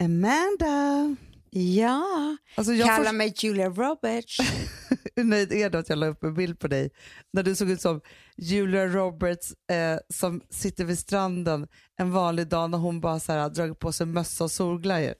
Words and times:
Amanda. 0.00 1.16
Ja, 1.50 2.36
Alltså 2.54 2.72
kalla 2.72 3.04
får 3.04 3.12
mig 3.12 3.34
Julia 3.36 3.68
Roberts. 3.68 4.38
hur 5.16 5.24
nöjd 5.24 5.52
är 5.52 5.70
du 5.70 5.78
att 5.78 5.88
jag 5.88 5.98
la 5.98 6.06
upp 6.06 6.24
en 6.24 6.34
bild 6.34 6.58
på 6.58 6.68
dig 6.68 6.90
när 7.32 7.42
du 7.42 7.54
såg 7.54 7.70
ut 7.70 7.80
som 7.80 8.00
Julia 8.36 8.86
Roberts 8.86 9.52
eh, 9.70 9.98
som 10.14 10.40
sitter 10.50 10.84
vid 10.84 10.98
stranden 10.98 11.68
en 11.96 12.12
vanlig 12.12 12.48
dag 12.48 12.70
när 12.70 12.78
hon 12.78 13.00
bara 13.00 13.20
så 13.20 13.32
här, 13.32 13.48
dragit 13.48 13.78
på 13.78 13.92
sig 13.92 14.06
mössa 14.06 14.44
och 14.44 14.50
solglajjor. 14.50 15.14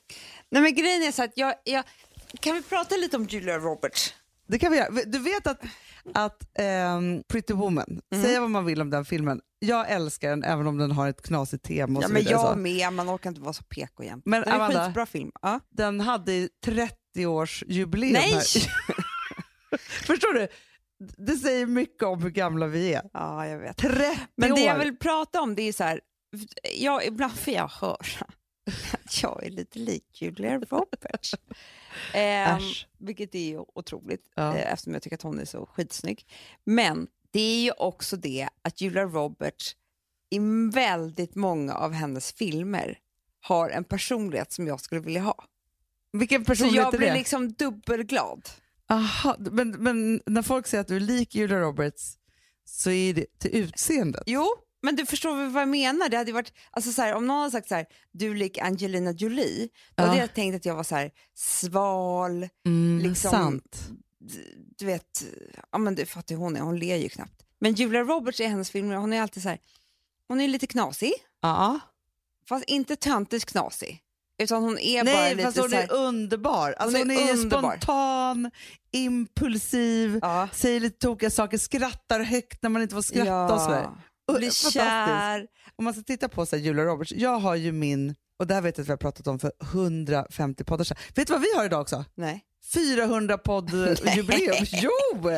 Nej 0.51 0.63
men 0.63 0.75
grejen 0.75 1.03
är 1.03 1.13
så 1.13 1.23
att 1.23 1.33
jag, 1.35 1.55
jag, 1.65 1.85
kan 2.41 2.55
vi 2.55 2.63
prata 2.63 2.97
lite 2.97 3.17
om 3.17 3.25
Julia 3.25 3.59
Roberts? 3.59 4.15
Det 4.49 4.59
kan 4.59 4.73
vi 4.73 4.79
göra. 4.79 4.91
Du 5.07 5.19
vet 5.19 5.47
att, 5.47 5.61
att 6.15 6.43
ehm, 6.59 7.23
Pretty 7.29 7.55
Woman, 7.55 8.01
Mm. 8.13 8.25
säga 8.25 8.41
vad 8.41 8.51
man 8.51 8.65
vill 8.65 8.81
om 8.81 8.91
den 8.91 9.05
filmen, 9.05 9.41
jag 9.59 9.91
älskar 9.91 10.31
den 10.31 10.45
även 10.45 10.67
om 10.67 10.79
den 10.79 10.91
har 10.93 11.09
ett 11.09 11.23
knasigt 11.23 11.65
tema 11.65 11.99
och 11.99 12.05
Ja 12.05 12.09
men 12.09 12.23
jag 12.25 12.41
så. 12.41 12.57
med, 12.57 12.93
man 12.93 13.09
orkar 13.11 13.31
inte 13.31 13.41
vara 13.43 13.53
så 13.53 13.63
PK 13.65 14.05
jämt. 14.05 14.23
Men 14.27 14.43
det 14.43 14.49
är 14.51 14.61
en 14.71 14.85
skitbra 14.87 15.07
film. 15.07 15.31
Ja. 15.43 15.61
Den 15.71 16.01
hade 16.01 16.49
30-årsjubileum 16.67 18.13
Nej! 18.13 18.43
Förstår 20.07 20.35
du? 20.35 20.49
Det 21.17 21.37
säger 21.37 21.67
mycket 21.67 22.03
om 22.03 22.23
hur 22.23 22.31
gamla 22.31 22.67
vi 22.67 22.95
är. 22.95 23.03
ja, 23.13 23.47
jag 23.47 23.59
vet. 23.59 23.77
30 23.77 24.17
Men 24.37 24.49
det 24.55 24.61
år! 24.63 24.67
jag 24.67 24.79
vill 24.79 24.97
prata 24.97 25.41
om 25.41 25.55
det 25.55 25.63
är 25.63 25.73
så 25.73 25.85
här, 25.85 26.01
jag, 26.77 27.05
ibland 27.07 27.33
får 27.39 27.53
jag 27.55 27.69
höra 27.69 27.97
jag 29.23 29.45
är 29.47 29.51
lite 29.51 29.79
lik 29.79 30.23
Julia 30.23 30.59
Roberts. 30.59 31.35
Äsch. 32.15 32.87
vilket 32.99 33.35
är 33.35 33.39
ju 33.49 33.59
otroligt 33.75 34.31
Ja. 34.35 34.57
eh, 34.57 34.73
eftersom 34.73 34.93
jag 34.93 35.03
tycker 35.03 35.17
att 35.17 35.23
hon 35.23 35.39
är 35.41 35.45
så 35.45 35.67
skitsnygg. 35.67 36.27
Men 36.65 37.07
det 37.31 37.41
är 37.41 37.61
ju 37.63 37.71
också 37.73 38.17
det 38.17 38.49
att 38.63 38.81
Julia 38.81 39.05
Roberts 39.05 39.77
i 40.31 40.39
väldigt 40.73 41.35
många 41.35 41.75
av 41.75 41.93
hennes 41.93 42.33
filmer 42.33 42.99
har 43.41 43.71
en 43.71 43.85
personlighet 43.85 44.53
som 44.53 44.67
jag 44.67 44.81
skulle 44.81 45.01
vilja 45.01 45.21
ha. 45.21 45.45
Vilken 46.13 46.45
Så 46.45 46.47
personlighet 46.49 46.85
jag 46.85 46.95
är 46.95 46.99
blir 46.99 47.09
det? 47.09 47.15
liksom 47.15 47.53
dubbelglad. 47.53 48.49
Aha, 48.91 49.37
men, 49.39 49.71
men 49.71 50.21
när 50.27 50.43
folk 50.43 50.67
säger 50.67 50.81
att 50.81 50.89
du 50.89 50.97
är 50.97 51.01
lik 51.01 51.35
Julia 51.35 51.61
Roberts 51.61 52.15
så 52.65 52.91
är 52.91 53.15
det 53.15 53.39
till 53.39 53.51
utseendet. 53.57 54.23
Jo, 54.27 54.47
men 54.83 54.97
du 54.97 55.07
förstår 55.07 55.37
väl 55.37 55.49
vad 55.51 55.63
jag 55.63 55.69
menar? 55.69 56.09
Det 56.09 56.17
hade 56.17 56.33
varit, 56.33 56.53
alltså 56.71 56.93
så 56.93 57.03
här, 57.03 57.15
om 57.15 57.27
någon 57.27 57.39
hade 57.39 57.51
sagt 57.51 57.69
så 57.69 57.75
här, 57.75 57.87
du 58.13 58.35
lik 58.35 58.59
Angelina 58.59 59.13
Jolie, 59.13 59.69
då 59.95 60.03
hade 60.03 60.15
Ja. 60.17 60.21
jag 60.23 60.35
tänkt 60.35 60.57
att 60.57 60.65
jag 60.65 60.75
var 60.75 60.83
så 60.83 60.95
här, 60.97 61.11
sval, 61.35 62.49
Mm, 62.67 62.99
Liksom- 63.09 63.31
Sant. 63.31 63.79
du 64.79 64.87
vet, 64.87 65.25
ja 65.73 65.79
men 65.79 65.95
du 65.95 66.07
fattar 66.07 66.35
hur 66.35 66.43
hon 66.43 66.57
är, 66.57 66.61
hon 66.61 66.79
ler 66.79 66.97
ju 66.97 67.09
knappt. 67.09 67.43
Men 67.61 67.75
Julia 67.75 68.01
Roberts 68.03 68.41
i 68.41 68.45
hennes 68.45 68.71
filmer, 68.71 68.97
hon 68.97 69.13
är 69.13 69.23
alltid 69.23 69.43
så 69.43 69.49
här, 69.49 69.59
hon 70.29 70.41
är 70.41 70.49
lite 70.49 70.67
knasig, 70.67 71.13
Ja. 71.43 71.81
fast 72.49 72.65
inte 72.65 72.97
töntigt 72.97 73.45
knasig. 73.45 74.03
Utan 74.41 74.63
hon 74.63 74.79
är 74.79 75.05
bara 75.05 75.15
Nej, 75.15 75.35
lite 75.35 75.47
fast 75.47 75.59
hon 75.59 75.73
är 75.73 75.93
underbar. 75.93 76.73
Alltså, 76.79 76.99
hon 76.99 77.11
är 77.11 77.29
är, 77.29 77.33
underbar. 77.33 77.61
spontan, 77.77 78.51
impulsiv, 78.91 80.19
ja, 80.23 80.49
säger 80.53 80.81
lite 80.81 80.99
tokiga 80.99 81.31
saker, 81.31 81.59
skrattar 81.59 82.21
högt 82.21 82.63
när 82.63 82.71
man 82.71 82.83
inte 82.83 82.95
får 82.95 83.03
skratta 83.03 83.59
sådär. 83.59 83.83
ja, 83.83 83.89
Och- 83.89 83.93
blir 83.95 84.03
fantastiskt. 84.33 84.73
kär. 84.73 85.47
Om 85.77 85.85
man 85.85 85.95
ska 85.95 86.03
titta 86.03 86.29
på 86.29 86.47
så 86.47 86.57
här, 86.57 86.63
Julia 86.63 86.85
Roberts, 86.85 87.13
jag 87.13 87.39
har 87.39 87.55
ju 87.55 87.73
min, 87.73 88.15
och 88.39 88.47
det 88.47 88.55
här 88.55 88.61
vet 88.63 88.79
jag 88.79 88.83
att 88.85 88.89
vi 88.89 88.93
har 88.93 88.97
pratat 88.97 89.27
om 89.27 89.39
för 89.39 89.53
150 89.63 90.65
poddar 90.65 90.85
sedan. 90.85 90.97
Vet 91.15 91.27
du 91.27 91.33
vad 91.33 91.43
vi 91.43 91.55
har 91.57 91.65
idag 91.65 91.81
också? 91.81 92.05
Nej. 92.15 92.45
400 92.75 93.39
poddjubileum. 93.39 94.65
jo! 94.73 95.31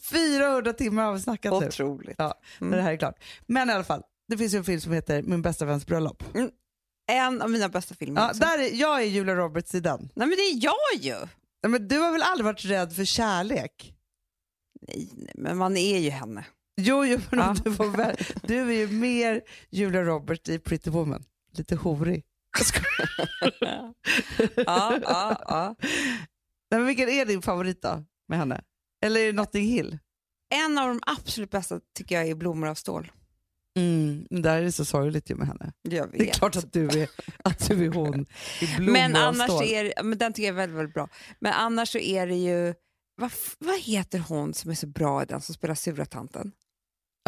400 0.00 0.72
timmar 0.72 1.04
har 1.04 1.12
vi 1.14 1.20
snackat 1.20 1.60
nu. 1.60 1.66
Otroligt. 1.66 2.14
Ja, 2.18 2.40
Mm. 2.60 2.76
det 2.76 2.82
här 2.82 2.92
är 2.92 2.96
klart. 2.96 3.24
Men 3.46 3.70
i 3.70 3.72
alla 3.72 3.84
fall, 3.84 4.02
det 4.28 4.36
finns 4.38 4.54
ju 4.54 4.58
en 4.58 4.64
film 4.64 4.80
som 4.80 4.92
heter 4.92 5.22
Min 5.22 5.42
bästa 5.42 5.64
väns 5.64 5.86
bröllop. 5.86 6.22
En 7.10 7.42
av 7.42 7.50
mina 7.50 7.68
bästa 7.68 7.94
filmer. 7.94 8.20
Ja, 8.20 8.28
också. 8.28 8.40
där 8.40 8.58
är, 8.58 8.74
jag 8.80 9.02
är 9.02 9.06
Julia 9.06 9.34
Roberts 9.34 9.74
i 9.74 9.80
den. 9.80 10.00
Nej 10.00 10.26
men 10.28 10.30
det 10.30 10.42
är 10.42 10.64
jag 10.64 10.74
ju! 11.04 11.14
Nej, 11.62 11.70
Men 11.70 11.88
du 11.88 11.98
har 11.98 12.12
väl 12.12 12.22
aldrig 12.22 12.44
varit 12.44 12.64
rädd 12.64 12.92
för 12.96 13.04
kärlek? 13.04 13.94
Nej, 14.88 15.08
nej, 15.16 15.32
men 15.34 15.56
man 15.56 15.76
är 15.76 15.98
ju 15.98 16.10
henne. 16.10 16.44
Jo, 16.80 17.04
jo 17.04 17.18
men 17.30 17.38
Ja. 17.40 17.56
du, 17.64 17.72
får 17.72 17.86
väl, 17.96 18.16
du 18.42 18.58
är 18.58 18.72
ju 18.72 18.88
mer 18.88 19.40
Julia 19.70 20.02
Roberts 20.02 20.48
i 20.48 20.58
Pretty 20.58 20.90
Woman. 20.90 21.24
Lite 21.56 21.76
horig. 21.76 22.24
Ja, 23.60 23.94
ja, 25.02 25.36
ja. 25.48 25.74
Nej, 26.70 26.80
men 26.80 26.86
vilken 26.86 27.08
är 27.08 27.26
din 27.26 27.42
favorit 27.42 27.82
då 27.82 28.04
med 28.28 28.38
henne? 28.38 28.60
Eller 29.04 29.20
är 29.20 29.26
det 29.26 29.32
Notting 29.32 29.64
Hill? 29.64 29.98
En 30.54 30.78
av 30.78 30.88
de 30.88 31.00
absolut 31.06 31.50
bästa 31.50 31.80
tycker 31.94 32.14
jag 32.14 32.28
är 32.28 32.34
Blommor 32.34 32.68
av 32.68 32.74
stål. 32.74 33.12
Mm, 33.76 34.26
där 34.30 34.58
är 34.58 34.62
det 34.62 34.72
så 34.72 34.84
sorgligt 34.84 35.30
ju 35.30 35.34
med 35.34 35.46
henne. 35.48 35.72
Jag 35.82 36.10
Det 36.12 36.28
är 36.28 36.32
klart 36.32 36.56
att 36.56 36.72
du 36.72 36.86
är, 37.00 37.08
att 37.44 37.68
du 37.68 37.84
är 37.86 37.88
hon 37.92 38.26
i 38.60 38.66
blommor 38.76 38.92
Men 38.92 39.16
av 39.16 39.22
annars 39.22 39.50
stål. 39.50 39.64
är 39.64 40.02
men 40.02 40.18
den 40.18 40.32
tycker 40.32 40.46
jag 40.46 40.52
är 40.52 40.56
väldigt, 40.56 40.78
väldigt 40.78 40.94
bra. 40.94 41.08
Men 41.40 41.52
annars 41.52 41.88
så 41.92 41.98
är 41.98 42.26
det 42.26 42.34
ju, 42.36 42.74
vad, 43.16 43.30
vad 43.58 43.80
heter 43.80 44.18
hon 44.18 44.54
som 44.54 44.70
är 44.70 44.74
så 44.74 44.86
bra 44.86 45.22
i 45.22 45.26
den 45.26 45.40
som 45.40 45.54
spelar 45.54 45.74
sura 45.74 46.06
tanten? 46.06 46.52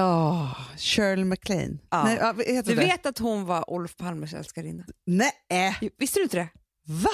Åh, 0.01 0.61
Shirley 0.77 1.25
MacLaine. 1.25 1.79
Ja. 1.91 2.05
Nej, 2.05 2.17
ja, 2.21 2.33
heter 2.33 2.63
Du 2.71 2.75
det? 2.75 2.87
vet 2.87 3.07
att 3.07 3.19
hon 3.19 3.45
var 3.47 3.71
Olof 3.71 3.97
Palmes 3.97 4.35
älskarinna? 4.35 4.85
Nej, 5.07 5.33
Jo, 5.81 5.91
Visste 5.99 6.19
du 6.19 6.23
inte 6.23 6.37
det? 6.37 6.49
va? 6.87 7.11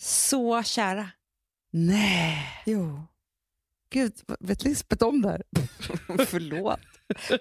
Så 0.00 0.62
kära. 0.62 1.10
Nej. 1.72 2.46
Jo. 2.66 3.02
Gud, 3.92 4.12
vet 4.40 4.64
Lisbeth 4.64 5.04
om 5.04 5.22
det 5.22 5.28
här? 5.28 5.42
Förlåt. 6.26 6.80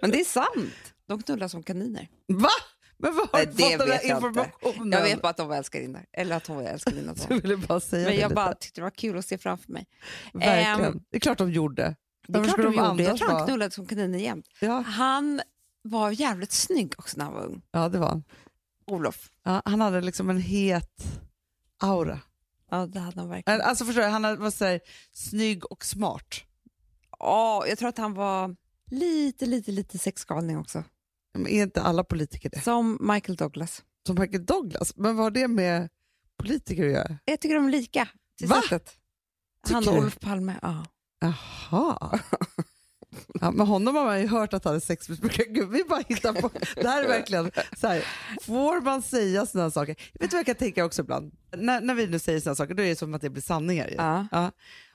Men 0.02 0.12
det 0.12 0.20
är 0.20 0.26
sant. 0.26 0.94
De 1.08 1.24
knullar 1.24 1.48
som 1.48 1.64
kaniner. 1.64 2.08
Va? 2.28 2.50
Men 2.98 3.16
vad 3.16 3.30
har 3.32 3.46
du 3.46 3.52
fått 3.52 3.80
den 3.80 3.92
här 3.92 4.16
informationen? 4.16 4.92
Jag 4.92 5.04
vet 5.04 5.22
bara 5.22 5.30
att 5.30 5.38
de 5.38 5.48
var 5.48 5.56
älskarinnor. 5.56 6.06
Eller 6.14 6.36
att 6.36 6.48
hon 6.48 6.58
var 6.58 6.64
älskarinna. 6.64 7.16
Men 7.30 7.40
jag 7.40 8.14
lite. 8.16 8.30
bara 8.30 8.54
tyckte 8.54 8.82
det 8.82 8.84
var 8.84 8.92
kul 8.92 9.18
att 9.18 9.26
se 9.26 9.38
framför 9.38 9.72
mig. 9.72 9.88
Verkligen. 10.34 10.92
Ehm, 10.94 11.00
det 11.12 11.18
är 11.18 11.20
klart 11.20 11.38
de 11.38 11.52
gjorde. 11.52 11.96
Det 12.30 12.40
är 12.40 12.44
klart 12.44 12.58
de 12.58 12.64
de 12.64 12.74
gjorde. 12.76 13.04
Jag 13.04 13.18
tror 13.18 13.30
han 13.30 13.46
knullade 13.48 13.72
som 13.72 13.86
kaniner 13.86 14.20
jämt. 14.20 14.46
Ja, 14.62 14.82
Han 14.82 15.42
var 15.82 16.12
jävligt 16.12 16.52
snygg 16.52 16.94
också 16.98 17.18
när 17.18 17.26
han 17.26 17.34
var 17.34 17.44
ung. 17.46 17.62
ja, 17.72 17.90
det 17.90 17.98
var 18.00 18.08
han. 18.10 18.24
Olof. 18.86 19.32
Ja, 19.44 19.62
han 19.66 19.82
hade 19.82 20.02
liksom 20.02 20.30
en 20.30 20.38
het 20.42 21.04
aura. 21.78 22.20
Ja, 22.72 22.86
det 22.86 23.00
hade 23.00 23.20
han 23.20 23.30
verkligen. 23.30 23.62
Alltså 23.62 23.86
förstår 23.86 24.02
du, 24.02 24.08
han 24.08 24.22
var 24.40 24.52
så 24.52 24.66
här, 24.66 24.80
snygg 25.12 25.72
och 25.72 25.86
smart. 25.86 26.36
Ja, 27.20 27.68
jag 27.68 27.78
tror 27.78 27.90
att 27.90 27.98
han 27.98 28.14
var 28.14 28.56
lite, 28.92 29.46
lite, 29.46 29.72
lite 29.72 29.98
sexgalning 29.98 30.58
också. 30.58 30.84
Men 31.34 31.48
är 31.48 31.64
inte 31.64 31.82
alla 31.82 32.04
politiker 32.04 32.50
det? 32.50 32.62
Som 32.62 32.98
Michael 33.02 33.36
Douglas. 33.36 33.84
Som 34.08 34.16
Michael 34.20 34.46
Douglas. 34.46 34.96
Men 34.96 35.16
vad 35.16 35.24
har 35.26 35.32
det 35.32 35.48
med 35.48 35.90
politiker 36.38 36.86
att 36.86 36.92
göra? 36.92 37.18
Jag 37.26 37.42
tycker 37.42 37.56
de 37.56 37.66
är 37.66 37.70
lika 37.72 38.08
till 38.38 38.48
Va? 38.48 38.62
sättet. 38.62 38.96
Tycker 39.68 39.74
Han 39.76 39.88
och? 39.88 39.98
Olof 39.98 40.20
Palme. 40.20 40.56
Ja. 40.62 40.86
Jaha. 41.20 42.20
Ja, 43.42 43.52
men 43.52 43.68
honom 43.68 43.96
har 43.96 44.06
man 44.06 44.22
ju 44.22 44.28
hört 44.28 44.54
att 44.54 44.66
han 44.66 44.76
är 44.76 44.80
sexmissbrukare. 44.80 45.46
Gud, 45.50 45.70
vi 45.70 45.84
bara 45.84 46.04
hittar 46.08 46.34
på. 46.34 46.50
Det 46.76 46.88
här 46.88 47.04
är 47.04 47.08
verkligen 47.08 47.52
så 47.78 47.88
här, 47.88 48.06
får 48.42 48.82
man 48.82 49.02
säga 49.02 49.46
sådana 49.46 49.72
saker? 49.72 49.96
Vet 50.20 50.30
du 50.32 50.36
vad 50.36 50.40
jag 50.40 50.46
kan 50.46 50.56
tänka 50.56 50.86
också 50.86 51.02
ibland? 51.02 51.34
När, 51.58 51.82
när 51.82 51.94
vi 51.94 52.08
nu 52.08 52.20
säger 52.20 52.40
sådana 52.40 52.56
saker, 52.56 52.74
då 52.74 52.84
är 52.84 52.88
det 52.88 52.96
som 52.96 53.14
att 53.14 53.22
det 53.22 53.30
blir 53.30 53.42
sanningar. 53.44 53.88
Ju. 53.88 53.96
Ja. 53.96 54.52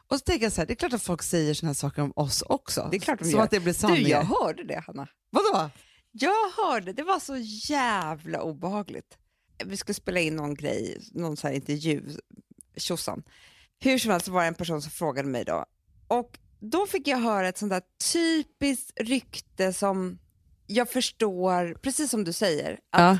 Och 0.08 0.18
så 0.18 0.24
tänker 0.24 0.44
jag 0.46 0.52
så 0.52 0.60
här, 0.60 0.66
det 0.66 0.72
är 0.72 0.76
klart 0.76 0.92
att 0.92 1.02
folk 1.02 1.22
säger 1.22 1.54
sådana 1.54 1.74
saker 1.74 2.02
om 2.02 2.12
oss 2.16 2.42
också. 2.42 2.88
Det 2.90 2.96
är 2.96 3.00
klart 3.00 3.18
de 3.18 3.24
som 3.24 3.32
gör. 3.38 3.44
att 3.44 3.50
det 3.50 3.60
blir 3.60 3.72
Du, 3.72 3.78
sanningar. 3.78 4.08
jag 4.08 4.24
hörde 4.24 4.64
det, 4.64 4.82
Hanna. 4.86 5.08
Vadå? 5.30 5.70
Jag 6.12 6.50
hörde, 6.56 6.92
det 6.92 7.02
var 7.02 7.20
så 7.20 7.36
jävla 7.72 8.42
obehagligt. 8.42 9.18
Vi 9.64 9.76
skulle 9.76 9.94
spela 9.94 10.20
in 10.20 10.36
någon 10.36 10.54
grej, 10.54 10.98
någon 11.12 11.36
så 11.36 11.46
här 11.48 11.54
intervju, 11.54 12.02
tjosan. 12.76 13.22
Hur 13.80 13.98
som 13.98 14.10
helst 14.10 14.28
var 14.28 14.40
det 14.40 14.46
en 14.48 14.54
person 14.54 14.82
som 14.82 14.90
frågade 14.90 15.28
mig 15.28 15.44
då. 15.44 15.64
Och 16.08 16.38
då 16.60 16.86
fick 16.86 17.08
jag 17.08 17.18
höra 17.18 17.48
ett 17.48 17.58
sånt 17.58 17.70
där 17.72 17.82
typiskt 18.12 19.00
rykte 19.00 19.72
som 19.72 20.18
jag 20.66 20.90
förstår, 20.90 21.74
precis 21.74 22.10
som 22.10 22.24
du 22.24 22.32
säger, 22.32 22.72
att 22.72 23.00
Ja. 23.00 23.18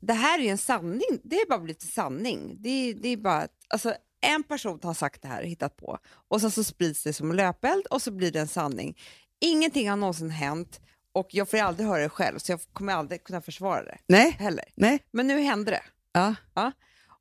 det 0.00 0.12
här 0.12 0.38
är 0.38 0.42
ju 0.42 0.48
en 0.48 0.58
sanning. 0.58 1.20
Det 1.24 1.36
är 1.36 1.48
bara 1.48 1.58
blivit 1.58 1.82
en 1.82 1.88
sanning. 1.88 2.56
Det 2.62 2.68
är, 2.68 2.94
det 2.94 3.08
är 3.08 3.16
bara, 3.16 3.36
att- 3.42 3.50
alltså, 3.68 3.94
en 4.20 4.42
person 4.42 4.80
har 4.82 4.94
sagt 4.94 5.22
det 5.22 5.28
här, 5.28 5.42
hittat 5.42 5.76
på, 5.76 5.98
och 6.28 6.40
sen 6.40 6.50
så 6.50 6.64
sprids 6.64 7.02
det 7.02 7.12
som 7.12 7.32
löpeld 7.32 7.86
och 7.86 8.02
så 8.02 8.10
blir 8.10 8.32
det 8.32 8.40
en 8.40 8.48
sanning. 8.48 8.98
Ingenting 9.40 9.90
har 9.90 9.96
någonsin 9.96 10.30
hänt 10.30 10.80
och 11.12 11.26
jag 11.30 11.50
får 11.50 11.58
aldrig 11.58 11.88
höra 11.88 12.02
det 12.02 12.08
själv 12.08 12.38
så 12.38 12.52
jag 12.52 12.60
kommer 12.72 12.92
aldrig 12.92 13.24
kunna 13.24 13.40
försvara 13.40 13.82
det 13.84 13.98
Nej, 14.08 14.30
heller. 14.30 14.64
nej. 14.74 14.98
Men 15.10 15.26
nu 15.26 15.38
hände 15.40 15.70
det. 15.70 15.82
Ja. 16.12 16.72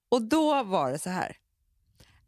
Och 0.09 0.21
då 0.21 0.63
var 0.63 0.91
det 0.91 0.99
så 0.99 1.09
här. 1.09 1.37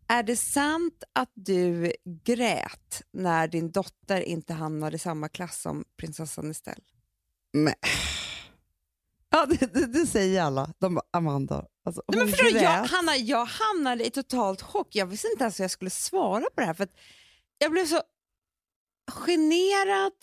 Är 0.08 0.24
det 0.24 0.36
sant 0.36 1.04
att 1.14 1.32
du 1.34 1.94
grät 2.24 3.02
när 3.12 3.48
din 3.48 3.72
dotter 3.72 4.22
inte 4.22 4.54
hamnade 4.54 4.96
i 4.96 5.00
samma 5.00 5.30
klass 5.30 5.62
som 5.62 5.86
prinsessan 5.98 6.52
Estelle? 6.52 6.84
Men. 7.54 7.74
Ja, 9.30 9.46
det, 9.46 9.74
det, 9.74 9.86
det 9.86 10.08
säger 10.08 10.42
alla. 10.42 10.74
De 10.80 10.96
bara, 10.96 11.06
Amanda, 11.12 11.66
alltså, 11.86 12.02
Nej, 12.08 12.20
men 12.20 12.28
förstår 12.28 12.62
jag. 12.62 12.84
Hanna, 12.84 13.16
jag 13.16 13.46
hamnade 13.46 14.06
i 14.08 14.12
totalt 14.12 14.62
chock. 14.62 14.96
Jag 14.96 15.06
visste 15.06 15.28
inte 15.28 15.44
ens 15.44 15.60
hur 15.60 15.64
jag 15.64 15.72
skulle 15.72 15.90
svara 15.90 16.44
på 16.56 16.62
det 16.62 16.66
här. 16.66 16.74
För 16.74 16.88
jag 17.58 17.72
blev 17.72 17.86
så 17.86 18.02
generad 19.12 20.14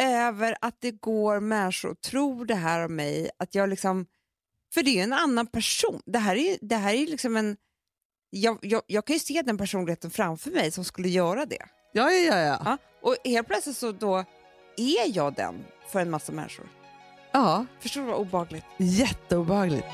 över 0.00 0.56
att 0.60 0.76
det 0.80 0.90
går 0.90 1.40
människor 1.40 1.90
och 1.90 2.00
tror 2.00 2.44
det 2.44 2.54
här 2.54 2.84
om 2.84 2.96
mig. 2.96 3.30
Att 3.38 3.54
jag 3.54 3.68
liksom 3.68 4.06
För 4.74 4.82
det 4.82 4.90
är 4.90 4.94
ju 4.94 5.00
en 5.00 5.12
annan 5.12 5.46
person. 5.46 6.02
Det 6.06 6.18
här 6.18 6.36
är, 6.36 6.58
det 6.60 6.76
här 6.76 6.94
är 6.94 7.06
liksom 7.06 7.36
en... 7.36 7.56
Jag, 8.30 8.58
jag, 8.62 8.82
jag 8.86 9.04
kan 9.04 9.14
ju 9.14 9.20
se 9.20 9.42
den 9.42 9.58
personligheten 9.58 10.10
framför 10.10 10.50
mig 10.50 10.70
som 10.70 10.84
skulle 10.84 11.08
göra 11.08 11.46
det. 11.46 11.66
Ja, 11.92 12.10
ja, 12.10 12.34
ja. 12.34 12.38
ja. 12.40 12.58
Ja, 12.64 12.78
och 13.02 13.16
helt 13.24 13.46
plötsligt 13.48 13.76
så 13.76 13.92
då 13.92 14.16
är 14.76 15.16
jag 15.16 15.34
den 15.34 15.54
för 15.88 16.00
en 16.00 16.10
massa 16.10 16.32
människor. 16.32 16.68
ja. 17.32 17.66
Förstår 17.80 18.00
du 18.00 18.06
vad 18.06 18.16
obehagligt? 18.20 18.64
Jätteobehagligt. 18.78 19.86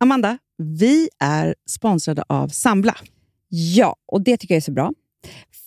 Amanda, 0.00 0.38
vi 0.58 1.08
är 1.20 1.54
sponsrade 1.70 2.24
av 2.28 2.48
Sambla. 2.48 2.96
Ja, 3.48 3.96
och 4.06 4.20
det 4.22 4.36
tycker 4.36 4.54
jag 4.54 4.56
är 4.56 4.62
så 4.64 4.72
bra. 4.72 4.92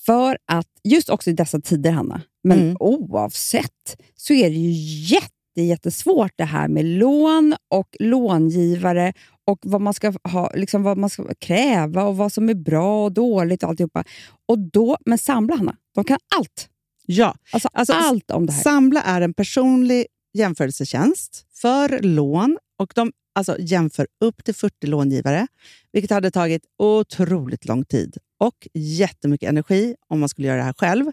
För 0.05 0.37
att 0.47 0.67
just 0.83 1.09
också 1.09 1.29
i 1.29 1.33
dessa 1.33 1.61
tider, 1.61 1.91
Hanna, 1.91 2.21
men 2.43 2.59
Mm. 2.59 2.77
oavsett, 2.79 3.97
så 4.15 4.33
är 4.33 4.49
det 4.49 4.55
ju 4.55 4.71
jätte, 5.15 5.61
jättesvårt 5.61 6.31
det 6.35 6.43
här 6.43 6.67
med 6.67 6.85
lån 6.85 7.55
och 7.69 7.87
långivare 7.99 9.13
och 9.45 9.59
vad 9.63 9.81
man 9.81 9.93
ska 9.93 10.13
ha, 10.23 10.51
liksom 10.55 10.83
vad 10.83 10.97
man 10.97 11.09
ska 11.09 11.33
kräva 11.39 12.03
och 12.03 12.17
vad 12.17 12.33
som 12.33 12.49
är 12.49 12.53
bra 12.53 13.03
och 13.05 13.11
dåligt 13.11 13.63
och 13.63 13.69
alltihopa. 13.69 14.03
Och 14.47 14.59
då, 14.59 14.97
men 15.05 15.17
Sambla, 15.17 15.55
Hanna, 15.55 15.75
de 15.95 16.03
kan 16.03 16.17
allt. 16.35 16.69
Ja, 17.05 17.35
Alltså, 17.51 17.69
Alltså, 17.73 17.93
allt 17.93 18.31
om 18.31 18.45
det 18.45 18.53
här. 18.53 18.63
Sambla 18.63 19.01
är 19.01 19.21
en 19.21 19.33
personlig 19.33 20.05
jämförelsetjänst 20.33 21.45
för 21.53 21.99
lån 21.99 22.57
och 22.79 22.91
de 22.95 23.11
alltså, 23.35 23.55
jämför 23.59 24.07
upp 24.25 24.43
till 24.43 24.55
40 24.55 24.87
långivare, 24.87 25.47
vilket 25.91 26.11
hade 26.11 26.31
tagit 26.31 26.63
otroligt 26.77 27.65
lång 27.65 27.85
tid 27.85 28.17
och 28.39 28.67
jättemycket 28.73 29.49
energi 29.49 29.95
om 30.07 30.19
man 30.19 30.29
skulle 30.29 30.47
göra 30.47 30.57
det 30.57 30.63
här 30.63 30.73
själv. 30.77 31.05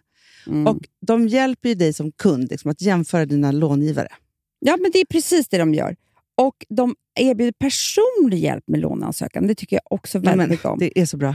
Mm. 0.47 0.67
Och 0.67 0.79
De 1.07 1.29
hjälper 1.29 1.75
dig 1.75 1.93
som 1.93 2.13
kund 2.13 2.51
liksom, 2.51 2.71
att 2.71 2.81
jämföra 2.81 3.27
dina 3.27 3.53
långivare. 3.53 4.09
Ja, 4.59 4.77
men 4.81 4.91
det 4.91 5.01
är 5.01 5.05
precis 5.05 5.49
det 5.49 5.59
de 5.59 5.75
gör. 5.75 5.97
Och 6.35 6.67
de 6.69 6.95
erbjuder 7.21 7.53
personlig 7.53 8.39
hjälp 8.39 8.65
med 8.67 8.81
låneansökan. 8.81 9.47
Det 9.47 9.55
tycker 9.55 9.77
jag 9.77 9.83
också 9.91 10.19
väldigt 10.19 10.49
mycket 10.49 10.67
om. 10.67 10.79
Det 10.79 11.01
är 11.01 11.07
så 11.07 11.17
bra. 11.17 11.35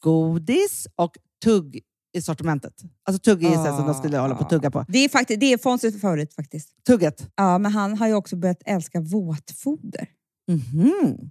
godis 0.00 0.86
och 0.96 1.12
tugg 1.44 1.80
i 2.16 2.22
sortimentet. 2.22 2.74
Alltså 3.08 3.22
tugg 3.22 3.44
är 3.44 3.48
ju 3.48 3.54
så 3.54 3.76
som 3.76 3.86
de 3.86 3.94
skulle 3.94 4.18
hålla 4.18 4.34
på 4.34 4.44
att 4.44 4.50
tugga 4.50 4.70
på. 4.70 4.84
Det 4.88 4.98
är, 4.98 5.08
faktiskt, 5.08 5.40
det 5.40 5.52
är 5.52 5.58
Fonzies 5.58 6.00
favorit 6.00 6.34
faktiskt. 6.34 6.84
Tugget. 6.86 7.30
Ja, 7.36 7.58
men 7.58 7.72
han 7.72 7.98
har 7.98 8.08
ju 8.08 8.14
också 8.14 8.36
börjat 8.36 8.62
älska 8.64 9.00
våtfoder. 9.00 10.08
Mhm. 10.48 11.30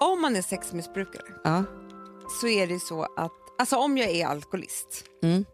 Om 0.00 0.20
man 0.22 0.36
är 0.36 0.42
sexmissbrukare 0.42 1.22
Ja. 1.44 1.64
så 2.40 2.48
är 2.48 2.66
det 2.66 2.80
så 2.80 3.02
att, 3.02 3.32
alltså 3.58 3.76
om 3.76 3.98
jag 3.98 4.10
är 4.10 4.26
alkoholist 4.26 5.04
Mm. 5.22 5.44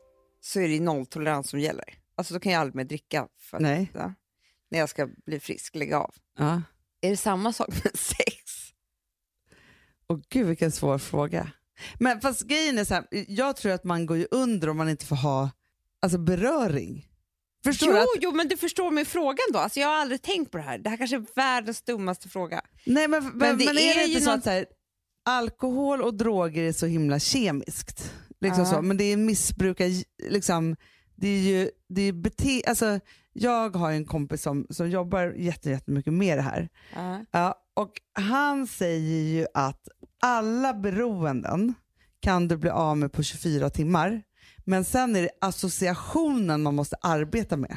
så 0.41 0.61
är 0.61 0.69
det 0.69 0.81
nolltolerans 0.81 1.51
som 1.51 1.61
gäller. 1.61 1.85
Alltså 2.15 2.35
då 2.35 2.41
kan 2.41 2.53
jag 2.53 2.61
aldrig 2.61 2.75
mer 2.75 2.85
dricka 2.85 3.29
för 3.41 3.57
att, 3.57 3.63
Nej. 3.63 3.91
ja, 3.95 4.15
när 4.71 4.79
jag 4.79 4.89
ska 4.89 5.09
bli 5.27 5.41
frisk, 5.41 5.75
lägga 5.75 5.99
av. 5.99 6.15
Ja. 6.39 6.63
Är 7.01 7.11
det 7.11 7.17
samma 7.17 7.53
sak 7.53 7.69
med 7.69 7.93
sex? 7.99 8.73
Åh 10.09 10.19
gud 10.29 10.47
vilken 10.47 10.73
svår 10.73 10.99
fråga. 10.99 11.51
Men 11.99 12.21
fast 12.21 12.43
grejen 12.43 12.79
är 12.79 12.85
så 12.85 12.95
här, 12.95 13.07
jag 13.11 13.57
tror 13.57 13.73
att 13.73 13.85
man 13.85 14.07
går 14.07 14.17
ju 14.17 14.27
under 14.31 14.69
om 14.69 14.77
man 14.77 14.89
inte 14.89 15.07
får 15.07 15.17
ha 15.17 15.51
alltså, 16.03 16.19
beröring. 16.19 17.09
Förstår 17.65 17.89
Jo? 17.91 17.97
Att, 17.97 18.07
jo, 18.21 18.33
men 18.33 18.49
du 18.49 18.57
förstår 18.57 18.91
min 18.91 19.07
frågan 19.07 19.45
då. 19.53 19.59
Alltså, 19.59 19.81
jag 19.81 19.89
har 19.89 19.95
aldrig 19.95 20.23
tänkt 20.23 20.51
på 20.51 20.59
det 20.59 20.65
här. 20.65 20.79
Det 20.79 20.91
här 20.91 20.97
kanske 20.97 21.17
är 21.17 21.25
världens 21.37 21.83
dummaste 21.83 22.29
fråga. 22.29 22.61
nej, 22.87 23.09
men, 23.09 23.25
men, 23.25 23.39
men, 23.39 23.59
det 23.59 23.65
är, 23.65 23.75
det 23.75 23.81
är 23.93 24.07
ju 24.07 24.13
inte 24.13 24.21
så 24.25 24.31
någon- 24.31 24.39
att 24.39 24.45
så 24.45 24.51
här, 24.51 24.67
alkohol 25.25 26.03
och 26.03 26.15
droger 26.15 26.63
är 26.63 26.73
så 26.73 26.87
himla 26.87 27.19
kemiskt? 27.19 28.15
Liksom 28.41 28.65
Ja. 28.65 28.71
så. 28.71 28.83
Men 28.83 28.97
det 28.97 29.05
är 29.05 29.17
missbrukar, 29.17 29.87
liksom, 30.31 30.77
det 31.17 31.29
är 31.29 31.39
ju 31.41 31.71
det 31.89 32.03
är 32.03 32.13
bete, 32.13 32.63
alltså, 32.67 33.01
jag 33.33 33.77
har 33.77 33.93
en 33.93 34.05
kompis 34.07 34.43
som, 34.43 34.67
som 34.71 34.91
jobbar 34.91 35.35
jätte- 35.37 35.71
jättemycket 35.71 36.13
med 36.13 36.39
det 36.39 36.43
här. 36.43 36.69
Ja. 36.95 37.25
Ja, 37.31 37.55
och 37.75 37.91
han 38.13 38.67
säger 38.67 39.23
ju 39.23 39.47
att 39.55 39.89
alla 40.23 40.75
beroenden 40.75 41.75
kan 42.21 42.49
du 42.49 42.57
bli 42.57 42.71
av 42.71 42.97
med 42.99 43.13
på 43.13 43.23
24 43.23 43.71
timmar. 43.71 44.23
Men 44.65 44.85
sen 44.85 45.17
är 45.17 45.23
det 45.23 45.31
associationen 45.41 46.63
man 46.63 46.75
måste 46.75 46.97
arbeta 47.01 47.57
med. 47.57 47.77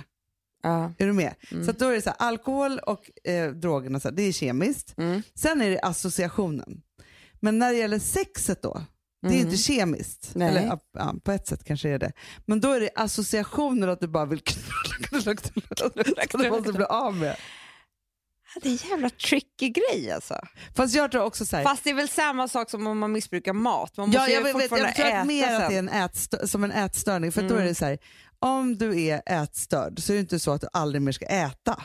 Ja. 0.64 0.94
Är 0.98 1.06
du 1.08 1.14
med? 1.14 1.34
Mm. 1.52 1.66
Så 1.66 1.72
då 1.72 1.88
är 1.90 1.94
det 1.94 2.02
så 2.02 2.10
här, 2.10 2.18
alkohol 2.20 2.80
och 2.80 3.28
eh, 3.30 3.52
drogerna, 3.52 4.00
så 4.00 4.08
här, 4.10 4.16
det 4.16 4.24
är 4.24 4.32
kemiskt. 4.32 4.94
Mm. 4.98 5.22
Sen 5.36 5.62
är 5.62 5.70
det 5.70 5.80
associationen. 5.80 6.82
Men 7.40 7.60
när 7.60 7.72
det 7.74 7.78
gäller 7.78 8.00
sexet 8.00 8.62
då, 8.62 8.82
det 9.22 9.28
är 9.28 9.32
Mm. 9.34 9.46
inte 9.46 9.58
kemiskt. 9.58 10.32
Nej. 10.36 10.48
Eller 10.50 10.80
ja, 10.94 11.16
på 11.24 11.32
ett 11.32 11.48
sätt 11.48 11.64
kanske 11.64 11.90
är 11.90 12.00
det. 12.00 12.12
Men 12.46 12.62
då 12.62 12.72
är 12.72 12.80
det 12.80 12.90
associationen 12.96 13.90
att 13.90 14.00
du 14.00 14.08
bara 14.08 14.26
vill 14.26 14.40
knulla, 14.40 15.08
knulla, 15.10 15.36
knulla. 15.36 16.26
Som 16.32 16.42
du 16.42 16.50
måste 16.50 16.74
bli 16.74 16.86
av 16.86 17.16
med. 17.16 17.28
Ja, 17.30 17.36
Det 18.62 18.70
är 18.70 18.72
en 18.72 18.90
jävla 18.90 19.10
tricky 19.10 19.70
grej 19.70 20.12
alltså. 20.12 20.40
Fast 20.76 20.96
jag 20.96 21.12
tror 21.12 21.24
också 21.24 21.46
så 21.46 21.56
här, 21.56 21.64
Fast 21.64 21.84
det 21.84 21.90
är 21.90 21.94
väl 21.94 22.10
samma 22.10 22.48
sak 22.48 22.70
som 22.70 22.88
om 22.88 23.00
man 23.00 23.12
missbrukar 23.12 23.54
mat. 23.54 23.98
Man 23.98 24.08
måste 24.10 24.22
Ja, 24.22 24.28
ju 24.28 24.34
jag, 24.34 24.44
vet, 24.44 24.56
vet, 24.56 24.72
jag 24.80 24.96
tror 24.96 25.12
att 25.12 25.28
mer 25.28 25.44
sen. 25.48 25.56
att 25.62 25.70
det 25.70 25.76
är 25.76 26.32
en 26.42 26.48
som 26.48 26.64
en 26.64 26.72
ätstörning. 26.72 27.32
För 27.32 27.42
då 27.42 27.48
Mm. 27.48 27.62
är 27.62 27.66
det 27.66 27.76
så 27.76 27.86
här, 27.86 27.98
om 28.40 28.78
du 28.78 29.02
är 29.02 29.22
ätstörd 29.26 30.00
så 30.00 30.12
är 30.12 30.16
det 30.16 30.22
inte 30.22 30.40
så 30.40 30.52
att 30.52 30.62
du 30.62 30.68
aldrig 30.74 31.02
mer 31.02 31.12
ska 31.12 31.26
äta. 31.26 31.84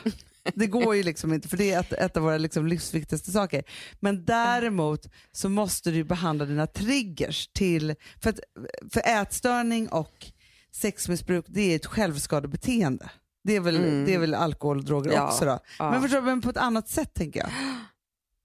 Det 0.55 0.67
går 0.67 0.95
ju 0.95 1.03
liksom 1.03 1.33
inte, 1.33 1.47
för 1.47 1.57
det 1.57 1.71
är 1.71 1.79
ett, 1.79 1.93
ett 1.93 2.17
av 2.17 2.23
våra 2.23 2.37
liksom 2.37 2.67
livsviktigaste 2.67 3.31
saker. 3.31 3.63
Men 3.99 4.25
däremot 4.25 5.07
så 5.31 5.49
måste 5.49 5.89
du 5.91 5.95
ju 5.95 6.03
behandla 6.03 6.45
dina 6.45 6.67
triggers 6.67 7.47
till, 7.47 7.95
för, 8.21 8.29
att, 8.29 8.39
för 8.93 9.01
ätstörning 9.05 9.87
och 9.89 10.25
sexmissbruk 10.71 11.45
det 11.47 11.61
är 11.71 11.75
ett 11.75 11.85
självskadebeteende. 11.85 13.09
Det 13.43 13.55
är 13.55 13.59
väl, 13.59 13.75
Mm. 13.75 14.05
det 14.05 14.13
är 14.13 14.19
väl 14.19 14.33
alkohol 14.33 14.77
och 14.77 14.83
droger 14.85 15.11
Ja, 15.11 15.27
också 15.27 15.45
då. 15.45 15.59
ja. 15.79 15.91
Men, 15.91 16.01
förstår, 16.01 16.21
men 16.21 16.41
på 16.41 16.49
ett 16.49 16.57
annat 16.57 16.89
sätt 16.89 17.13
tänker 17.13 17.39
jag. 17.39 17.49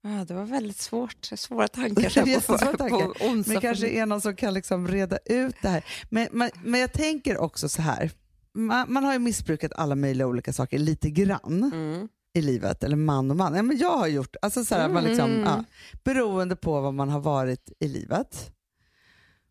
Ja, 0.01 0.25
det 0.25 0.33
var 0.33 0.43
väldigt 0.43 0.77
svårt. 0.77 1.25
Svåra 1.35 1.67
tankar 1.67 2.01
här 2.25 2.39
på, 2.47 2.57
tankar. 2.57 2.89
på 2.89 3.25
onsdag. 3.25 3.53
Men 3.53 3.61
kanske 3.61 3.87
är 3.89 4.05
någon 4.05 4.21
som 4.21 4.35
kan 4.35 4.53
liksom 4.53 4.87
reda 4.87 5.17
ut 5.25 5.55
det 5.61 5.69
här. 5.69 5.85
Men, 6.09 6.27
men, 6.31 6.49
men 6.63 6.79
jag 6.79 6.93
tänker 6.93 7.37
också 7.37 7.69
så 7.69 7.81
här. 7.81 8.11
Man, 8.53 8.93
man 8.93 9.03
har 9.03 9.13
ju 9.13 9.19
missbrukat 9.19 9.71
alla 9.75 9.95
möjliga 9.95 10.27
olika 10.27 10.53
saker 10.53 10.79
lite 10.79 11.09
grann 11.09 11.71
Mm. 11.73 12.07
i 12.33 12.41
livet, 12.41 12.83
eller 12.83 12.95
man 12.95 13.31
och 13.31 13.37
man. 13.37 13.55
Ja, 13.55 13.61
men 13.63 13.77
jag 13.77 13.97
har 13.97 14.07
gjort, 14.07 14.35
alltså 14.41 14.65
så 14.65 14.75
här, 14.75 14.89
man 14.89 15.03
liksom, 15.03 15.31
Mm. 15.31 15.43
ja, 15.43 15.63
beroende 16.03 16.55
på 16.55 16.81
vad 16.81 16.93
man 16.93 17.09
har 17.09 17.19
varit 17.19 17.71
i 17.79 17.87
livet. 17.87 18.51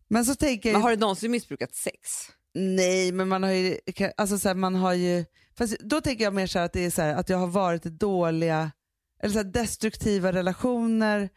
Men 0.07 0.25
så 0.25 0.35
tänker 0.35 0.69
jag, 0.69 0.73
Men 0.73 0.81
har 0.81 0.89
du 0.91 0.97
någonsin 0.97 1.31
missbrukat 1.31 1.75
sex? 1.75 2.09
Nej 2.57 3.11
men 3.11 3.27
man 3.27 3.43
har 3.43 3.51
ju, 3.51 3.77
alltså 4.17 4.39
så 4.39 4.47
här, 4.47 4.55
man 4.55 4.75
har 4.75 4.93
ju, 4.93 5.25
fast 5.57 5.79
då 5.79 6.01
tänker 6.01 6.23
jag 6.23 6.33
mer 6.33 6.47
så 6.47 6.59
här 6.59 6.65
att 6.65 6.73
det 6.73 6.85
är 6.85 6.89
så 6.89 7.01
här, 7.01 7.15
att 7.15 7.29
jag 7.29 7.37
har 7.37 7.47
varit 7.47 7.85
i 7.85 7.89
dåliga, 7.89 8.71
eller 9.23 9.33
så 9.33 9.39
här, 9.39 9.45
destruktiva 9.45 10.31
relationer 10.31 11.29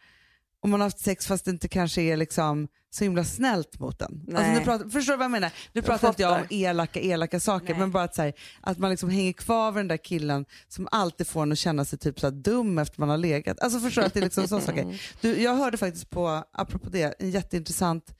och 0.63 0.69
man 0.69 0.81
har 0.81 0.87
haft 0.87 0.99
sex 0.99 1.27
fast 1.27 1.45
det 1.45 1.51
inte 1.51 1.69
kanske 1.69 2.03
är 2.03 2.17
liksom 2.17 2.69
så 2.91 3.05
himla 3.05 3.25
snällt 3.25 3.81
mot 3.81 3.99
den. 3.99 4.27
Alltså, 4.35 4.53
nu 4.53 4.61
pratar, 4.61 4.89
förstår 4.89 5.13
du 5.13 5.17
vad 5.17 5.25
jag 5.25 5.31
menar? 5.31 5.53
Nu 5.73 5.83
pratar 5.83 6.09
inte 6.09 6.23
jag 6.23 6.41
om 6.41 6.47
elaka, 6.51 7.01
elaka 7.01 7.41
saker, 7.41 7.69
Nej. 7.69 7.79
men 7.79 7.91
bara 7.91 8.03
att, 8.03 8.15
så 8.15 8.23
här, 8.23 8.33
att 8.61 8.79
man 8.79 8.91
liksom 8.91 9.11
hänger 9.11 9.33
kvar 9.33 9.73
vid 9.73 9.79
den 9.79 9.89
där 9.89 9.97
killen 9.97 10.45
som 10.69 10.89
alltid 10.91 11.27
får 11.27 11.43
en 11.43 11.53
att 11.53 11.59
känna 11.59 11.85
sig 11.85 11.99
typ 11.99 12.21
så 12.21 12.31
dum 12.31 12.79
efter 12.79 13.01
man 13.01 13.09
har 13.09 13.19
legat. 13.19 13.61
Alltså 13.61 13.81
förstår 13.81 14.03
du 14.03 14.07
att 14.07 14.15
det 14.15 14.21
är 14.21 14.25
liksom 14.25 14.49
sådana 14.49 14.67
saker. 14.67 15.01
Du, 15.21 15.43
jag 15.43 15.55
hörde 15.57 15.77
faktiskt 15.77 16.11
på, 16.11 16.45
apropå 16.53 16.91
det, 16.91 17.15
en 17.19 17.31
jätteintressant 17.31 18.15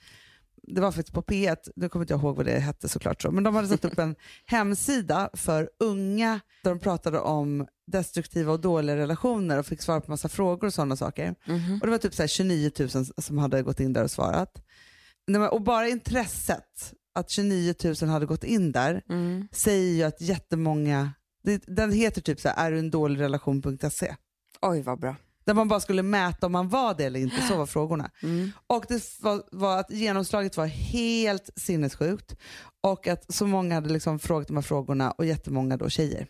det 0.75 0.81
var 0.81 0.93
faktiskt 0.93 1.15
på 1.15 1.23
P1, 1.23 1.57
nu 1.77 1.89
kommer 1.89 2.05
inte 2.05 2.13
jag 2.15 2.21
ihåg 2.21 2.37
vad 2.37 2.47
det 2.47 2.59
hette 2.59 2.89
såklart, 2.89 3.23
så, 3.23 3.31
men 3.31 3.45
de 3.45 3.55
hade 3.55 3.69
satt 3.69 3.85
upp 3.85 3.99
en 3.99 4.15
hemsida 4.47 5.31
för 5.33 5.71
unga 5.81 6.41
där 6.63 6.71
de 6.71 6.79
pratade 6.81 7.19
om 7.21 7.67
destruktiva 7.87 8.53
och 8.53 8.61
dåliga 8.61 8.97
relationer 8.97 9.59
och 9.59 9.67
fick 9.67 9.83
svara 9.83 10.01
på 10.01 10.11
massa 10.11 10.29
frågor 10.29 10.67
och 10.67 10.75
sådana 10.75 10.97
saker. 10.97 11.35
Och 11.81 11.87
Det 11.87 11.91
var 11.91 11.99
typ 11.99 12.15
så 12.15 12.23
här 12.23 12.29
29 12.29 12.71
000 12.79 12.89
som 13.19 13.39
hade 13.39 13.63
gått 13.63 13.81
in 13.81 13.93
där 13.93 14.05
och 14.05 14.11
svarat. 14.11 14.63
Och 15.51 15.63
bara 15.63 15.89
intresset 15.89 16.95
att 17.15 17.31
29 17.31 17.75
000 18.03 18.11
hade 18.11 18.27
gått 18.27 18.45
in 18.45 18.73
där 18.73 19.03
Mm. 19.09 19.49
säger 19.53 19.93
ju 19.95 20.03
att 20.03 20.21
jättemånga, 20.21 21.13
det, 21.45 21.63
den 21.67 21.93
heter 21.93 22.21
typ 22.21 22.41
så 22.41 22.49
här, 22.49 22.67
är 22.67 22.73
du 22.73 22.79
en 22.79 22.91
dålig 22.91 23.21
relation.se. 23.21 24.15
Oj, 24.63 24.83
vad 24.83 25.01
bra. 25.01 25.17
Där 25.45 25.55
man 25.55 25.69
bara 25.69 25.81
skulle 25.81 26.03
mäta 26.03 26.47
om 26.47 26.53
man 26.53 26.69
var 26.69 26.95
det 26.95 27.05
eller 27.05 27.21
inte, 27.21 27.43
så 27.49 27.57
var 27.57 27.67
frågorna. 27.67 28.11
Mm. 28.23 28.53
Och 28.67 28.85
det 28.89 29.21
var, 29.21 29.43
var 29.53 29.79
att 29.79 29.91
genomslaget 29.91 30.57
var 30.57 30.67
helt 30.67 31.51
sinnessjukt 31.57 32.37
och 32.81 33.07
att 33.07 33.35
så 33.35 33.47
många 33.47 33.75
hade 33.75 33.89
liksom 33.89 34.19
frågat 34.19 34.49
de 34.49 34.57
här 34.57 34.63
frågorna 34.63 35.11
och 35.11 35.27
jättemånga 35.27 35.77
då 35.77 35.89
tjejer. 35.89 36.27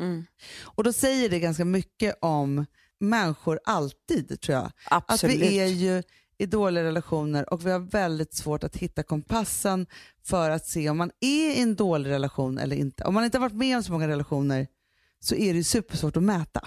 Mm. 0.00 0.26
Och 0.62 0.84
då 0.84 0.92
säger 0.92 1.28
det 1.28 1.40
ganska 1.40 1.64
mycket 1.64 2.18
om 2.20 2.66
människor 3.00 3.60
alltid 3.64 4.40
tror 4.40 4.58
jag. 4.58 4.70
Absolut. 4.90 5.36
Att 5.36 5.42
vi 5.42 5.58
är 5.58 5.66
ju 5.66 6.02
i 6.38 6.46
dåliga 6.46 6.84
relationer 6.84 7.52
och 7.52 7.66
vi 7.66 7.70
har 7.70 7.78
väldigt 7.78 8.34
svårt 8.34 8.64
att 8.64 8.76
hitta 8.76 9.02
kompassen 9.02 9.86
för 10.24 10.50
att 10.50 10.66
se 10.66 10.90
om 10.90 10.96
man 10.96 11.10
är 11.20 11.50
i 11.50 11.62
en 11.62 11.74
dålig 11.74 12.10
relation 12.10 12.58
eller 12.58 12.76
inte. 12.76 13.04
Om 13.04 13.14
man 13.14 13.24
inte 13.24 13.38
har 13.38 13.40
varit 13.40 13.56
med 13.56 13.76
om 13.76 13.82
så 13.82 13.92
många 13.92 14.08
relationer 14.08 14.66
så 15.20 15.34
är 15.34 15.52
det 15.52 15.56
ju 15.56 15.64
supersvårt 15.64 16.16
att 16.16 16.22
mäta. 16.22 16.66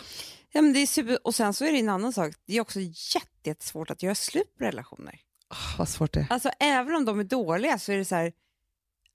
Ja, 0.57 0.61
men 0.61 0.73
det 0.73 0.79
är 0.79 0.87
super... 0.87 1.27
Och 1.27 1.35
sen 1.35 1.53
så 1.53 1.65
är 1.65 1.71
det 1.71 1.79
en 1.79 1.89
annan 1.89 2.13
sak. 2.13 2.33
Det 2.45 2.57
är 2.57 2.61
också 2.61 2.79
jätte- 2.79 3.27
jättesvårt 3.43 3.89
att 3.91 4.03
göra 4.03 4.15
slut 4.15 4.55
på 4.57 4.63
relationer. 4.63 5.19
Oh, 5.49 5.77
vad 5.77 5.89
svårt 5.89 6.13
det 6.13 6.19
är. 6.19 6.27
Alltså 6.29 6.49
även 6.59 6.95
om 6.95 7.05
de 7.05 7.19
är 7.19 7.23
dåliga 7.23 7.79
så 7.79 7.91
är 7.91 7.97
det 7.97 8.05
så 8.05 8.15
här 8.15 8.31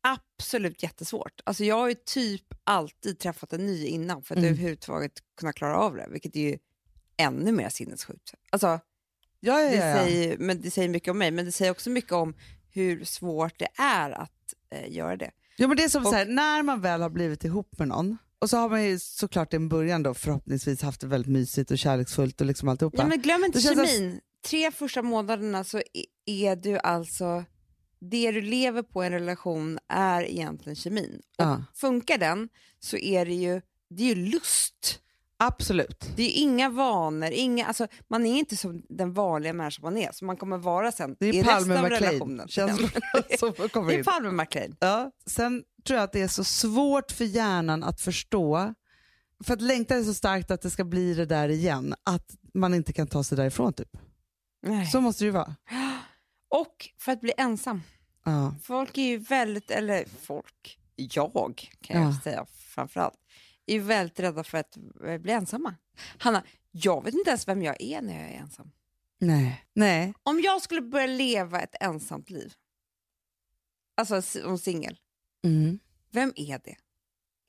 absolut 0.00 0.82
jättesvårt. 0.82 1.40
Alltså 1.44 1.64
jag 1.64 1.74
har 1.76 1.88
ju 1.88 1.94
typ 1.94 2.44
alltid 2.64 3.18
träffat 3.18 3.52
en 3.52 3.66
ny 3.66 3.86
innan 3.86 4.22
för 4.22 4.34
att 4.34 4.38
Mm. 4.38 4.50
överhuvudtaget 4.50 5.12
kunna 5.36 5.52
klara 5.52 5.76
av 5.76 5.94
det, 5.96 6.06
vilket 6.10 6.36
är 6.36 6.40
ju 6.40 6.58
ännu 7.16 7.52
mer 7.52 7.68
sinnessjukt. 7.68 8.34
Alltså, 8.50 8.80
Ja, 9.44 9.60
ja, 9.62 9.70
det, 9.70 9.76
ja, 9.76 9.86
ja. 9.86 9.96
Säger, 10.04 10.38
men 10.38 10.60
det 10.60 10.70
säger 10.70 10.88
mycket 10.88 11.08
om 11.10 11.18
mig, 11.18 11.30
men 11.30 11.44
det 11.44 11.52
säger 11.52 11.70
också 11.70 11.90
mycket 11.90 12.12
om 12.12 12.34
hur 12.70 13.04
svårt 13.04 13.58
det 13.58 13.68
är 13.78 14.10
att 14.10 14.54
eh, 14.70 14.92
göra 14.92 15.16
det. 15.16 15.30
Ja, 15.56 15.68
men 15.68 15.76
det 15.76 15.84
är 15.84 15.88
som 15.88 16.02
Och- 16.06 16.10
så 16.12 16.16
här, 16.16 16.26
när 16.26 16.62
man 16.62 16.80
väl 16.80 17.02
har 17.02 17.10
blivit 17.10 17.44
ihop 17.44 17.78
med 17.78 17.88
någon 17.88 18.18
och 18.42 18.50
så 18.50 18.56
har 18.56 18.68
man 18.68 18.84
ju 18.84 18.98
såklart 18.98 19.52
i 19.52 19.56
en 19.56 19.68
början 19.68 20.02
då 20.02 20.14
förhoppningsvis 20.14 20.82
haft 20.82 21.00
det 21.00 21.06
väldigt 21.06 21.32
mysigt 21.32 21.70
och 21.70 21.78
kärleksfullt 21.78 22.40
och 22.40 22.46
liksom 22.46 22.68
alltihopa. 22.68 22.96
Ja, 23.02 23.06
men 23.06 23.20
glöm 23.20 23.44
inte 23.44 23.58
Det 23.58 23.62
kemin. 23.62 24.20
Tre 24.46 24.70
första 24.70 25.02
månaderna 25.02 25.64
så 25.64 25.78
är- 26.26 26.56
du 26.56 26.78
alltså, 26.78 27.44
det 28.00 28.32
du 28.32 28.40
lever 28.40 28.82
på 28.82 29.02
i 29.02 29.06
en 29.06 29.12
relation 29.12 29.78
är 29.88 30.22
egentligen 30.22 30.76
kemin. 30.76 31.20
Och 31.38 31.44
Ja. 31.44 31.64
funkar 31.74 32.18
den 32.18 32.48
så 32.80 32.96
är 32.96 33.26
det 33.26 33.34
ju, 33.34 33.60
det 33.90 34.02
är 34.02 34.14
ju 34.14 34.14
lust. 34.30 34.98
Absolut. 35.36 36.04
Det 36.16 36.22
är 36.22 36.42
inga 36.42 36.68
vanor, 36.70 37.30
inga, 37.30 37.66
alltså, 37.66 37.86
man 38.08 38.26
är 38.26 38.38
inte 38.38 38.56
som 38.56 38.82
den 38.88 39.12
vanliga 39.12 39.52
människan 39.52 39.82
man 39.82 39.96
är, 39.96 40.12
som 40.12 40.26
man 40.26 40.36
kommer 40.36 40.58
vara 40.58 40.92
sen 40.92 41.16
Det 41.20 41.26
är 41.28 41.34
i 41.34 41.42
Palme 41.42 41.58
resten 41.58 41.76
av 41.76 41.82
McLean. 41.82 42.02
relationen. 42.02 42.48
Känslorna 42.48 42.90
som 43.38 43.68
kommer 43.68 43.88
det 43.88 43.94
är 43.94 43.98
in. 43.98 44.04
Palme 44.04 44.30
McLean. 44.30 44.76
Ja. 44.80 45.10
Sen 45.26 45.62
tror 45.84 45.96
jag 45.96 46.04
att 46.04 46.12
det 46.12 46.20
är 46.22 46.28
så 46.28 46.44
svårt 46.44 47.12
för 47.12 47.24
hjärnan 47.24 47.82
att 47.84 48.00
förstå, 48.00 48.74
för 49.44 49.54
att 49.54 49.60
längtan 49.62 49.98
är 49.98 50.02
så 50.04 50.14
starkt 50.14 50.50
att 50.50 50.62
det 50.62 50.70
ska 50.70 50.84
bli 50.84 51.14
det 51.14 51.26
där 51.26 51.48
igen, 51.48 51.94
att 52.04 52.36
man 52.54 52.74
inte 52.74 52.92
kan 52.92 53.06
ta 53.06 53.24
sig 53.24 53.36
därifrån 53.36 53.72
typ. 53.72 53.96
Nej. 54.62 54.86
Så 54.86 55.00
måste 55.00 55.24
det 55.24 55.26
ju 55.26 55.32
vara. 55.32 55.56
Och 56.48 56.88
för 56.98 57.12
att 57.12 57.20
bli 57.20 57.32
ensam. 57.36 57.82
Ja. 58.24 58.54
Folk 58.62 58.98
är 58.98 59.02
ju 59.02 59.18
väldigt, 59.18 59.70
eller 59.70 60.04
folk, 60.20 60.78
jag 60.96 61.66
kan 61.80 62.02
jag 62.02 62.10
Ja. 62.10 62.20
säga 62.24 62.46
framförallt, 62.74 63.18
är 63.66 63.74
ju 63.74 63.80
väldigt 63.80 64.20
rädda 64.20 64.44
för 64.44 64.58
att 64.58 64.76
eh, 65.06 65.18
bli 65.18 65.32
ensamma. 65.32 65.74
Hanna, 66.18 66.42
jag 66.70 67.04
vet 67.04 67.14
inte 67.14 67.30
ens 67.30 67.48
vem 67.48 67.62
jag 67.62 67.76
är 67.82 68.02
när 68.02 68.20
jag 68.22 68.30
är 68.30 68.38
ensam. 68.38 68.70
Nej. 69.18 69.64
Nej. 69.74 70.14
Om 70.22 70.40
jag 70.40 70.62
skulle 70.62 70.80
börja 70.82 71.06
leva 71.06 71.60
ett 71.60 71.74
ensamt 71.80 72.30
liv, 72.30 72.52
alltså 73.96 74.22
som 74.22 74.58
singel, 74.58 74.98
Mm. 75.44 75.78
vem 76.10 76.32
är 76.36 76.60
det? 76.64 76.76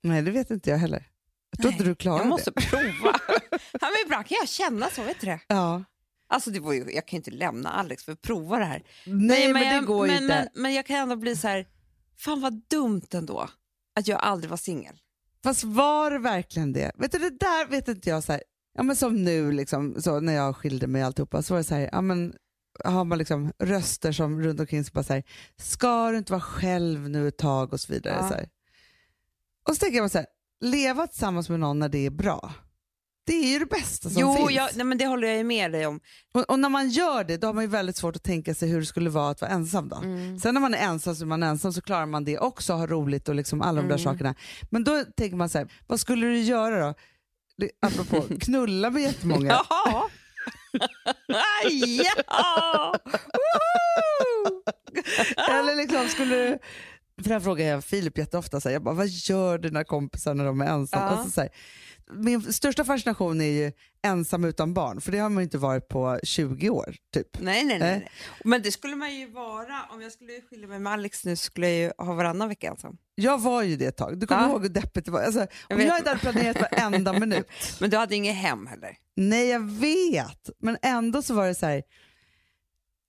Nej, 0.03 0.21
det 0.21 0.31
vet 0.31 0.51
inte 0.51 0.69
jag 0.69 0.77
heller. 0.77 1.07
Jag 1.50 1.62
tror 1.62 1.71
inte 1.71 1.83
du 1.83 1.95
klarar 1.95 2.19
Jag 2.19 2.27
måste 2.27 2.51
det. 2.51 2.62
prova. 2.62 3.19
ja, 3.51 3.79
men 3.81 3.93
ibland 4.05 4.25
kan 4.25 4.38
jag 4.41 4.50
känna 4.50 4.89
så, 4.89 5.03
vet 5.03 5.19
du 5.19 5.27
det? 5.27 5.39
Ja. 5.47 5.83
Alltså 6.27 6.51
det 6.51 6.59
var 6.59 6.73
ju, 6.73 6.79
jag 6.79 7.07
kan 7.07 7.17
ju 7.17 7.19
inte 7.19 7.31
lämna 7.31 7.69
Alex 7.69 8.03
för 8.03 8.12
att 8.12 8.21
prova 8.21 8.59
det 8.59 8.65
här. 8.65 8.83
Nej, 9.05 9.53
men, 9.53 9.63
jag, 9.63 9.81
det 9.81 9.85
går 9.85 10.07
ju 10.07 10.13
men, 10.13 10.23
inte. 10.23 10.50
Men, 10.53 10.62
men 10.62 10.73
jag 10.73 10.85
kan 10.85 10.95
ändå 10.97 11.15
bli 11.15 11.35
så 11.35 11.47
här, 11.47 11.67
fan 12.17 12.41
vad 12.41 12.62
dumt 12.67 13.07
ändå 13.13 13.50
att 13.95 14.07
jag 14.07 14.19
aldrig 14.19 14.50
var 14.50 14.57
singel. 14.57 15.00
Fast 15.43 15.63
var 15.63 16.12
det 16.12 16.19
verkligen 16.19 16.73
det? 16.73 16.91
Vet 16.95 17.12
du, 17.12 17.17
det 17.17 17.29
där 17.29 17.67
vet 17.69 17.88
inte 17.88 18.09
jag. 18.09 18.23
Så 18.23 18.31
här, 18.31 18.43
ja, 18.73 18.83
men 18.83 18.95
som 18.95 19.23
nu 19.23 19.51
liksom, 19.51 20.01
så 20.01 20.19
när 20.19 20.33
jag 20.33 20.55
skilde 20.55 20.88
mig 20.88 21.01
och 21.01 21.05
alltihopa 21.05 21.41
så 21.41 21.53
var 21.53 21.57
det 21.59 21.63
så 21.63 21.75
här, 21.75 21.89
ja, 21.91 22.01
men, 22.01 22.33
har 22.84 23.03
man 23.06 23.18
liksom 23.18 23.51
röster 23.60 24.12
som 24.12 24.42
runt 24.42 24.60
omkring 24.60 24.84
sig 24.84 24.92
bara 24.94 25.06
här, 25.10 25.24
ska 25.58 26.12
du 26.12 26.18
inte 26.18 26.32
vara 26.32 26.42
själv 26.42 27.10
nu 27.10 27.27
ett 27.27 27.38
tag 27.38 27.74
och 27.74 27.80
så 27.80 27.94
vidare. 27.94 28.18
Ja. 28.22 28.27
Så 28.30 28.34
här. 28.34 28.50
Och 29.68 29.75
så 29.75 29.80
tänker 29.80 29.98
jag 29.98 30.12
så 30.12 30.18
här, 30.18 30.27
leva 30.62 31.08
tillsammans 31.08 31.50
med 31.50 31.60
någon 31.60 31.80
när 31.80 31.89
det 31.89 32.06
är 32.06 32.10
bra. 32.10 32.53
Det 33.25 33.34
är 33.34 33.53
ju 33.53 33.60
det 33.60 33.65
bästa 33.65 34.10
som 34.10 34.22
Jo, 34.22 34.36
finns. 34.36 34.51
jag, 34.51 34.70
nej, 34.75 34.86
men 34.86 34.98
det 34.98 35.06
håller 35.06 35.27
jag 35.27 35.46
med 35.46 35.72
dig 35.72 35.86
om. 35.88 36.00
Och, 36.34 36.50
och 36.50 36.60
när 36.60 36.70
man 36.70 36.89
gör 36.89 37.24
det, 37.24 37.38
då 37.38 37.48
har 37.48 37.53
man 37.53 37.63
ju 37.63 37.70
väldigt 37.70 37.96
svårt 37.98 38.15
att 38.15 38.24
tänka 38.24 38.56
sig 38.56 38.70
hur 38.70 38.80
det 38.80 38.86
skulle 38.86 39.10
vara 39.10 39.30
att 39.30 39.42
vara 39.42 39.51
ensam. 39.51 39.89
Då. 39.89 39.96
Mm. 39.96 40.39
Sen 40.39 40.53
när 40.53 40.62
man 40.62 40.74
är 40.74 40.77
ensam 40.77 41.15
så 41.15 41.24
är 41.24 41.27
man 41.27 41.44
ensam 41.44 41.74
så 41.74 41.82
klarar 41.82 42.06
man 42.06 42.24
det 42.25 42.38
också, 42.39 42.74
har 42.74 42.88
roligt 42.88 43.30
och 43.30 43.36
liksom 43.36 43.62
alla 43.62 43.82
de 43.82 43.88
där 43.88 43.96
Mm. 43.96 44.03
sakerna. 44.03 44.36
Men 44.70 44.84
då 44.84 45.03
tänker 45.18 45.36
man 45.38 45.50
så 45.50 45.58
här, 45.58 45.72
vad 45.88 46.00
skulle 46.00 46.25
du 46.25 46.39
göra 46.42 46.80
då? 46.88 46.94
Apropå 47.82 48.24
knulla 48.39 48.89
med 48.89 49.01
jättemånga. 49.01 49.48
Jaha! 49.70 50.03
ja! 52.27 52.96
Eller 55.50 55.75
liksom 55.75 56.08
skulle 56.08 56.36
du... 56.36 56.60
För 57.22 57.30
det 57.30 57.34
här 57.34 57.39
frågar 57.39 57.65
jag 57.65 57.84
Filip 57.84 58.18
jätteofta, 58.18 58.62
så 58.62 58.70
här, 58.70 58.74
jag 58.74 58.84
bara, 58.84 58.96
vad 58.96 59.08
gör 59.08 59.58
dina 59.58 59.84
kompisar 59.84 60.34
när 60.34 60.46
de 60.46 60.62
är 60.62 60.65
ensamma? 60.65 61.06
Ja. 61.06 61.10
Alltså, 61.10 61.32
så 61.32 61.42
här, 61.42 61.50
min 62.15 62.53
största 62.53 62.84
fascination 62.86 63.41
är 63.41 63.46
ju 63.46 63.72
ensam 64.05 64.43
utan 64.43 64.74
barn, 64.74 65.01
för 65.01 65.12
det 65.12 65.17
har 65.17 65.29
man 65.29 65.38
ju 65.38 65.43
inte 65.43 65.58
varit 65.58 65.88
på 65.88 66.20
20 66.24 66.70
år. 66.70 66.96
typ. 67.13 67.27
Nej, 67.39 67.63
nej, 67.63 67.79
nej, 67.79 67.98
nej. 68.00 68.12
Men 68.43 68.62
det 68.62 68.72
skulle 68.72 68.96
man 68.96 69.15
ju 69.15 69.32
vara, 69.32 69.86
om 69.91 70.01
jag 70.01 70.12
skulle 70.12 70.41
skilja 70.41 70.67
mig 70.67 70.79
med 70.79 70.93
Alex 70.93 71.25
nu 71.25 71.36
skulle 71.36 71.70
jag 71.70 71.77
ju 71.79 71.91
ha 72.05 72.13
varannan 72.13 72.50
vecka 72.50 72.67
ensam. 72.67 72.98
Jag 73.15 73.41
var 73.41 73.63
ju 73.63 73.75
det 73.75 73.86
ett 73.86 73.98
tag, 73.98 74.20
du 74.20 74.27
kommer 74.27 74.41
Ja. 74.41 74.50
ihåg 74.50 74.62
hur 74.62 74.70
deppigt 74.70 75.05
det 75.05 75.12
var? 75.12 75.22
Alltså, 75.22 75.48
jag 75.70 75.82
inte 75.82 75.93
hade 76.10 76.17
planerat 76.20 76.62
varenda 76.62 77.13
minut, 77.20 77.48
Men 77.79 77.89
du 77.89 77.98
hade 77.98 78.15
inget 78.15 78.36
hem 78.36 78.67
heller. 78.67 78.98
nej 79.15 79.48
jag 79.50 79.70
vet, 79.72 80.50
men 80.60 80.77
ändå 80.82 81.22
så 81.22 81.34
var 81.34 81.48
det 81.48 81.55
så 81.55 81.65
här, 81.65 81.84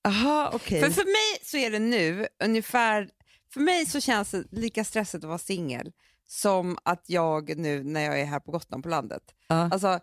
aha 0.08 0.50
okej. 0.54 0.80
För, 0.82 0.90
för 0.90 1.04
mig 1.04 1.38
så 1.42 1.56
är 1.56 1.70
det 1.70 1.78
nu 1.78 2.26
ungefär, 2.44 3.08
för 3.52 3.60
mig 3.60 3.86
så 3.86 4.00
känns 4.00 4.30
det 4.30 4.44
lika 4.50 4.84
stressigt 4.84 5.24
att 5.24 5.28
vara 5.28 5.38
singel 5.38 5.92
som 6.26 6.78
att 6.82 7.04
jag 7.06 7.56
nu 7.58 7.84
när 7.84 8.00
jag 8.00 8.20
är 8.20 8.24
här 8.24 8.40
på 8.40 8.52
Gotland 8.52 8.82
på 8.82 8.88
landet. 8.88 9.22
Ja. 9.48 9.54
Alltså, 9.72 10.00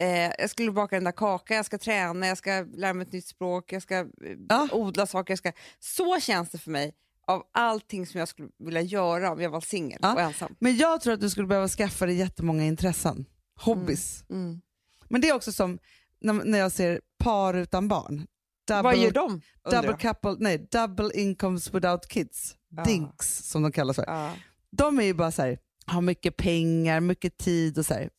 eh, 0.00 0.08
jag 0.38 0.50
skulle 0.50 0.72
baka 0.72 0.96
den 0.96 1.04
där 1.04 1.12
kakan, 1.12 1.56
jag 1.56 1.66
ska 1.66 1.78
träna, 1.78 2.26
jag 2.26 2.38
ska 2.38 2.50
lära 2.74 2.92
mig 2.94 3.06
ett 3.06 3.12
nytt 3.12 3.26
språk, 3.26 3.72
jag 3.72 3.82
ska 3.82 4.06
Ja. 4.48 4.68
odla 4.72 5.06
saker. 5.06 5.32
Jag 5.32 5.38
ska... 5.38 5.52
Så 5.78 6.20
känns 6.20 6.50
det 6.50 6.58
för 6.58 6.70
mig 6.70 6.94
av 7.26 7.42
allting 7.52 8.06
som 8.06 8.18
jag 8.18 8.28
skulle 8.28 8.48
vilja 8.58 8.80
göra 8.82 9.30
om 9.32 9.40
jag 9.40 9.50
var 9.50 9.60
singel 9.60 9.98
Ja. 10.02 10.14
och 10.14 10.20
ensam. 10.20 10.56
Men 10.58 10.76
jag 10.76 11.00
tror 11.00 11.14
att 11.14 11.20
du 11.20 11.30
skulle 11.30 11.46
behöva 11.46 11.68
skaffa 11.68 12.06
dig 12.06 12.14
jättemånga 12.14 12.64
intressen, 12.64 13.24
hobbys. 13.60 14.24
Mm. 14.30 14.60
Men 15.08 15.20
det 15.20 15.28
är 15.28 15.34
också 15.34 15.52
som 15.52 15.78
när, 16.20 16.32
när 16.32 16.58
jag 16.58 16.72
ser 16.72 17.00
par 17.18 17.54
utan 17.54 17.88
barn. 17.88 18.26
Double, 18.68 18.82
Vad 18.82 18.96
gör 18.96 19.10
de? 19.10 19.40
double 19.70 19.96
couple, 19.96 20.36
nej, 20.38 20.68
double 20.70 21.10
incomes 21.14 21.74
without 21.74 22.08
kids. 22.08 22.54
Dinks 22.84 23.38
som 23.48 23.62
de 23.62 23.72
kallas 23.72 23.96
för. 23.96 24.30
De 24.76 24.98
är 24.98 25.02
ju 25.04 25.14
bara 25.14 25.30
så 25.30 25.42
här, 25.42 25.58
har 25.86 26.00
mycket 26.00 26.36
pengar, 26.36 27.00
mycket 27.00 27.38
tid 27.38 27.78
och 27.78 27.86
så 27.86 27.94
här. 27.94 28.10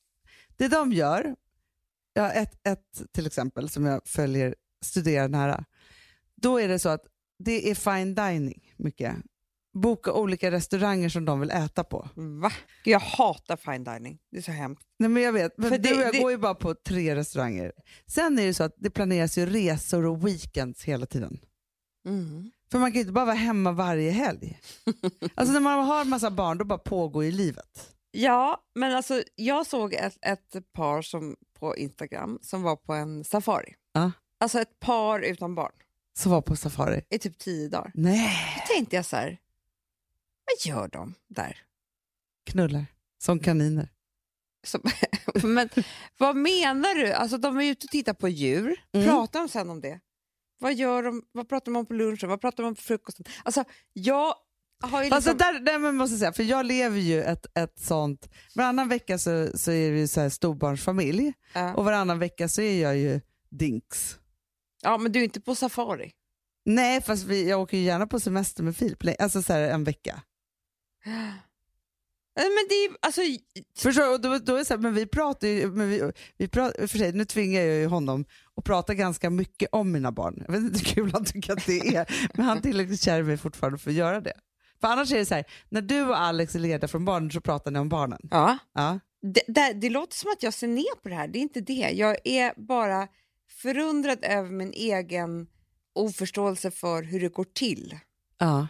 Det 0.57 0.67
de 0.67 0.91
gör, 0.93 1.35
ja, 2.13 2.31
ett, 2.31 2.67
ett 2.67 3.01
till 3.11 3.27
exempel 3.27 3.69
som 3.69 3.85
jag 3.85 4.01
följer, 4.07 4.55
studerar 4.85 5.27
nära, 5.27 5.65
då 6.35 6.59
är 6.59 6.67
det 6.67 6.79
så 6.79 6.89
att 6.89 7.03
det 7.43 7.71
är 7.71 7.75
fine 7.75 8.15
dining 8.15 8.73
mycket. 8.77 9.15
Boka 9.73 10.13
olika 10.13 10.51
restauranger 10.51 11.09
som 11.09 11.25
de 11.25 11.39
vill 11.39 11.51
äta 11.51 11.83
på. 11.83 12.09
Va? 12.15 12.51
Jag 12.83 12.99
hatar 12.99 13.57
fine 13.57 13.83
dining, 13.83 14.19
det 14.31 14.37
är 14.37 14.41
så 14.41 14.51
hemskt. 14.51 14.87
Nej 14.99 15.09
men 15.09 15.23
jag 15.23 15.33
vet, 15.33 15.57
men 15.57 15.69
För 15.69 15.77
du 15.77 15.93
och 15.95 16.01
jag 16.01 16.13
det- 16.13 16.19
går 16.19 16.31
ju 16.31 16.37
bara 16.37 16.55
på 16.55 16.75
tre 16.75 17.15
restauranger. 17.15 17.71
Sen 18.07 18.39
är 18.39 18.45
det 18.45 18.53
så 18.53 18.63
att 18.63 18.75
det 18.77 18.89
planeras 18.89 19.37
ju 19.37 19.45
resor 19.45 20.05
och 20.05 20.27
weekends 20.27 20.83
hela 20.83 21.05
tiden. 21.05 21.39
Mm. 22.07 22.51
För 22.71 22.79
man 22.79 22.91
kan 22.91 22.95
ju 22.95 22.99
inte 23.01 23.11
bara 23.13 23.25
vara 23.25 23.35
hemma 23.35 23.71
varje 23.71 24.11
helg. 24.11 24.59
alltså 25.35 25.53
när 25.53 25.59
man 25.59 25.85
har 25.85 26.01
en 26.01 26.09
massa 26.09 26.31
barn 26.31 26.57
då 26.57 26.65
bara 26.65 26.79
pågår 26.79 27.23
ju 27.23 27.31
livet. 27.31 27.95
Ja, 28.11 28.63
men 28.75 28.95
alltså 28.95 29.23
jag 29.35 29.67
såg 29.67 29.93
ett, 29.93 30.17
ett 30.21 30.55
par 30.73 31.01
som, 31.01 31.35
på 31.59 31.77
Instagram 31.77 32.39
som 32.41 32.61
var 32.63 32.75
på 32.75 32.93
en 32.93 33.23
safari. 33.23 33.75
Ja. 33.93 34.11
Alltså 34.39 34.59
ett 34.59 34.79
par 34.79 35.19
utan 35.19 35.55
barn 35.55 35.71
Som 36.19 36.31
var 36.31 36.41
på 36.41 36.55
safari. 36.55 37.01
i 37.09 37.19
typ 37.19 37.37
tio 37.37 37.69
dagar. 37.69 37.91
Nej, 37.95 38.55
Då 38.67 38.73
tänkte 38.75 38.95
jag 38.95 39.05
så 39.05 39.15
här, 39.15 39.37
vad 40.45 40.73
gör 40.75 40.87
de 40.87 41.13
där? 41.27 41.57
knullar. 42.45 42.85
Som 43.21 43.39
kaniner. 43.39 43.89
Så, 44.63 44.79
men 45.43 45.69
vad 46.17 46.35
menar 46.35 46.95
du? 46.95 47.13
Alltså 47.13 47.37
de 47.37 47.57
är 47.57 47.63
ute 47.71 47.85
och 47.85 47.91
tittar 47.91 48.13
på 48.13 48.29
djur, 48.29 48.81
Mm. 48.93 49.07
pratar 49.07 49.39
de 49.39 49.49
sen 49.49 49.69
om 49.69 49.81
det? 49.81 49.99
Vad, 50.59 50.73
gör 50.73 51.03
de, 51.03 51.21
vad 51.31 51.49
pratar 51.49 51.71
de 51.71 51.79
om 51.79 51.85
på 51.85 51.93
lunchen? 51.93 52.29
Vad 52.29 52.41
pratar 52.41 52.63
de 52.63 52.67
om 52.69 52.75
på 52.75 52.81
frukosten? 52.81 53.25
Alltså 53.43 53.63
jag 53.93 54.33
har 54.83 55.03
ju 55.03 55.09
Alltså 55.11 55.31
liksom... 55.33 55.53
där, 55.53 55.59
där 55.59 55.79
man 55.79 55.95
måste 55.95 56.17
säga, 56.17 56.33
för 56.33 56.43
jag 56.43 56.65
lever 56.65 56.99
ju 56.99 57.23
ett, 57.23 57.45
ett 57.57 57.79
sånt, 57.79 58.29
varannan 58.55 58.89
vecka 58.89 59.17
så, 59.17 59.57
så 59.57 59.71
är 59.71 59.91
vi 59.91 60.07
så 60.07 60.21
här 60.21 60.29
storbarnsfamilj 60.29 61.33
Ja. 61.53 61.73
och 61.75 61.85
varannan 61.85 62.19
vecka 62.19 62.49
så 62.49 62.61
är 62.61 62.81
jag 62.81 62.97
ju 62.97 63.21
dinks. 63.49 64.19
ja, 64.81 64.97
men 64.97 65.11
du 65.11 65.19
är 65.19 65.23
inte 65.23 65.41
på 65.41 65.55
safari. 65.55 66.11
Nej 66.65 67.01
fast 67.01 67.23
vi, 67.23 67.49
jag 67.49 67.61
åker 67.61 67.77
ju 67.77 67.83
gärna 67.83 68.07
på 68.07 68.19
semester 68.19 68.63
med 68.63 68.75
Filip, 68.77 69.21
alltså 69.21 69.41
så 69.41 69.53
här 69.53 69.61
en 69.61 69.83
vecka. 69.83 70.21
Eh, 72.37 72.43
Men 72.43 72.65
det 72.69 72.75
är 72.75 72.91
alltså... 73.01 73.21
Förstår 73.77 74.01
du? 74.01 74.13
Och 74.13 74.21
då, 74.21 74.37
då 74.37 74.53
är 74.53 74.57
det 74.59 74.65
så 74.65 74.73
här, 74.73 74.81
men 74.81 74.93
vi 74.93 75.05
pratar 75.05 75.47
ju, 75.47 75.71
men 75.71 75.89
vi, 75.89 76.11
vi 76.37 76.47
pratar, 76.47 76.87
för 76.87 76.97
sig, 76.97 77.13
nu 77.13 77.25
tvingar 77.25 77.61
jag 77.61 77.75
ju 77.77 77.85
honom 77.85 78.25
att 78.55 78.63
prata 78.63 78.93
ganska 78.93 79.29
mycket 79.29 79.69
om 79.71 79.91
mina 79.91 80.11
barn. 80.11 80.43
Jag 80.47 80.53
vet 80.53 80.61
inte 80.61 80.79
hur 80.79 80.85
kul 80.85 81.11
han 81.13 81.25
tycker 81.25 81.53
att 81.53 81.65
det 81.65 81.95
är, 81.95 82.29
men 82.33 82.45
han 82.45 82.57
är 82.57 82.61
tillräckligt 82.61 83.01
kär 83.01 83.19
i 83.19 83.23
mig 83.23 83.37
fortfarande 83.37 83.79
för 83.79 83.89
att 83.89 83.95
göra 83.95 84.21
det. 84.21 84.33
För 84.81 84.87
annars 84.87 85.11
är 85.11 85.17
det 85.17 85.25
så 85.25 85.35
här, 85.35 85.45
när 85.69 85.81
du 85.81 86.01
och 86.01 86.19
Alex 86.19 86.55
är 86.55 86.59
lediga 86.59 86.87
från 86.87 87.05
barnen 87.05 87.31
så 87.31 87.41
pratar 87.41 87.71
ni 87.71 87.79
om 87.79 87.89
barnen. 87.89 88.19
Ja. 88.31 88.57
Ja. 88.73 88.99
Det, 89.21 89.41
det, 89.47 89.73
det 89.73 89.89
låter 89.89 90.15
som 90.17 90.31
att 90.31 90.43
jag 90.43 90.53
ser 90.53 90.67
ner 90.67 91.01
på 91.03 91.09
det 91.09 91.15
här, 91.15 91.27
det 91.27 91.39
är 91.39 91.41
inte 91.41 91.61
det. 91.61 91.89
Jag 91.93 92.17
är 92.23 92.53
bara 92.57 93.07
förundrad 93.61 94.19
över 94.21 94.49
min 94.49 94.73
egen 94.73 95.47
oförståelse 95.95 96.71
för 96.71 97.03
hur 97.03 97.19
det 97.19 97.29
går 97.29 97.45
till. 97.53 97.99
Ja. 98.37 98.67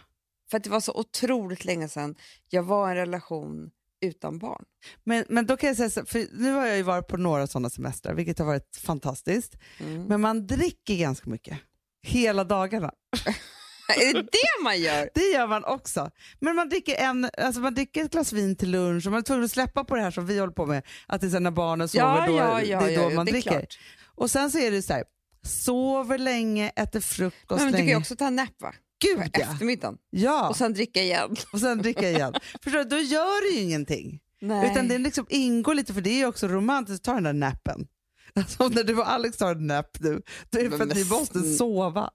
För 0.50 0.56
att 0.56 0.64
det 0.64 0.70
var 0.70 0.80
så 0.80 0.92
otroligt 0.94 1.64
länge 1.64 1.88
sedan 1.88 2.14
jag 2.48 2.62
var 2.62 2.88
i 2.88 2.90
en 2.90 2.96
relation 2.96 3.70
utan 4.02 4.38
barn. 4.38 4.64
Men, 5.04 5.24
men 5.28 5.46
då 5.46 5.56
kan 5.56 5.66
jag 5.66 5.76
säga 5.76 5.90
så, 5.90 6.04
för 6.06 6.26
nu 6.32 6.52
har 6.52 6.66
jag 6.66 6.76
ju 6.76 6.82
varit 6.82 7.06
på 7.08 7.16
några 7.16 7.46
sådana 7.46 7.70
semestrar, 7.70 8.14
vilket 8.14 8.38
har 8.38 8.46
varit 8.46 8.76
fantastiskt. 8.82 9.56
Mm. 9.80 10.04
Men 10.04 10.20
man 10.20 10.46
dricker 10.46 10.96
ganska 10.96 11.30
mycket. 11.30 11.58
Hela 12.02 12.44
dagarna. 12.44 12.92
är 14.00 14.14
det 14.14 14.22
det 14.22 14.64
man 14.64 14.80
gör? 14.80 15.10
Det 15.14 15.20
gör 15.32 15.46
man 15.46 15.64
också. 15.64 16.10
Men 16.40 16.56
man 16.56 16.68
dricker, 16.68 16.96
en, 16.96 17.30
alltså 17.38 17.60
man 17.60 17.74
dricker 17.74 18.04
ett 18.04 18.12
glas 18.12 18.32
vin 18.32 18.56
till 18.56 18.70
lunch 18.70 19.06
och 19.06 19.12
man 19.12 19.18
är 19.18 19.22
tvungen 19.22 19.44
att 19.44 19.50
släppa 19.50 19.84
på 19.84 19.96
det 19.96 20.02
här 20.02 20.10
som 20.10 20.26
vi 20.26 20.38
håller 20.38 20.52
på 20.52 20.66
med. 20.66 20.82
Att 21.06 21.20
det 21.20 21.34
är 21.34 21.40
när 21.40 21.50
barnen 21.50 21.88
sover, 21.88 22.04
Ja, 22.04 22.26
då, 22.26 22.32
ja, 22.36 22.62
ja, 22.62 22.80
det 22.80 22.94
är 22.94 23.02
då 23.10 23.10
man 23.10 23.26
det 23.26 23.30
är 23.30 23.32
dricker. 23.32 23.50
klart. 23.50 23.78
Och 24.14 24.30
sen 24.30 24.50
så 24.50 24.58
är 24.58 24.70
det 24.70 24.82
så 24.82 24.92
här, 24.92 25.04
sover 25.42 26.18
länge, 26.18 26.72
äter 26.76 27.00
frukost 27.00 27.48
Men 27.48 27.58
du 27.58 27.72
kan 27.72 27.72
länge. 27.72 27.90
ju 27.90 27.96
också 27.96 28.16
ta 28.16 28.26
en 28.26 28.36
nap 28.36 28.62
va? 28.62 28.74
Gud 29.00 29.30
ja! 29.34 29.40
eftermiddagen. 29.40 29.98
ja. 30.10 30.48
Och 30.48 30.56
sen 30.56 30.72
dricka 30.72 31.02
igen. 31.02 31.36
och 31.52 31.60
sen 31.60 31.78
dricka 31.78 32.10
igen. 32.10 32.34
Förstår 32.62 32.78
du, 32.78 32.84
då 32.84 32.98
gör 32.98 33.50
det 33.50 33.56
ju 33.56 33.62
ingenting. 33.64 34.20
Nej. 34.40 34.70
Utan 34.70 34.88
det 34.88 34.98
liksom 34.98 35.26
ingår 35.28 35.74
lite, 35.74 35.94
för 35.94 36.00
det 36.00 36.10
är 36.10 36.18
ju 36.18 36.26
också 36.26 36.48
romantiskt 36.48 37.00
att 37.00 37.04
ta 37.04 37.14
den 37.14 37.24
där 37.24 37.32
nappen. 37.32 37.88
Alltså 38.34 38.68
när 38.68 38.84
du 38.84 38.98
och 38.98 39.10
Alex 39.10 39.36
tar 39.36 39.54
en 39.54 39.66
nap 39.66 40.00
nu, 40.00 40.22
då 40.50 40.58
är 40.58 40.62
det 40.62 40.68
Men 40.70 40.78
för 40.78 40.86
att 40.86 40.94
ni 40.94 41.04
måste 41.04 41.42
sova. 41.42 42.10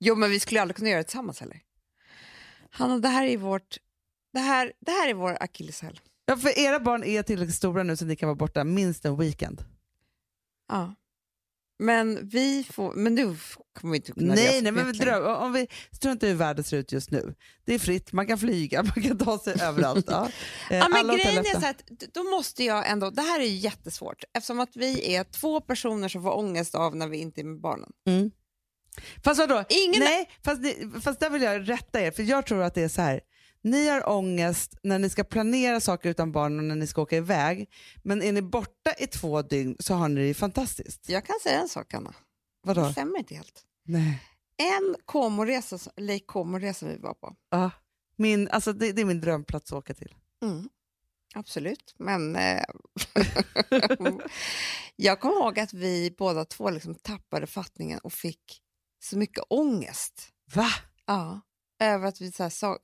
Jo, 0.00 0.14
men 0.14 0.30
vi 0.30 0.40
skulle 0.40 0.60
aldrig 0.60 0.76
kunna 0.76 0.88
göra 0.88 0.98
det 0.98 1.04
tillsammans 1.04 1.40
heller. 1.40 1.60
Hanna, 2.70 2.98
det 2.98 3.08
här 3.08 3.26
är 3.26 3.36
vårt... 3.36 3.76
Det 4.32 4.38
här, 4.38 4.72
det 4.80 4.90
här 4.90 5.08
är 5.08 5.14
vår 5.14 5.36
akilleshäl. 5.40 6.00
Ja, 6.26 6.36
för 6.36 6.58
era 6.58 6.80
barn 6.80 7.04
är 7.04 7.22
tillräckligt 7.22 7.56
stora 7.56 7.82
nu 7.82 7.96
så 7.96 8.04
ni 8.04 8.16
kan 8.16 8.26
vara 8.26 8.36
borta 8.36 8.64
minst 8.64 9.04
en 9.04 9.16
weekend. 9.16 9.64
Ja. 10.68 10.94
Men 11.80 12.28
vi 12.28 12.64
får... 12.72 12.92
Men 12.94 13.14
nu 13.14 13.36
kommer 13.80 13.92
vi 13.92 13.96
inte 13.96 14.12
kunna 14.12 14.34
Nej, 14.34 14.62
nej 14.62 14.72
men 14.72 14.92
dröm, 14.92 15.24
om 15.26 15.52
vi 15.52 15.66
struntar 15.92 16.26
i 16.26 16.30
hur 16.30 16.36
världen 16.36 16.64
ser 16.64 16.76
ut 16.76 16.92
just 16.92 17.10
nu. 17.10 17.34
Det 17.64 17.74
är 17.74 17.78
fritt, 17.78 18.12
man 18.12 18.26
kan 18.26 18.38
flyga, 18.38 18.82
man 18.96 19.04
kan 19.04 19.18
ta 19.18 19.38
sig 19.38 19.54
överallt. 19.62 20.06
Ja. 20.08 20.28
Eh, 20.70 20.76
Ja, 20.78 20.88
men 20.88 20.98
alla 21.00 21.12
hotell 21.12 21.26
grejen 21.26 21.56
är 21.56 21.60
så 21.60 21.66
att 21.66 21.82
då 22.14 22.22
måste 22.22 22.64
jag 22.64 22.90
ändå, 22.90 23.10
det 23.10 23.22
här 23.22 23.40
är 23.40 23.44
jättesvårt 23.44 24.24
eftersom 24.34 24.60
att 24.60 24.76
vi 24.76 25.14
är 25.14 25.24
två 25.24 25.60
personer 25.60 26.08
som 26.08 26.22
får 26.22 26.38
ångest 26.38 26.74
av 26.74 26.96
när 26.96 27.08
vi 27.08 27.18
inte 27.18 27.40
är 27.40 27.44
med 27.44 27.60
barnen. 27.60 27.90
Fast 29.24 29.38
vadå? 29.40 29.64
Ingen- 29.68 30.00
Nej, 30.00 30.30
fast, 30.44 30.60
fast 31.04 31.20
där 31.20 31.30
vill 31.30 31.42
jag 31.42 31.68
rätta 31.68 32.00
er, 32.00 32.10
för 32.10 32.22
jag 32.22 32.46
tror 32.46 32.62
att 32.62 32.74
det 32.74 32.82
är 32.82 32.88
så 32.88 33.02
här. 33.02 33.20
Ni 33.62 33.88
har 33.88 34.08
ångest 34.08 34.78
när 34.82 34.98
ni 34.98 35.10
ska 35.10 35.24
planera 35.24 35.80
saker 35.80 36.10
utan 36.10 36.32
barn 36.32 36.58
och 36.58 36.64
när 36.64 36.74
ni 36.74 36.86
ska 36.86 37.02
åka 37.02 37.16
iväg. 37.16 37.68
Men 38.02 38.22
är 38.22 38.32
ni 38.32 38.42
borta 38.42 38.94
i 38.98 39.06
två 39.06 39.42
dygn 39.42 39.76
så 39.78 39.94
har 39.94 40.08
ni 40.08 40.28
det 40.28 40.34
fantastiskt. 40.34 41.08
Jag 41.08 41.24
kan 41.26 41.36
säga 41.42 41.60
en 41.60 41.68
sak 41.68 41.94
Anna, 41.94 42.10
det 42.10 42.16
Vadå? 42.62 42.92
stämmer 42.92 43.18
inte 43.18 43.34
helt. 43.34 43.62
Nej. 43.84 44.22
En 44.56 44.96
Como-resa, 45.04 45.90
Lake 45.96 46.24
Como-resa 46.26 46.86
vi 46.86 46.96
var 46.96 47.14
på. 47.14 47.36
Ja. 47.50 47.70
Min, 48.16 48.48
alltså 48.48 48.72
det, 48.72 48.92
det 48.92 49.00
är 49.00 49.04
min 49.04 49.20
drömplats 49.20 49.72
att 49.72 49.78
åka 49.78 49.94
till. 49.94 50.14
Mm. 50.42 50.68
Absolut, 51.34 51.94
men 51.98 52.36
eh, 52.36 52.64
jag 54.96 55.20
kommer 55.20 55.34
ihåg 55.36 55.58
att 55.60 55.72
vi 55.72 56.14
båda 56.18 56.44
två 56.44 56.70
liksom 56.70 56.94
tappade 56.94 57.46
fattningen 57.46 57.98
och 57.98 58.12
fick 58.12 58.62
så 59.02 59.18
mycket 59.18 59.44
ångest. 59.48 60.28
Va? 60.54 60.68
Ja. 61.06 61.40
Över 61.80 62.08
att 62.08 62.20
vi 62.20 62.32
så 62.32 62.42
här 62.42 62.50
sa, 62.50 62.78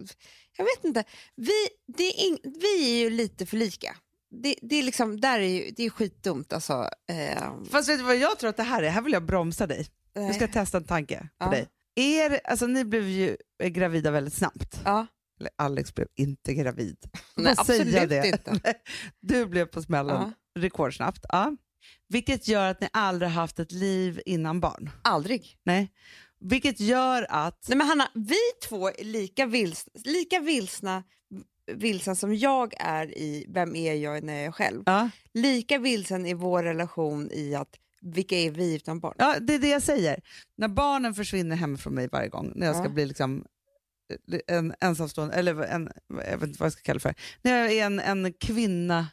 jag 0.56 0.64
vet 0.64 0.84
inte, 0.84 1.04
vi, 1.36 1.52
det 1.96 2.02
är 2.04 2.26
ing, 2.26 2.38
vi 2.60 2.92
är 2.92 2.98
ju 3.04 3.10
lite 3.10 3.46
för 3.46 3.56
lika. 3.56 3.96
det, 4.42 4.54
det 4.62 4.76
är 4.76 4.82
liksom, 4.82 5.20
där 5.20 5.40
är 5.40 5.48
ju, 5.48 5.70
det 5.76 5.82
är 5.84 5.90
skitdumt 5.90 6.52
alltså. 6.52 6.88
Eh, 7.08 7.52
Fast 7.70 7.88
vet 7.88 7.98
du 7.98 8.04
vad 8.04 8.16
jag 8.16 8.38
tror 8.38 8.50
att 8.50 8.56
det 8.56 8.62
här 8.62 8.82
är? 8.82 8.88
Här 8.90 9.02
vill 9.02 9.12
jag 9.12 9.26
bromsa 9.26 9.66
dig. 9.66 9.86
Jag 10.12 10.34
ska 10.34 10.48
testa 10.48 10.78
en 10.78 10.84
tanke 10.84 11.18
på 11.20 11.26
Ja. 11.44 11.50
dig. 11.50 11.68
Er, 11.98 12.40
alltså, 12.44 12.66
ni 12.66 12.84
blev 12.84 13.08
ju 13.08 13.36
gravida 13.64 14.10
väldigt 14.10 14.34
snabbt. 14.34 14.80
ja. 14.84 15.06
Eller 15.40 15.50
Alex 15.58 15.94
blev 15.94 16.08
inte 16.14 16.54
gravid. 16.54 16.96
Nej, 17.36 17.54
absolut 17.56 18.08
det? 18.08 18.26
inte. 18.26 18.74
Du 19.20 19.46
blev 19.46 19.64
på 19.66 19.82
smällen 19.82 20.32
Ja. 20.54 20.60
rekordsnabbt. 20.60 21.24
Ja. 21.28 21.56
Vilket 22.08 22.48
gör 22.48 22.70
att 22.70 22.80
ni 22.80 22.88
aldrig 22.92 23.30
haft 23.30 23.58
ett 23.58 23.72
liv 23.72 24.20
innan 24.26 24.60
barn. 24.60 24.90
Aldrig. 25.02 25.58
Nej. 25.64 25.92
Vilket 26.48 26.80
gör 26.80 27.26
att... 27.28 27.64
Nej, 27.68 27.78
men 27.78 27.86
Hanna, 27.86 28.08
vi 28.14 28.68
två 28.68 28.88
är 28.88 29.04
lika, 29.04 29.46
vils, 29.46 29.88
lika 30.04 30.40
vilsna, 30.40 31.02
vilsna 31.72 32.14
som 32.14 32.34
jag 32.34 32.74
är 32.78 33.18
i 33.18 33.46
vem 33.48 33.76
är 33.76 33.94
jag 33.94 34.22
när 34.24 34.34
jag 34.34 34.44
är 34.44 34.52
själv. 34.52 34.82
Ja. 34.86 35.10
Lika 35.34 35.78
vilsen 35.78 36.26
i 36.26 36.34
vår 36.34 36.62
relation 36.62 37.30
i 37.32 37.54
att 37.54 37.68
vilka 38.00 38.36
är 38.38 38.50
vi 38.50 38.74
utan 38.76 39.00
barn? 39.00 39.14
Ja, 39.18 39.36
det 39.40 39.54
är 39.54 39.58
det 39.58 39.68
jag 39.68 39.82
säger. 39.82 40.20
När 40.56 40.68
barnen 40.68 41.14
försvinner 41.14 41.56
hemifrån 41.56 41.94
mig 41.94 42.08
varje 42.12 42.28
gång, 42.28 42.52
när 42.54 42.66
jag 42.66 42.76
ska 42.76 42.84
Ja. 42.84 42.88
bli 42.90 43.06
liksom 43.06 43.44
eh, 44.32 44.56
en 44.56 44.74
ensamstående, 44.80 45.34
eller 45.34 45.62
en, 45.62 45.90
jag 46.08 46.38
vet 46.38 46.42
inte 46.48 46.58
vad 46.60 46.66
jag 46.66 46.72
ska 46.72 46.82
kalla 46.82 46.94
det 46.96 47.00
för, 47.00 47.14
när 47.42 47.58
jag 47.58 47.72
är 47.72 47.86
en, 47.86 48.00
en 48.00 48.32
kvinna, 48.32 49.06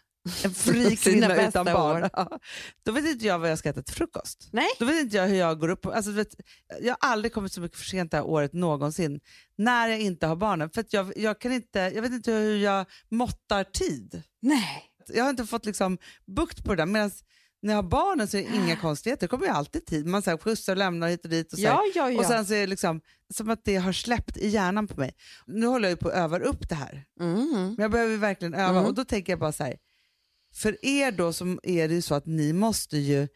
en 0.43 0.53
fri 0.53 0.95
kvinna 1.03 1.27
bästa 1.27 1.47
utan 1.61 1.65
barn, 1.65 2.03
år. 2.03 2.09
ja, 2.13 2.39
då 2.85 2.91
vet 2.91 3.05
inte 3.05 3.25
jag 3.25 3.39
vad 3.39 3.51
jag 3.51 3.59
ska 3.59 3.69
äta 3.69 3.81
till 3.81 3.95
frukost. 3.95 4.49
Nej. 4.51 4.67
Då 4.79 4.85
vet 4.85 5.01
inte 5.01 5.17
jag 5.17 5.27
hur 5.27 5.35
jag 5.35 5.59
går 5.59 5.69
upp. 5.69 5.85
Alltså, 5.85 6.11
vet, 6.11 6.27
jag 6.81 6.95
har 6.99 7.09
aldrig 7.11 7.33
kommit 7.33 7.53
så 7.53 7.61
mycket 7.61 7.77
för 7.77 7.85
sent 7.85 8.11
det 8.11 8.17
här 8.17 8.25
året 8.25 8.53
någonsin 8.53 9.19
när 9.57 9.87
jag 9.87 9.99
inte 9.99 10.27
har 10.27 10.35
barnen. 10.35 10.69
För 10.69 10.85
jag, 10.89 11.13
jag, 11.17 11.39
kan 11.39 11.51
inte, 11.53 11.79
jag 11.79 12.01
vet 12.01 12.11
inte 12.11 12.31
hur 12.31 12.57
jag 12.57 12.85
måttar 13.11 13.63
tid. 13.63 14.23
Nej. 14.41 14.83
Jag 15.07 15.23
har 15.23 15.29
inte 15.29 15.45
fått 15.45 15.65
liksom 15.65 15.97
bukt 16.25 16.63
på 16.63 16.69
det 16.71 16.81
där. 16.81 16.85
Medan 16.85 17.11
när 17.61 17.73
jag 17.73 17.77
har 17.83 17.89
barnen 17.89 18.27
så 18.27 18.37
är 18.37 18.41
det 18.51 18.55
inga 18.57 18.75
konstigheter. 18.75 19.21
Det 19.21 19.27
kommer 19.27 19.45
ju 19.45 19.51
alltid 19.51 19.85
tid. 19.85 20.05
Man 20.05 20.21
så 20.21 20.29
här, 20.29 20.37
skjutsar 20.37 20.73
och 20.73 20.77
lämnar 20.77 21.07
hit 21.07 21.23
och 21.23 21.29
dit. 21.29 21.53
Och, 21.53 21.59
så. 21.59 21.65
Ja, 21.65 21.83
ja, 21.95 22.11
ja. 22.11 22.19
och 22.19 22.25
sen 22.25 22.45
så 22.45 22.53
är 22.53 22.59
det 22.61 22.67
liksom 22.67 23.01
som 23.33 23.49
att 23.49 23.65
det 23.65 23.75
har 23.75 23.93
släppt 23.93 24.37
i 24.37 24.47
hjärnan 24.47 24.87
på 24.87 24.99
mig. 24.99 25.15
Nu 25.47 25.65
håller 25.67 25.89
jag 25.89 25.91
ju 25.91 25.97
på 25.97 26.09
att 26.09 26.15
öva 26.15 26.39
upp 26.39 26.69
det 26.69 26.75
här. 26.75 27.03
mm. 27.19 27.49
Men 27.67 27.75
jag 27.77 27.91
behöver 27.91 28.17
verkligen 28.17 28.53
öva 28.53 28.69
Mm. 28.69 28.85
och 28.85 28.93
då 28.93 29.05
tänker 29.05 29.31
jag 29.33 29.39
bara 29.39 29.51
så 29.51 29.63
här. 29.63 29.75
För 30.53 30.85
er 30.85 31.11
då 31.11 31.33
som 31.33 31.59
är 31.63 31.87
det 31.87 31.93
ju 31.93 32.01
så 32.01 32.15
att 32.15 32.25
ni 32.25 32.53
måste 32.53 32.97
ju 32.97 33.27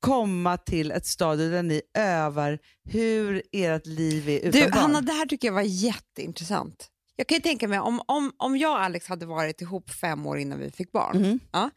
komma 0.00 0.56
till 0.56 0.90
ett 0.90 1.06
stadie 1.06 1.48
där 1.48 1.62
ni 1.62 1.82
övar 1.94 2.58
hur 2.84 3.42
ert 3.52 3.86
liv 3.86 4.28
är 4.28 4.38
utan 4.38 4.50
Du, 4.60 4.60
barn. 4.60 4.78
Hanna, 4.78 5.00
det 5.00 5.12
här 5.12 5.26
tycker 5.26 5.48
jag 5.48 5.52
var 5.54 5.62
jätteintressant. 5.62 6.88
Jag 7.16 7.26
kan 7.26 7.36
ju 7.36 7.42
tänka 7.42 7.68
mig 7.68 7.78
om, 7.78 8.00
om, 8.06 8.32
om 8.36 8.56
jag 8.56 8.72
och 8.72 8.80
Alex 8.80 9.06
hade 9.06 9.26
varit 9.26 9.60
ihop 9.60 9.90
fem 9.90 10.26
år 10.26 10.38
innan 10.38 10.58
vi 10.58 10.70
fick 10.70 10.92
barn. 10.92 11.22
Mhm. 11.22 11.40
Ja, 11.52 11.70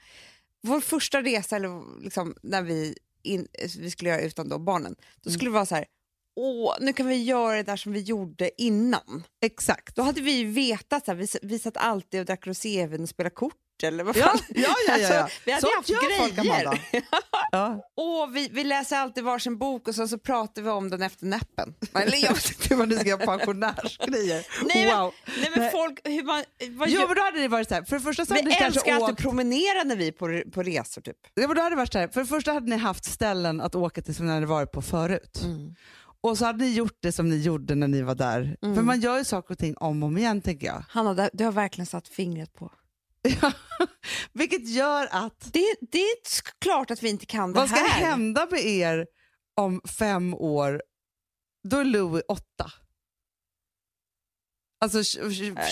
vår 0.63 0.79
första 0.79 1.21
resa, 1.21 1.55
eller 1.55 2.01
liksom, 2.03 2.35
när 2.43 2.61
vi, 2.61 2.97
in, 3.23 3.47
vi 3.79 3.91
skulle 3.91 4.09
göra 4.09 4.21
utan 4.21 4.49
då 4.49 4.59
barnen, 4.59 4.95
då 5.21 5.29
skulle 5.29 5.49
det 5.49 5.53
vara 5.53 5.65
så 5.65 5.75
här, 5.75 5.85
åh, 6.35 6.75
nu 6.81 6.93
kan 6.93 7.07
vi 7.07 7.23
göra 7.23 7.55
det 7.55 7.63
där 7.63 7.77
som 7.77 7.91
vi 7.93 7.99
gjorde 7.99 8.61
innan. 8.61 9.23
Exakt. 9.41 9.95
Då 9.95 10.01
hade 10.01 10.21
vi 10.21 10.43
vetat, 10.43 11.05
så 11.05 11.11
här, 11.11 11.17
vi, 11.17 11.27
vi 11.41 11.59
satt 11.59 11.77
alltid 11.77 12.19
och 12.19 12.25
drack 12.25 12.47
rosévin 12.47 13.01
och 13.03 13.09
spelade 13.09 13.35
kort. 13.35 13.55
Eller 13.83 14.03
vad 14.03 14.15
fan. 14.15 14.39
ja, 14.49 14.61
ja. 14.87 14.97
ja, 14.97 14.97
ja. 14.97 15.19
Alltså, 15.21 15.37
vi 15.45 15.51
hade 15.51 15.61
Sånt 15.61 15.73
haft 15.75 16.17
folk, 16.19 16.35
grejer. 16.35 16.65
Amanda. 16.65 16.81
Ja. 17.51 17.81
Åh, 17.95 18.29
vi, 18.29 18.49
vi 18.51 18.63
läser 18.63 18.95
alltid 18.97 19.23
varsin 19.23 19.57
bok 19.57 19.87
och 19.87 19.95
sen 19.95 20.09
så 20.09 20.17
pratar 20.17 20.61
vi 20.61 20.69
om 20.69 20.89
den 20.89 21.01
efter 21.01 21.25
näppen. 21.25 21.73
Eller 21.93 22.17
jag, 22.17 22.35
Gud 22.69 22.77
vad 22.77 22.89
ni 22.89 22.95
ska 22.95 23.09
göra 23.09 23.25
pensionärsgrejer. 23.25 24.45
Nej, 24.73 24.85
men- 24.85 24.99
wow. 24.99 25.13
nej 25.39 25.51
men 25.55 25.71
folk, 25.71 25.99
hur 26.03 26.23
man, 26.23 26.43
vad 26.69 26.89
Jo 26.89 26.99
gör, 26.99 27.07
men 27.07 27.15
då 27.15 27.21
hade 27.21 27.39
det 27.41 27.47
varit 27.47 27.67
så 27.67 27.75
här. 27.75 27.83
För 27.83 27.95
det 27.95 28.01
första 28.01 28.25
så 28.25 28.33
hade 28.33 28.43
vi 28.43 28.49
ni 28.49 28.55
kanske 28.55 28.79
älskar 28.79 28.93
alltid 28.95 29.13
åkt... 29.13 29.21
promenera 29.21 29.83
när 29.83 29.95
vi 29.95 30.07
är 30.07 30.11
på, 30.11 30.51
på 30.51 30.63
resor 30.63 31.01
typ. 31.01 31.17
Ja, 31.33 31.47
men 31.47 31.55
då 31.55 31.61
hade 31.61 31.75
det 31.75 31.79
varit 31.79 31.93
så 31.93 31.99
här. 31.99 32.07
För 32.07 32.19
det 32.21 32.27
första 32.27 32.51
hade 32.53 32.69
ni 32.69 32.77
haft 32.77 33.05
ställen 33.05 33.61
att 33.61 33.75
åka 33.75 34.01
till 34.01 34.15
som 34.15 34.25
ni 34.27 34.33
hade 34.33 34.45
varit 34.45 34.71
på 34.71 34.81
förut. 34.81 35.41
Och 36.21 36.37
så 36.37 36.45
hade 36.45 36.63
ni 36.65 36.73
gjort 36.73 36.97
det 37.01 37.11
som 37.11 37.29
ni 37.29 37.37
gjorde 37.37 37.75
när 37.75 37.87
ni 37.87 38.01
var 38.01 38.15
där. 38.15 38.57
Mm. 38.61 38.75
För 38.75 38.81
man 38.81 38.99
gör 39.01 39.17
ju 39.17 39.23
saker 39.23 39.53
och 39.53 39.57
ting 39.59 39.77
om 39.77 40.03
och 40.03 40.07
om 40.07 40.17
igen 40.17 40.41
tänker 40.41 40.67
jag. 40.67 40.83
Hanna, 40.89 41.29
du 41.33 41.43
har 41.45 41.51
verkligen 41.51 41.85
satt 41.85 42.07
fingret 42.07 42.53
på. 42.53 42.71
Vilket 44.33 44.69
gör 44.69 45.07
att, 45.11 45.53
Det, 45.53 45.75
det 45.91 46.01
är 46.01 46.15
klart 46.61 46.91
att 46.91 47.03
vi 47.03 47.09
inte 47.09 47.25
kan 47.25 47.53
det 47.53 47.59
vad 47.59 47.69
ska 47.69 47.79
här. 47.79 48.05
hända 48.05 48.47
med 48.51 48.65
er 48.65 49.07
om 49.55 49.81
fem 49.97 50.33
år? 50.33 50.81
Då 51.69 51.77
är 51.77 51.85
Louis 51.85 52.23
åtta. 52.27 52.71
Alltså 54.81 55.03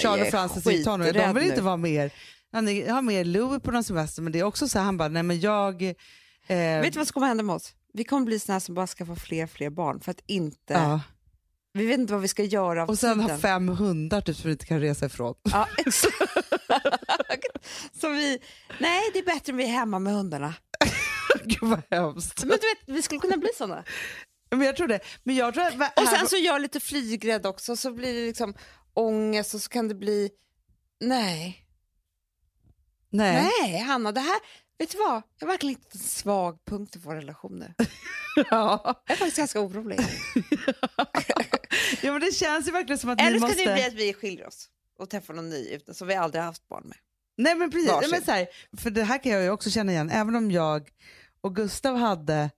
Charles 0.01 0.21
och 0.25 0.31
Francis 0.31 0.67
är 0.67 0.83
tonåringar, 0.83 1.27
de 1.27 1.33
vill 1.33 1.43
nu. 1.43 1.49
inte 1.49 1.61
vara 1.61 1.77
med 1.77 1.91
er. 1.91 2.13
Han 2.51 2.67
har 2.67 3.01
med 3.01 3.27
Louis 3.27 3.61
på 3.63 3.71
någon 3.71 3.83
semester 3.83 4.21
men 4.21 4.31
det 4.33 4.39
är 4.39 4.43
också 4.43 4.67
så 4.67 4.77
här, 4.79 4.85
han 4.85 4.97
bara, 4.97 5.09
nej 5.09 5.23
men 5.23 5.39
jag... 5.39 5.83
Eh, 5.83 6.81
Vet 6.81 6.93
du 6.93 6.99
vad 6.99 7.07
som 7.07 7.13
kommer 7.13 7.27
hända 7.27 7.43
med 7.43 7.55
oss? 7.55 7.73
Vi 7.93 8.03
kommer 8.03 8.25
bli 8.25 8.39
såna 8.39 8.53
här 8.53 8.59
som 8.59 8.75
bara 8.75 8.87
skaffar 8.87 9.15
fler 9.15 9.47
fler 9.47 9.69
barn 9.69 9.99
för 9.99 10.11
att 10.11 10.21
inte... 10.27 10.73
ja. 10.73 11.01
Vi 11.73 11.85
vet 11.85 11.99
inte 11.99 12.13
vad 12.13 12.21
vi 12.21 12.27
ska 12.27 12.43
göra 12.43 12.83
av 12.83 12.89
Och 12.89 12.99
sen 12.99 13.19
ha 13.19 13.37
fem 13.37 13.67
hundar 13.67 14.21
typ, 14.21 14.37
som 14.37 14.47
vi 14.47 14.51
inte 14.51 14.65
kan 14.65 14.79
resa 14.79 15.05
ifrån. 15.05 15.35
Ja, 15.43 15.67
exakt. 15.77 16.17
Så 18.01 18.09
vi... 18.09 18.39
Nej, 18.79 19.01
det 19.13 19.19
är 19.19 19.25
bättre 19.25 19.53
om 19.53 19.57
vi 19.57 19.63
är 19.63 19.67
hemma 19.67 19.99
med 19.99 20.13
hundarna. 20.13 20.53
Gud 21.43 21.59
vad 21.61 21.81
hemskt. 21.91 22.39
Men 22.43 22.49
du 22.49 22.67
vet, 22.67 22.95
vi 22.95 23.01
skulle 23.01 23.21
kunna 23.21 23.37
bli 23.37 23.49
såna. 23.57 23.83
Men 24.49 24.61
jag 24.61 24.75
tror 24.75 24.87
det. 24.87 24.99
Men 25.23 25.35
jag 25.35 25.53
tror 25.53 25.63
att, 25.63 25.99
Och 25.99 26.07
sen 26.07 26.27
så 26.27 26.35
gör 26.35 26.53
jag 26.53 26.61
lite 26.61 26.79
flygrädd 26.79 27.45
också, 27.45 27.75
så 27.75 27.91
blir 27.91 28.13
det 28.13 28.27
liksom 28.27 28.53
ångest 28.93 29.53
och 29.53 29.61
så 29.61 29.69
kan 29.69 29.87
det 29.87 29.95
bli... 29.95 30.29
Nej. 30.99 31.65
nej. 33.09 33.51
Nej, 33.61 33.79
Hanna, 33.79 34.11
det 34.11 34.21
här... 34.21 34.39
Vet 34.77 34.91
du 34.91 34.97
vad? 34.97 35.21
Jag 35.39 35.47
har 35.47 35.47
verkligen 35.47 35.75
hittat 35.75 35.93
en 35.93 35.99
svag 35.99 36.65
punkt 36.65 36.95
i 36.95 36.99
vår 36.99 37.15
relation 37.15 37.59
nu. 37.59 37.73
Ja. 38.49 39.03
Jag 39.05 39.13
är 39.13 39.15
faktiskt 39.15 39.37
ganska 39.37 39.59
orolig. 39.59 39.99
Ja 42.03 42.11
men 42.11 42.21
det 42.21 42.31
känns 42.31 42.67
ju 42.67 42.71
verkligen 42.71 42.99
som 42.99 43.09
att 43.09 43.21
Eller 43.21 43.31
ni 43.31 43.37
ska 43.39 43.47
måste... 43.47 43.65
det 43.65 43.73
bli 43.73 43.85
att 43.87 43.93
vi 43.93 44.13
skiljer 44.13 44.47
oss 44.47 44.69
och 44.99 45.09
träffar 45.09 45.33
någon 45.33 45.49
ny 45.49 45.67
utan, 45.69 45.95
som 45.95 46.07
vi 46.07 46.15
aldrig 46.15 46.41
har 46.41 46.45
haft 46.45 46.67
barn 46.69 46.83
med? 46.85 46.97
Nej 47.37 47.55
men 47.55 47.71
precis, 47.71 47.89
Varsin. 47.89 48.11
Men 48.11 48.23
så 48.23 48.31
här, 48.31 48.47
för 48.77 48.89
det 48.89 49.03
här 49.03 49.23
kan 49.23 49.31
jag 49.31 49.43
ju 49.43 49.49
också 49.49 49.69
känna 49.69 49.91
igen, 49.91 50.09
även 50.09 50.35
om 50.35 50.51
jag 50.51 50.89
och 51.41 51.55
Gustav 51.55 51.95
hade 51.97 52.49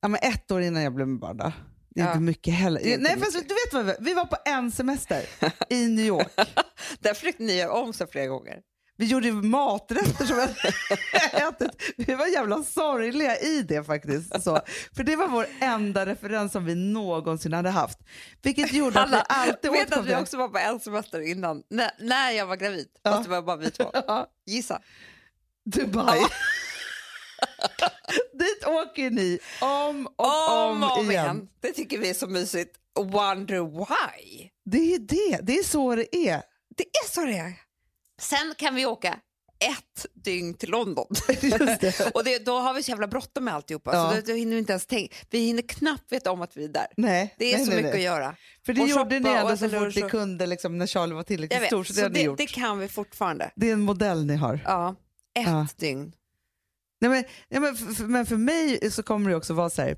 ja, 0.00 0.08
men 0.08 0.20
ett 0.22 0.50
år 0.50 0.62
innan 0.62 0.82
jag 0.82 0.94
blev 0.94 1.08
med 1.08 1.18
barn 1.20 1.36
då. 1.36 1.52
Det 1.94 2.00
är 2.00 2.04
Ja. 2.04 2.10
inte 2.10 2.20
mycket 2.22 2.54
heller. 2.54 2.80
Inte 2.80 3.02
Nej, 3.02 3.18
fast, 3.20 3.32
du 3.32 3.38
vet 3.54 3.72
vad 3.72 3.86
vi, 3.86 3.94
vi 4.00 4.14
var 4.14 4.24
på 4.24 4.36
en 4.44 4.72
semester 4.72 5.22
i 5.68 5.86
New 5.88 6.06
York. 6.06 6.28
Där 6.98 7.14
försökte 7.14 7.42
ni 7.42 7.56
göra 7.56 7.72
om 7.72 7.92
sig 7.92 8.06
flera 8.06 8.26
gånger. 8.26 8.60
Vi 8.96 9.06
gjorde 9.06 9.32
maträtter 9.32 10.24
som 10.24 10.36
vi 10.36 10.42
ätit. 11.38 11.82
Vi 11.96 12.14
var 12.14 12.26
jävla 12.26 12.62
sorgliga 12.62 13.38
i 13.38 13.62
det 13.62 13.84
faktiskt. 13.84 14.42
Så, 14.42 14.60
för 14.96 15.04
det 15.04 15.16
var 15.16 15.28
vår 15.28 15.46
enda 15.60 16.06
referens 16.06 16.52
som 16.52 16.64
vi 16.64 16.74
någonsin 16.74 17.52
hade 17.52 17.70
haft. 17.70 17.98
Vilket 18.42 18.72
gjorde 18.72 19.00
att 19.02 19.10
vi 19.12 19.16
alltid 19.28 19.70
vet 19.70 19.92
att 19.96 20.06
vi 20.06 20.14
också 20.16 20.36
var 20.36 20.48
på 20.48 20.58
en 20.58 20.80
semester 20.80 21.20
innan, 21.20 21.62
när, 21.70 21.90
när 21.98 22.30
jag 22.30 22.46
var 22.46 22.56
gravid. 22.56 22.88
Ja. 23.02 23.10
Fast 23.10 23.24
det 23.24 23.30
var 23.30 23.42
bara 23.42 23.56
vi 23.56 23.70
två. 23.70 23.90
Ja, 24.06 24.26
Gissa. 24.46 24.80
Dubai. 25.64 26.20
Dit 28.32 28.64
åker 28.66 29.10
ni 29.10 29.38
om 29.60 30.06
och 30.16 30.52
om, 30.52 30.82
Om 30.82 30.90
om 30.90 31.10
igen. 31.10 31.10
igen. 31.10 31.48
Det 31.60 31.72
tycker 31.72 31.98
vi 31.98 32.10
är 32.10 32.14
så 32.14 32.26
mysigt. 32.26 32.76
Wonder 32.98 33.78
why. 33.78 34.48
Det 34.64 34.94
är 34.94 34.98
det, 34.98 35.38
det 35.42 35.58
är 35.58 35.62
så 35.64 35.94
det 35.94 36.16
är. 36.16 36.42
Det 36.76 36.84
är 36.84 37.10
så 37.10 37.20
det 37.24 37.38
är. 37.38 37.52
Sen 38.22 38.54
kan 38.58 38.74
vi 38.74 38.86
åka 38.86 39.18
ett 39.70 40.06
dygn 40.24 40.54
till 40.54 40.70
London. 40.70 41.06
Det. 41.80 42.10
och 42.14 42.24
det, 42.24 42.38
då 42.46 42.58
har 42.58 42.74
vi 42.74 42.82
så 42.82 42.90
jävla 42.90 43.06
bråttom 43.06 43.44
med 43.44 43.54
alltihopa. 43.54 43.90
Ja. 43.94 44.10
Så 44.10 44.16
då, 44.16 44.22
då 44.26 44.32
hinner 44.32 44.52
vi 44.52 44.58
inte 44.58 44.72
ens 44.72 44.86
tänka. 44.86 45.14
Vi 45.30 45.38
hinner 45.38 45.62
knappt 45.62 46.12
veta 46.12 46.30
om 46.32 46.42
att 46.42 46.56
vi 46.56 46.64
är 46.64 46.68
där. 46.68 46.86
Nej, 46.96 47.34
Det 47.38 47.52
är 47.52 47.56
nej, 47.56 47.64
så 47.66 47.70
nej, 47.72 47.76
mycket 47.82 47.94
nej. 47.94 48.06
att 48.06 48.18
göra. 48.18 48.36
För 48.66 48.72
det 48.72 48.82
Och 48.82 48.88
gjorde 48.88 49.20
ni 49.20 49.28
ändå 49.30 49.56
så 49.56 49.68
fort 49.68 49.94
ni 49.94 50.02
kunde 50.02 50.46
liksom, 50.46 50.78
när 50.78 50.86
Charlie 50.86 51.14
var 51.14 51.22
tillräckligt 51.22 51.62
vet, 51.62 51.66
stor. 51.66 51.84
Så 51.84 51.92
det 51.92 52.00
så 52.00 52.08
det, 52.08 52.22
gjort. 52.22 52.38
det 52.38 52.46
kan 52.46 52.78
vi 52.78 52.88
fortfarande. 52.88 53.50
Det 53.56 53.68
är 53.68 53.72
en 53.72 53.80
modell 53.80 54.26
ni 54.26 54.36
har. 54.36 54.60
Ja, 54.64 54.94
ett 55.34 55.46
Ja. 55.46 55.66
dygn. 55.76 56.12
Nej, 57.00 57.10
men, 57.10 57.24
ja, 57.48 57.60
men, 57.60 57.76
för- 57.76 58.04
men 58.04 58.26
för 58.26 58.36
mig 58.36 58.90
så 58.90 59.02
kommer 59.02 59.30
det 59.30 59.36
också 59.36 59.54
vara 59.54 59.70
så 59.70 59.82
här, 59.82 59.96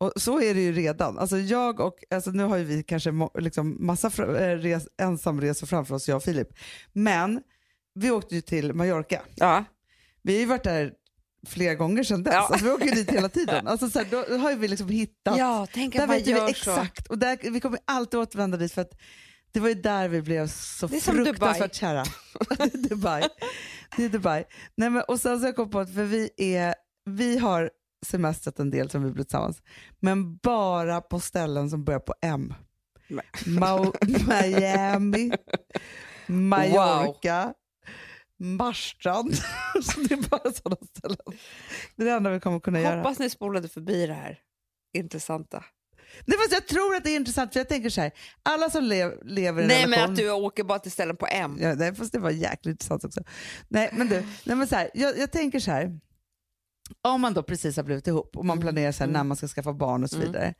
och 0.00 0.12
så 0.16 0.40
är 0.40 0.54
det 0.54 0.60
ju 0.60 0.72
redan. 0.72 1.18
Alltså 1.18 1.38
jag 1.38 1.80
och, 1.80 2.04
alltså 2.10 2.30
nu 2.30 2.44
har 2.44 2.56
ju 2.56 2.64
vi 2.64 2.82
kanske 2.82 3.12
liksom 3.38 3.76
massa 3.86 4.08
eh, 4.22 4.58
res, 4.58 4.88
ensamresor 5.02 5.66
framför 5.66 5.94
oss, 5.94 6.08
jag 6.08 6.16
och 6.16 6.22
Filip. 6.22 6.48
Men 6.92 7.42
vi 7.94 8.10
åkte 8.10 8.34
ju 8.34 8.40
till 8.40 8.72
Mallorca. 8.72 9.22
Ja. 9.34 9.64
Vi 10.22 10.32
har 10.32 10.40
ju 10.40 10.46
varit 10.46 10.64
där 10.64 10.92
flera 11.46 11.74
gånger 11.74 12.02
sedan 12.02 12.22
dess. 12.22 12.34
Ja. 12.34 12.40
Alltså, 12.40 12.64
vi 12.64 12.70
åker 12.70 12.84
ju 12.84 12.90
dit 12.90 13.10
hela 13.10 13.28
tiden. 13.28 13.66
Alltså, 13.70 13.90
så 13.90 13.98
här, 13.98 14.06
då 14.10 14.38
har 14.38 14.54
vi 14.54 14.68
liksom 14.68 14.88
hittat, 14.88 15.38
ja, 15.38 15.66
tänk 15.72 15.94
där 15.94 16.02
att 16.02 16.08
man 16.08 16.16
vet 16.16 16.26
vi 16.26 16.30
gör 16.30 16.38
så. 16.38 16.50
exakt. 16.50 17.06
Och 17.06 17.18
där, 17.18 17.50
vi 17.50 17.60
kommer 17.60 17.78
alltid 17.84 18.20
återvända 18.20 18.56
dit 18.56 18.72
för 18.72 18.82
att 18.82 18.92
det 19.52 19.60
var 19.60 19.68
ju 19.68 19.74
där 19.74 20.08
vi 20.08 20.22
blev 20.22 20.48
så 20.48 20.86
Det 20.86 20.96
är 20.96 21.00
fruktansvärt 21.00 21.74
kära. 21.74 22.04
Det 22.58 22.62
är 22.62 22.88
Dubai. 22.88 23.22
Det 23.96 24.04
är 24.04 24.08
Dubai. 24.08 24.44
Nej, 24.74 24.90
men, 24.90 25.02
och 25.02 25.20
sen 25.20 25.36
så 25.36 25.42
har 25.42 25.48
jag 25.48 25.56
kommit 25.56 25.72
på 25.72 25.78
att 25.78 25.94
för 25.94 26.04
vi, 26.04 26.30
är, 26.36 26.74
vi 27.04 27.38
har 27.38 27.70
semestrat 28.06 28.58
en 28.58 28.70
del 28.70 28.90
som 28.90 29.02
vi 29.04 29.10
blivit 29.10 29.28
tillsammans, 29.28 29.62
men 30.00 30.36
bara 30.36 31.00
på 31.00 31.20
ställen 31.20 31.70
som 31.70 31.84
börjar 31.84 32.00
på 32.00 32.14
M. 32.22 32.54
Nej. 33.08 33.24
Miami, 34.28 35.32
Mallorca, 36.26 37.54
Marstrand. 38.38 39.34
så 39.82 40.00
det 40.00 40.14
är 40.14 40.28
bara 40.28 40.52
sådana 40.52 40.76
ställen. 40.96 41.38
Det 41.96 42.02
är 42.02 42.06
det 42.06 42.12
enda 42.12 42.30
vi 42.30 42.40
kommer 42.40 42.60
kunna 42.60 42.80
göra. 42.80 42.96
Hoppas 42.96 43.18
ni 43.18 43.30
spolade 43.30 43.68
förbi 43.68 44.06
det 44.06 44.14
här 44.14 44.38
intressanta. 44.92 45.64
Nej, 46.24 46.38
fast 46.38 46.52
jag 46.52 46.66
tror 46.66 46.94
att 46.94 47.04
det 47.04 47.10
är 47.10 47.16
intressant 47.16 47.52
för 47.52 47.60
jag 47.60 47.68
tänker 47.68 47.90
så 47.90 48.00
här, 48.00 48.12
alla 48.42 48.70
som 48.70 48.84
lev, 48.84 49.12
lever 49.24 49.62
i 49.62 49.64
en 49.64 49.68
Nej 49.68 49.82
men 49.82 49.90
relation. 49.90 50.12
att 50.12 50.16
du 50.18 50.30
åker 50.30 50.64
bara 50.64 50.78
till 50.78 50.92
ställen 50.92 51.16
på 51.16 51.26
M. 51.30 51.58
Ja, 51.60 51.74
nej, 51.74 51.94
fast 51.94 52.12
det 52.12 52.18
var 52.18 52.30
jäkligt 52.30 52.72
intressant 52.72 53.04
också. 53.04 53.20
Nej, 53.68 53.90
men 53.92 54.08
du, 54.08 54.26
nej, 54.44 54.56
men 54.56 54.66
så 54.66 54.76
här, 54.76 54.90
jag, 54.94 55.18
jag 55.18 55.32
tänker 55.32 55.60
så 55.60 55.70
här. 55.70 56.00
Om 57.02 57.20
man 57.20 57.34
då 57.34 57.42
precis 57.42 57.76
har 57.76 57.82
blivit 57.84 58.06
ihop 58.06 58.36
och 58.36 58.44
man 58.46 58.58
Mm, 58.58 58.62
planerar 58.62 58.92
så 58.92 59.04
här, 59.04 59.10
när 59.10 59.24
man 59.24 59.36
ska 59.36 59.48
skaffa 59.48 59.72
barn 59.72 60.04
och 60.04 60.10
så 60.10 60.18
vidare. 60.18 60.54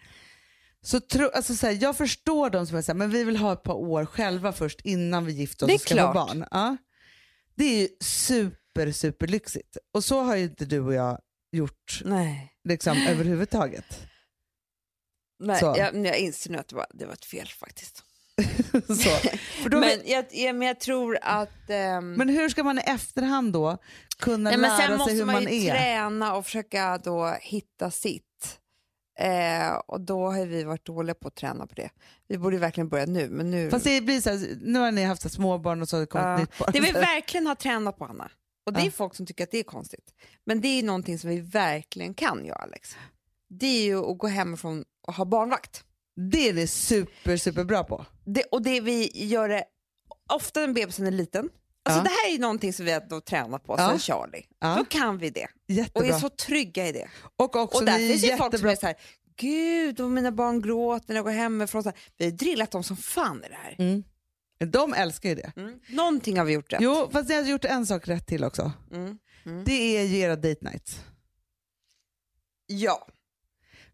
Så 0.82 1.00
tro, 1.00 1.28
alltså 1.34 1.54
så 1.54 1.66
här, 1.66 1.78
jag 1.80 1.96
förstår 1.96 2.50
de 2.50 2.66
som 2.66 2.76
är 2.76 2.82
så 2.82 2.92
här, 2.92 2.96
men 2.98 3.10
vi 3.10 3.24
vill 3.24 3.36
ha 3.36 3.52
ett 3.52 3.62
par 3.62 3.74
år 3.74 4.04
själva 4.06 4.52
först 4.52 4.80
innan 4.80 5.24
vi 5.24 5.32
gifter 5.32 5.66
oss 5.66 5.74
och 5.74 5.80
skaffar 5.80 5.94
klart. 5.96 6.14
barn. 6.14 6.44
Ja. 6.50 6.76
Det 7.54 7.64
är 7.64 7.80
ju 7.80 7.88
super, 8.00 8.92
super 8.92 9.26
lyxigt. 9.26 9.76
Och 9.94 10.04
så 10.04 10.22
har 10.22 10.36
ju 10.36 10.44
inte 10.44 10.64
du 10.64 10.80
och 10.80 10.94
jag 10.94 11.20
gjort 11.52 12.02
Nej. 12.04 12.52
liksom, 12.64 12.96
överhuvudtaget. 13.08 14.06
Nej, 15.38 15.60
Så. 15.60 15.74
jag, 15.78 16.06
jag 16.06 16.18
inser 16.18 16.50
nu 16.50 16.58
att 16.58 16.68
det 16.68 16.76
var, 16.76 16.86
det 16.94 17.06
var 17.06 17.12
ett 17.12 17.24
fel 17.24 17.48
faktiskt. 17.48 18.04
Men 19.70 20.00
jag, 20.04 20.24
jag, 20.30 20.54
men 20.56 20.68
jag 20.68 20.80
tror 20.80 21.18
att... 21.22 21.70
ehm, 21.70 22.12
Men 22.12 22.28
hur 22.28 22.48
ska 22.48 22.62
man 22.64 22.78
i 22.78 22.82
efterhand 22.86 23.52
då 23.52 23.78
kunna 24.18 24.50
nej, 24.50 24.58
lära 24.58 24.76
sen 24.76 24.86
sig 24.88 24.96
måste 24.98 25.12
hur 25.14 25.24
man 25.24 25.34
man, 25.34 25.42
ju 25.52 25.66
är? 25.68 25.70
träna 25.74 26.34
och 26.36 26.44
försöka 26.44 26.98
då 26.98 27.36
hitta 27.40 27.90
sitt. 27.90 28.22
Eh, 29.18 29.72
och 29.86 30.00
då 30.00 30.30
har 30.30 30.46
vi 30.46 30.64
varit 30.64 30.86
dåliga 30.86 31.14
på 31.14 31.28
att 31.28 31.34
träna 31.36 31.66
på 31.66 31.74
det. 31.74 31.90
Vi 32.28 32.38
borde 32.38 32.58
verkligen 32.58 32.88
börja 32.88 33.06
nu. 33.06 33.28
Men 33.28 33.50
nu... 33.50 33.70
Fast 33.70 33.84
det 33.84 34.00
blir 34.00 34.20
så 34.20 34.30
här, 34.30 34.58
nu 34.60 34.78
har 34.78 34.92
ni 34.92 35.04
haft 35.04 35.32
småbarn 35.32 35.82
och 35.82 35.88
så 35.88 35.96
har 35.96 36.00
det 36.00 36.06
kommit 36.06 36.24
Ja. 36.26 36.36
nytt 36.38 36.58
barn. 36.58 36.70
Det 36.72 36.80
vi 36.80 36.90
verkligen 36.92 37.46
har 37.46 37.54
tränat 37.54 37.98
på, 37.98 38.04
Anna, 38.04 38.30
och 38.66 38.72
det 38.72 38.80
är 38.80 38.84
Ja. 38.84 38.90
folk 38.90 39.14
som 39.14 39.26
tycker 39.26 39.44
att 39.44 39.50
det 39.50 39.58
är 39.58 39.62
konstigt, 39.62 40.14
men 40.46 40.60
det 40.60 40.68
är 40.68 40.82
någonting 40.82 41.18
som 41.18 41.30
vi 41.30 41.40
verkligen 41.40 42.14
kan 42.14 42.44
göra, 42.44 42.58
Alex. 42.58 42.96
Det 43.48 43.66
är 43.66 43.82
ju 43.84 44.10
att 44.10 44.18
gå 44.18 44.26
hemifrån 44.26 44.84
och 45.06 45.14
ha 45.14 45.24
barnvakt. 45.24 45.84
Det 46.30 46.48
är 46.48 46.54
ni 46.54 46.66
super, 46.66 47.36
super 47.36 47.64
bra 47.64 47.84
på. 47.84 48.06
Det, 48.26 48.42
och 48.42 48.62
det 48.62 48.80
vi 48.80 49.10
gör 49.26 49.48
det 49.48 49.64
ofta 50.32 50.60
när 50.60 50.72
bebisen 50.72 51.06
är 51.06 51.10
liten. 51.10 51.48
Alltså 51.84 52.00
Ja. 52.00 52.04
Det 52.04 52.08
här 52.10 52.28
är 52.28 52.32
ju 52.32 52.38
någonting 52.38 52.72
som 52.72 52.84
vi 52.84 52.92
har 52.92 53.20
tränat 53.20 53.64
på 53.64 53.74
Ja. 53.78 53.88
sen 53.88 53.98
Charlie. 53.98 54.44
Ja. 54.58 54.74
Då 54.78 54.84
kan 54.84 55.18
vi 55.18 55.30
det 55.30 55.44
och 55.44 55.70
Jättebra. 55.74 56.08
är 56.08 56.18
så 56.18 56.28
trygga 56.28 56.86
i 56.88 56.92
det. 56.92 57.08
och 57.36 57.56
också 57.56 57.78
och 57.78 57.84
där 57.84 57.98
finns 57.98 58.24
ju 58.24 58.36
folk 58.36 58.58
som 58.58 58.68
är 58.68 58.76
så 58.76 58.86
här, 58.86 58.96
gud 59.36 60.00
och 60.00 60.10
mina 60.10 60.32
barn 60.32 60.62
gråter 60.62 61.08
när 61.08 61.14
jag 61.16 61.24
går 61.24 61.32
hemifrån. 61.32 61.82
Så 61.82 61.88
här, 61.88 61.98
vi 62.16 62.24
har 62.24 62.32
drillat 62.32 62.70
dem 62.70 62.84
som 62.84 62.96
fan 62.96 63.44
i 63.44 63.48
det 63.48 63.54
här. 63.54 63.76
Mm. 63.78 64.04
De 64.72 64.94
älskar 64.94 65.28
ju 65.28 65.34
det. 65.34 65.52
Mm. 65.56 65.80
Någonting 65.88 66.38
har 66.38 66.44
vi 66.44 66.52
gjort 66.52 66.72
rätt. 66.72 66.80
Jo, 66.82 67.08
fast 67.12 67.28
ni 67.28 67.34
har 67.34 67.42
gjort 67.42 67.64
en 67.64 67.86
sak 67.86 68.08
rätt 68.08 68.26
till 68.26 68.44
också. 68.44 68.72
Mm. 68.92 69.18
Mm. 69.46 69.64
Det 69.64 69.96
är 69.98 70.02
ju 70.04 70.18
era 70.18 70.36
date 70.36 70.56
nights. 70.60 71.00
Ja. 72.66 73.06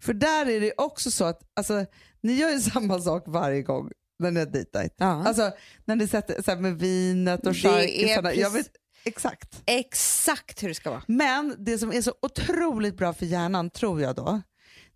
För 0.07 0.15
där 0.15 0.49
är 0.49 0.61
det 0.61 0.73
också 0.77 1.11
så 1.11 1.25
att 1.25 1.41
alltså, 1.57 1.87
ni 2.21 2.33
gör 2.33 2.51
ju 2.51 2.61
samma 2.73 3.01
sak 3.01 3.25
varje 3.27 3.63
gång 3.63 3.91
när 4.19 4.31
ni 4.31 4.41
har 4.41 4.47
night. 4.47 4.95
ja. 4.97 5.25
Alltså 5.27 5.53
när 5.85 5.97
ni 5.97 6.09
sätter 6.09 6.43
så 6.43 6.51
här, 6.51 6.59
med 6.59 6.79
vinet 6.79 7.47
och 7.47 7.57
charkisarna. 7.57 8.35
Jag 8.35 8.51
vet 8.51 8.71
exakt. 9.05 9.63
Exakt 9.67 10.63
hur 10.63 10.69
det 10.69 10.75
ska 10.75 10.91
vara. 10.91 11.03
Men 11.07 11.55
det 11.59 11.79
som 11.79 11.93
är 11.93 12.03
så 12.03 12.15
otroligt 12.23 12.97
bra 12.97 13.13
för 13.13 13.27
hjärnan 13.27 13.71
tror 13.71 14.01
jag 14.01 14.17
då, 14.17 14.43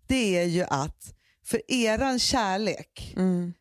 det 0.07 0.37
är 0.37 0.45
ju 0.45 0.63
att 0.63 1.13
för 1.45 1.61
eran 1.71 2.19
kärlek 2.19 3.13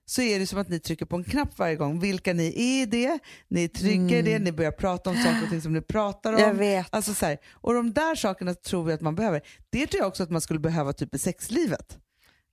så 0.06 0.22
är 0.22 0.38
det 0.38 0.46
som 0.46 0.58
att 0.58 0.68
ni 0.68 0.80
trycker 0.80 1.06
på 1.06 1.16
en 1.16 1.24
knapp 1.24 1.58
varje 1.58 1.76
gång. 1.76 2.00
Vilka 2.00 2.32
ni 2.32 2.46
är 2.46 2.82
i 2.82 2.86
det, 2.86 3.18
ni 3.48 3.64
är 3.64 3.68
trygga 3.68 4.18
i 4.18 4.22
det, 4.22 4.38
ni 4.38 4.52
börjar 4.52 4.72
prata 4.72 5.10
om 5.10 5.16
saker 5.16 5.42
och 5.42 5.50
ting 5.50 5.62
som 5.62 5.72
ni 5.72 5.80
pratar 5.80 6.32
om. 6.32 6.38
Jag 6.40 6.54
vet. 6.54 6.86
Alltså 6.90 7.14
så 7.14 7.26
här, 7.26 7.38
och 7.52 7.74
de 7.74 7.92
där 7.92 8.14
sakerna 8.14 8.54
tror 8.54 8.84
vi 8.84 8.92
att 8.92 9.00
man 9.00 9.14
behöver. 9.14 9.42
Det 9.70 9.86
tror 9.86 10.00
jag 10.00 10.08
också 10.08 10.22
att 10.22 10.30
man 10.30 10.40
skulle 10.40 10.60
behöva 10.60 10.92
typ 10.92 11.14
i 11.14 11.18
sexlivet. 11.18 11.98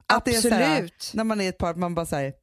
Att 0.06 0.26
det 0.26 0.36
är 0.36 0.42
så 0.42 0.50
här, 0.50 0.72
Absolut. 0.74 1.12
när 1.14 1.24
man 1.24 1.42
är 1.42 1.50
ett 1.50 1.58
par, 1.58 1.76
man 1.76 1.96
bara 1.96 2.06
säger 2.06 2.34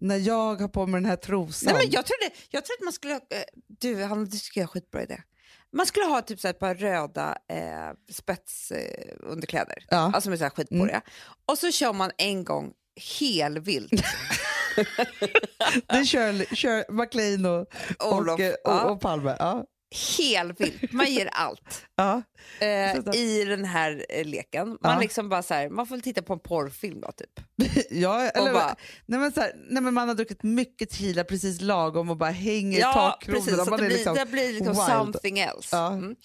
när 0.00 0.16
jag 0.16 0.60
har 0.60 0.68
på 0.68 0.86
mig 0.86 1.00
den 1.00 1.10
här 1.10 1.16
trosan. 1.16 1.74
Nej, 1.74 1.84
men 1.84 1.92
jag, 1.92 2.06
trodde, 2.06 2.34
jag 2.50 2.64
tror 2.64 2.74
att 2.78 2.84
man 2.84 2.92
skulle... 2.92 3.14
eh, 3.14 3.20
Du, 3.66 4.02
han, 4.02 4.24
det 4.24 4.36
skulle 4.36 4.62
jag 4.62 4.66
ha 4.68 4.72
skitbra 4.72 5.02
idé. 5.02 5.22
Man 5.72 5.86
skulle 5.86 6.06
ha 6.06 6.22
typ 6.22 6.40
så 6.40 6.48
ett 6.48 6.58
par 6.58 6.74
röda 6.74 7.36
eh, 7.48 8.12
spetsunderkläder, 8.12 9.76
eh. 9.78 9.84
Ja. 9.88 10.10
alltså 10.14 10.30
med 10.30 10.38
så 10.38 10.44
här 10.44 10.50
skitborriga. 10.50 11.02
Och 11.46 11.58
så 11.58 11.70
kör 11.70 11.92
man 11.92 12.10
en 12.18 12.44
gång 12.44 12.72
helvilt. 13.18 13.92
Det 15.86 16.04
kör, 16.04 16.54
kör 16.54 16.92
McLean 16.92 17.46
och, 17.46 17.60
och, 17.98 18.16
Olof, 18.16 18.40
och, 18.40 18.46
ja. 18.64 18.82
och, 18.84 19.00
Palme. 19.00 19.36
Ja. 19.38 19.64
Helvilt. 20.18 20.92
Man 20.92 21.06
ger 21.12 21.26
allt 21.32 21.82
Ja. 21.96 22.22
eh, 22.60 23.14
i 23.14 23.44
den 23.44 23.64
här 23.64 24.06
eh, 24.08 24.24
leken. 24.24 24.68
Man, 24.68 24.78
Ja. 24.82 24.98
liksom 25.00 25.28
bara 25.28 25.42
så 25.42 25.54
här, 25.54 25.68
man 25.68 25.86
får 25.86 25.98
titta 25.98 26.22
på 26.22 26.32
en 26.32 26.40
porrfilm 26.40 27.00
då, 27.00 27.12
typ. 27.12 27.30
Ja, 27.90 28.20
eller, 28.28 28.52
bara- 28.52 28.76
nej, 29.06 29.18
men 29.20 29.32
så 29.32 29.40
här, 29.40 29.52
nej, 29.70 29.82
men 29.82 29.94
man 29.94 30.08
har 30.08 30.14
druckit 30.14 30.42
mycket 30.42 30.90
tequila 30.90 31.24
precis 31.24 31.60
lagom 31.60 32.10
och 32.10 32.16
bara 32.16 32.30
hänger 32.30 32.78
i 32.78 32.80
Ja, 32.80 32.92
takkronorna. 32.92 33.44
precis. 33.44 33.64
Så 33.64 33.70
Man 33.70 33.80
det, 33.80 33.86
blir, 33.86 33.96
liksom 33.96 34.14
det 34.14 34.26
blir 34.26 34.52
liksom 34.52 34.74
wild. 34.74 34.86
something 34.86 35.38
else. 35.38 35.76
Ja. 35.76 35.92
Mm. 35.92 36.16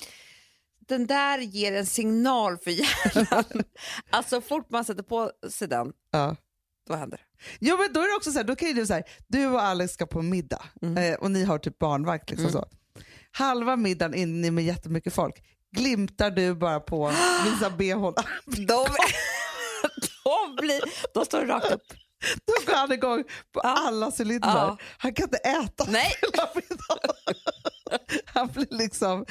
Den 0.88 1.08
där 1.08 1.38
ger 1.40 1.74
en 1.74 1.86
signal 1.86 2.58
för 2.58 2.72
hjärnan. 2.72 3.44
alltså 4.10 4.42
fort 4.42 4.70
man 4.70 4.86
sätter 4.86 5.04
på 5.04 5.32
sig 5.50 5.68
den, 5.68 5.94
Ja. 6.12 6.36
då 6.88 6.96
händer 6.96 7.18
det. 7.18 7.24
Jo, 7.60 7.78
men 7.78 7.94
då 7.94 8.00
är 8.00 8.08
det 8.12 8.16
också 8.18 8.32
så 8.32 8.38
här, 8.38 8.44
då 8.44 8.56
kan 8.56 8.68
ju 8.68 8.74
du 8.74 8.86
så 8.86 8.94
här, 8.94 9.04
du 9.28 9.48
och 9.48 9.62
Alex 9.64 9.94
ska 9.94 10.06
på 10.06 10.22
middag 10.22 10.64
Mm. 10.82 10.98
eh, 11.14 11.20
och 11.20 11.32
ni 11.32 11.44
har 11.44 11.58
typ 11.60 11.80
barnvakt. 11.80 12.30
Liksom 12.30 12.52
så. 12.52 12.66
Halva 13.32 13.76
middagen 13.76 14.14
inne 14.14 14.52
med 14.52 14.64
jättemycket 14.64 15.14
folk 15.14 15.44
glimtar 15.76 16.32
du 16.32 16.56
bara 16.56 16.80
på 16.80 17.08
visa 17.46 17.70
bh. 17.70 18.12
De, 18.46 18.86
de, 20.24 20.56
blir, 20.62 20.82
de 21.14 21.26
står 21.26 21.46
rakt 21.46 21.72
upp. 21.72 21.84
Då 22.46 22.54
går 22.72 22.78
han 22.78 22.92
igång 22.92 23.24
på 23.54 23.62
Ja. 23.64 23.76
alla 23.88 24.12
cylindrar. 24.20 24.56
Ja. 24.56 24.78
Han 24.98 25.14
kan 25.14 25.24
inte 25.24 25.38
äta 25.38 25.86
Nej. 25.88 26.12
hela 26.22 26.50
middagen. 26.56 27.42
Han 28.26 28.48
blir 28.48 28.68
liksom, 28.78 29.26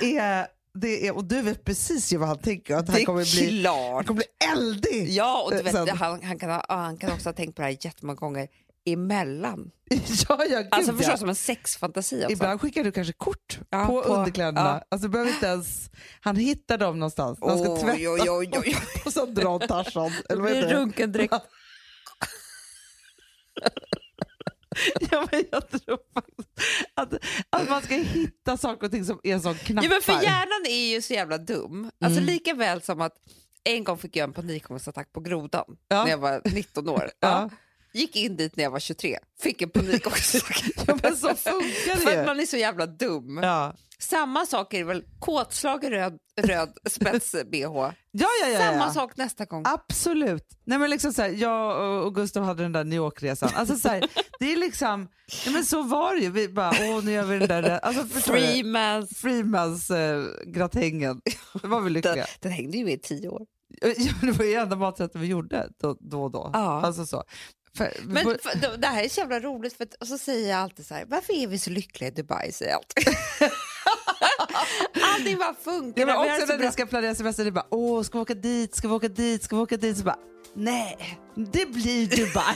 det 0.00 0.16
är, 0.16 0.46
det 0.74 1.06
är, 1.06 1.16
och 1.16 1.24
du 1.24 1.42
vet 1.42 1.64
precis 1.64 2.12
ju 2.12 2.16
vad 2.16 2.28
han 2.28 2.38
tänker, 2.38 2.74
att 2.76 2.86
Det 2.86 2.92
han 2.92 3.04
kommer 3.04 3.24
bli, 3.36 3.66
han 3.66 4.04
kommer 4.04 4.14
bli 4.38 4.48
eldig. 4.52 5.10
Ja, 5.10 5.42
och 5.42 5.50
du 5.50 5.58
Eh, 5.58 5.64
vet, 5.64 5.72
sen. 5.72 5.88
han, 5.88 6.22
han, 6.22 6.38
kan 6.38 6.50
ha, 6.50 6.64
han 6.68 6.96
kan 6.98 7.12
också 7.12 7.28
ha 7.28 7.32
tänkt 7.34 7.56
på 7.56 7.62
det 7.62 7.68
här 7.68 7.76
jättemånga 7.80 8.16
gånger 8.16 8.48
emellan. 8.86 9.70
ja, 10.28 10.44
ja, 10.50 10.58
gud, 10.60 10.68
Alltså 10.70 10.92
förstå 10.96 11.10
ja. 11.12 11.16
som 11.16 11.28
en 11.28 11.34
sexfantasi. 11.34 12.16
Alltså. 12.16 12.32
Ibland 12.32 12.60
skickar 12.60 12.84
du 12.84 12.92
kanske 12.92 13.12
kort 13.12 13.58
Ja, 13.70 13.86
på, 13.86 14.02
på- 14.02 14.08
underkläderna. 14.08 14.60
ja. 14.60 14.84
Alltså, 14.90 15.08
behöver 15.08 15.30
inte 15.32 15.46
ens, 15.46 15.90
han 16.20 16.36
hittar 16.36 16.78
dem 16.78 16.98
någonstans 16.98 17.38
när 17.40 17.48
han 17.48 17.58
ska 17.58 17.76
tvätta 17.76 17.92
oj, 17.98 18.30
oj, 18.30 18.50
oj. 18.52 18.76
och 19.04 19.12
så 19.12 19.26
drar 19.26 19.58
Tarzan. 19.58 20.10
Det 20.10 20.22
Eller 20.32 20.42
vad 20.42 20.52
heter 20.52 20.68
det? 20.68 20.74
runkendräkt. 20.74 21.34
Ja, 25.10 25.26
men 25.32 25.44
jag 25.52 25.68
tror 25.70 25.98
att, 26.94 27.14
att 27.50 27.68
man 27.68 27.82
ska 27.82 27.94
hitta 27.94 28.56
saker 28.56 28.86
och 28.86 28.90
ting 28.92 29.04
som 29.04 29.20
är 29.22 29.38
som 29.38 29.54
knappar. 29.54 29.88
Ja, 29.88 29.90
men 29.90 30.02
för 30.02 30.22
hjärnan 30.24 30.66
är 30.68 30.94
ju 30.94 31.02
så 31.02 31.12
jävla 31.12 31.38
dum. 31.38 31.90
Alltså 32.00 32.20
Mm. 32.20 32.24
lika 32.32 32.54
väl 32.54 32.82
som 32.82 33.00
att 33.00 33.12
en 33.64 33.84
gång 33.84 33.98
fick 33.98 34.16
jag 34.16 34.24
en 34.24 34.32
panikångestattack 34.32 35.12
på 35.12 35.20
grodan 35.20 35.64
Ja. 35.88 36.02
när 36.04 36.10
jag 36.10 36.18
var 36.18 36.40
19 36.44 36.88
år. 36.88 37.10
Ja. 37.20 37.50
Gick 37.92 38.16
in 38.16 38.36
dit 38.36 38.56
när 38.56 38.64
jag 38.64 38.70
var 38.70 38.78
23, 38.78 39.18
fick 39.42 39.62
en 39.62 39.70
panikångestattack. 39.70 40.64
Ja, 40.86 40.98
men 41.02 41.16
så 41.16 41.28
funkar 41.28 41.96
För 41.96 42.04
det 42.06 42.12
att 42.12 42.22
ju. 42.22 42.26
man 42.26 42.40
är 42.40 42.46
så 42.46 42.56
jävla 42.56 42.86
dum. 42.86 43.40
Ja. 43.42 43.74
Samma 44.00 44.46
sak 44.46 44.74
är 44.74 44.78
det 44.78 44.84
väl 44.84 45.04
kåtslagen 45.18 45.90
röd, 45.90 46.18
röd 46.40 46.72
spets-bh. 46.90 47.58
Ja, 47.60 47.92
ja, 48.12 48.28
ja, 48.42 48.48
ja. 48.48 48.58
Samma 48.58 48.92
sak 48.92 49.16
nästa 49.16 49.44
gång. 49.44 49.62
Absolut. 49.66 50.44
Nej, 50.64 50.78
men 50.78 50.90
liksom 50.90 51.12
så 51.12 51.22
här, 51.22 51.28
jag 51.30 51.80
och- 52.06 52.14
Gustav 52.14 52.44
hade 52.44 52.62
den 52.62 52.72
där 52.72 52.84
New 52.84 52.96
York-resan. 52.96 53.50
Alltså, 53.54 53.76
så 53.76 53.88
här, 53.88 54.04
det 54.38 54.52
är 54.52 54.56
liksom, 54.56 55.08
ja, 55.44 55.50
men 55.50 55.64
så 55.64 55.82
var 55.82 56.14
det 56.14 56.20
ju. 56.20 56.30
Vi 56.30 56.48
bara, 56.48 56.70
åh 56.80 57.04
nu 57.04 57.12
gör 57.12 57.24
vi 57.24 57.38
den 57.38 57.48
där, 57.62 57.78
alltså? 57.78 58.04
Freemans. 58.20 59.18
Freemans 59.18 59.90
eh. 59.90 60.22
Det 60.46 61.68
var 61.68 61.80
vi 61.80 61.84
Den, 61.84 61.92
lyckliga. 61.92 62.26
den 62.40 62.52
hängde 62.52 62.78
ju 62.78 62.84
med 62.84 62.94
i 62.94 62.98
tio 62.98 63.28
år. 63.28 63.42
Ja, 63.80 63.88
det 64.22 64.32
var 64.32 64.44
ju 64.44 64.54
enda 64.54 64.76
maträtten 64.76 65.20
vi 65.20 65.26
gjorde 65.26 65.68
då, 65.82 65.96
då 66.00 66.22
och 66.22 66.30
då. 66.30 66.50
Ja. 66.52 66.80
Alltså 66.82 67.06
så. 67.06 67.24
För, 67.78 67.92
Men 68.02 68.24
för, 68.24 68.76
det- 68.78 68.86
här 68.86 69.02
är 69.04 69.08
så 69.08 69.20
jävla 69.20 69.40
roligt, 69.40 69.76
för 69.76 69.84
att, 69.84 69.94
och 69.94 70.06
så 70.06 70.18
säger 70.18 70.50
jag 70.50 70.58
alltid 70.58 70.86
så 70.86 70.94
här, 70.94 71.04
varför 71.08 71.32
är 71.32 71.46
vi 71.46 71.58
så 71.58 71.70
lyckliga 71.70 72.08
i 72.08 72.10
Dubai? 72.12 72.52
Säger 72.52 72.72
jag 72.72 72.76
alltid. 72.78 73.14
Allting 75.14 75.38
bara 75.38 75.54
funkar. 75.54 76.00
Ja, 76.00 76.06
men 76.06 76.16
också 76.16 76.46
när 76.56 76.58
ni 76.64 76.72
ska 76.72 76.86
planera 76.86 77.14
semester, 77.14 77.44
det 77.44 77.48
är 77.50 77.52
bara 77.52 77.66
åh, 77.70 78.02
ska 78.02 78.18
vi 78.18 78.22
åka 78.22 78.34
dit, 78.34 78.74
ska 78.76 78.88
vi 78.88 78.94
åka 78.94 79.08
dit, 79.08 79.42
ska 79.42 79.56
vi 79.56 79.62
åka 79.62 79.76
dit? 79.76 79.98
Så 79.98 80.04
bara, 80.04 80.18
nej, 80.54 81.18
det 81.34 81.66
blir 81.66 82.06
Dubai. 82.06 82.54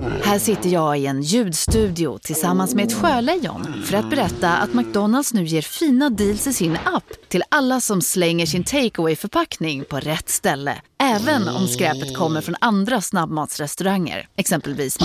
Här 0.00 0.38
sitter 0.38 0.70
jag 0.70 0.98
i 0.98 1.06
en 1.06 1.22
ljudstudio 1.22 2.18
tillsammans 2.18 2.74
med 2.74 2.84
ett 2.86 2.92
sjölejon 2.92 3.82
för 3.86 3.96
att 3.96 4.10
berätta 4.10 4.56
att 4.56 4.74
McDonalds 4.74 5.34
nu 5.34 5.44
ger 5.44 5.62
fina 5.62 6.10
deals 6.10 6.46
i 6.46 6.52
sin 6.52 6.78
app 6.84 7.28
till 7.28 7.42
alla 7.48 7.80
som 7.80 8.02
slänger 8.02 8.46
sin 8.46 8.64
takeaway 8.64 9.16
förpackning 9.16 9.84
på 9.84 9.96
rätt 9.96 10.28
ställe. 10.28 10.82
Även 10.98 11.48
om 11.48 11.66
skräpet 11.68 12.16
kommer 12.16 12.40
från 12.40 12.54
andra 12.60 13.00
snabbmatsrestauranger, 13.00 14.28
exempelvis 14.36 14.98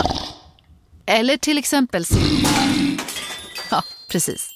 Eller 1.06 1.38
till 1.38 1.58
exempel 1.58 2.06
Ja, 3.72 3.84
precis. 4.10 4.50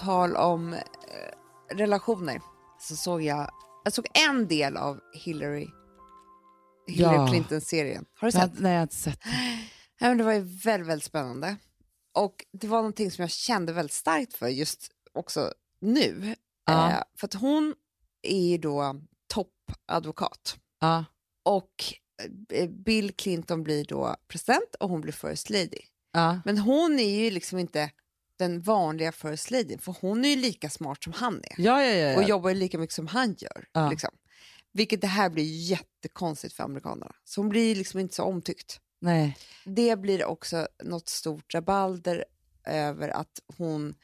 tal 0.00 0.36
om 0.36 0.72
eh, 0.72 0.78
relationer 1.76 2.40
så 2.80 2.96
såg 2.96 3.22
jag, 3.22 3.50
jag 3.84 3.92
såg 3.92 4.06
en 4.28 4.48
del 4.48 4.76
av 4.76 4.98
Hillary, 5.12 5.68
Hillary 6.86 7.16
Ja. 7.16 7.28
Clinton-serien. 7.28 8.04
Har 8.14 8.28
du 8.28 8.32
sett? 8.32 8.58
nej, 8.58 8.72
jag 8.72 8.78
har 8.78 8.82
inte 8.82 8.96
sett. 8.96 9.20
Ja, 9.98 10.08
men 10.08 10.18
det 10.18 10.24
var 10.24 10.32
ju 10.32 10.40
väldigt, 10.40 10.88
väldigt 10.88 11.04
spännande. 11.04 11.56
Och 12.14 12.44
det 12.52 12.66
var 12.66 12.78
någonting 12.78 13.10
som 13.10 13.22
jag 13.22 13.30
kände 13.30 13.72
väldigt 13.72 13.92
starkt 13.92 14.34
för 14.34 14.48
just 14.48 14.90
också 15.12 15.52
nu. 15.80 16.34
Ja. 16.66 16.90
Eh, 16.90 17.02
för 17.16 17.26
att 17.26 17.34
hon 17.34 17.74
är 18.22 18.46
ju 18.46 18.58
då 18.58 19.00
toppadvokat. 19.26 20.56
Ja. 20.80 21.04
Och 21.42 21.84
eh, 22.52 22.68
Bill 22.70 23.12
Clinton 23.12 23.62
blir 23.62 23.84
då 23.84 24.16
president 24.28 24.74
och 24.80 24.88
hon 24.88 25.00
blir 25.00 25.12
first 25.12 25.50
lady. 25.50 25.80
Ja. 26.12 26.40
Men 26.44 26.58
hon 26.58 26.98
är 26.98 27.24
ju 27.24 27.30
liksom 27.30 27.58
inte 27.58 27.90
den 28.38 28.60
vanliga 28.62 29.12
first 29.12 29.50
lady, 29.50 29.78
för 29.78 29.96
hon 30.00 30.24
är 30.24 30.28
ju 30.28 30.36
lika 30.36 30.70
smart 30.70 31.02
som 31.04 31.12
han 31.12 31.36
är. 31.44 31.54
Ja, 31.58 31.82
ja. 31.84 32.16
Och 32.16 32.22
jobbar 32.28 32.50
ju 32.50 32.54
lika 32.56 32.78
mycket 32.78 32.94
som 32.94 33.06
han 33.06 33.34
gör. 33.38 33.88
Liksom. 33.90 34.10
Vilket 34.74 35.00
det 35.00 35.06
här 35.06 35.30
blir 35.30 35.44
jättekonstigt 35.44 36.54
för 36.54 36.64
amerikanerna. 36.64 37.14
Så 37.24 37.40
hon 37.40 37.48
blir 37.48 37.76
liksom 37.76 38.00
inte 38.00 38.14
så 38.14 38.22
omtyckt. 38.22 38.80
Nej. 39.00 39.36
Det 39.64 39.96
blir 39.96 40.24
också 40.24 40.68
något 40.84 41.08
stort 41.08 41.54
rabalder 41.54 42.24
över 42.66 43.08
att 43.08 43.40
hon, 43.58 43.94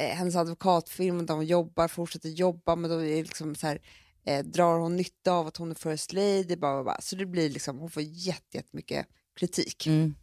eh, 0.00 0.16
hennes 0.16 0.36
advokatfirma 0.36 1.32
hon 1.32 1.46
jobbar, 1.46 1.88
fortsätter 1.88 2.28
jobba, 2.28 2.76
men 2.76 2.90
då 2.90 3.04
är 3.04 3.22
liksom 3.22 3.54
så 3.54 3.66
här, 3.66 3.82
eh, 4.26 4.44
drar 4.44 4.78
hon 4.78 4.96
nytta 4.96 5.32
av 5.32 5.46
att 5.46 5.56
hon 5.56 5.70
är 5.70 5.74
first 5.74 6.12
lady, 6.12 6.56
bla, 6.56 6.56
bla, 6.56 6.82
bla. 6.82 7.00
så 7.00 7.16
det 7.16 7.26
blir 7.26 7.50
liksom, 7.50 7.78
hon 7.78 7.90
får 7.90 8.02
jätte- 8.02 8.56
jättemycket 8.56 9.06
kritik. 9.34 9.86
Mm. 9.86 10.14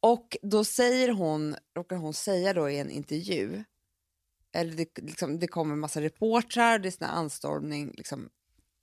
Och 0.00 0.36
då 0.42 0.64
säger 0.64 1.08
hon, 1.08 1.56
råkar 1.76 1.96
hon 1.96 2.14
säga 2.14 2.52
då 2.52 2.70
i 2.70 2.78
en 2.78 2.90
intervju, 2.90 3.64
eller 4.54 4.72
det, 4.74 4.98
liksom, 4.98 5.38
det 5.38 5.46
kommer 5.46 5.72
en 5.72 5.80
massa 5.80 6.00
reportrar, 6.00 6.78
det 6.78 6.88
är 6.88 6.90
sån 6.90 7.04
anstormning 7.08 7.92
liksom, 7.96 8.28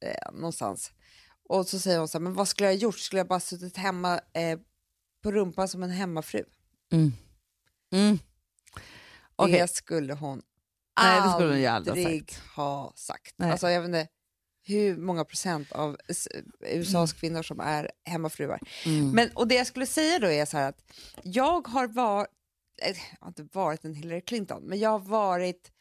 eh, 0.05 0.31
någonstans. 0.33 0.91
Och 1.49 1.67
så 1.67 1.79
säger 1.79 1.99
hon 1.99 2.07
så 2.07 2.17
här, 2.17 2.23
men 2.23 2.33
vad 2.33 2.47
skulle 2.47 2.67
jag 2.69 2.73
ha 2.75 2.79
gjort? 2.81 2.99
Skulle 2.99 3.19
jag 3.19 3.27
bara 3.27 3.39
suttit 3.39 3.77
hemma 3.77 4.19
eh, 4.33 4.59
på 5.23 5.31
rumpan 5.31 5.67
som 5.67 5.83
en 5.83 5.89
hemmafru? 5.89 6.43
Mm. 6.91 7.11
Mm. 7.93 8.19
Okej. 9.35 9.59
Det 9.59 9.67
skulle 9.67 10.13
hon 10.13 10.41
Nej, 10.99 11.21
det 11.21 11.29
skulle 11.33 11.49
hon 11.49 11.59
ju 11.59 11.65
aldrig 11.65 12.05
ha 12.05 12.11
sagt. 12.19 12.41
ha 12.55 12.93
sagt. 12.95 13.33
Nej. 13.37 13.51
Alltså, 13.51 13.69
jag 13.69 13.81
vet 13.81 13.87
inte 13.87 14.07
hur 14.67 14.97
många 14.97 15.25
procent 15.25 15.71
av 15.71 15.97
s- 16.07 16.27
USAs 16.59 17.11
Mm. 17.13 17.19
kvinnor 17.19 17.43
som 17.43 17.59
är 17.59 17.91
hemmafruar. 18.05 18.59
Mm. 18.85 19.11
Men, 19.11 19.29
och 19.35 19.47
det 19.47 19.55
jag 19.55 19.67
skulle 19.67 19.85
säga 19.85 20.19
då 20.19 20.27
är 20.27 20.45
så 20.45 20.57
här 20.57 20.69
att 20.69 20.81
jag 21.23 21.67
har 21.67 21.87
varit, 21.87 22.29
jag 22.77 22.95
har 23.21 23.27
inte 23.27 23.43
varit 23.51 23.85
en 23.85 23.93
Hillary 23.95 24.21
Clinton, 24.21 24.63
men 24.63 24.79
jag 24.79 24.89
har 24.89 24.99
varit 24.99 25.71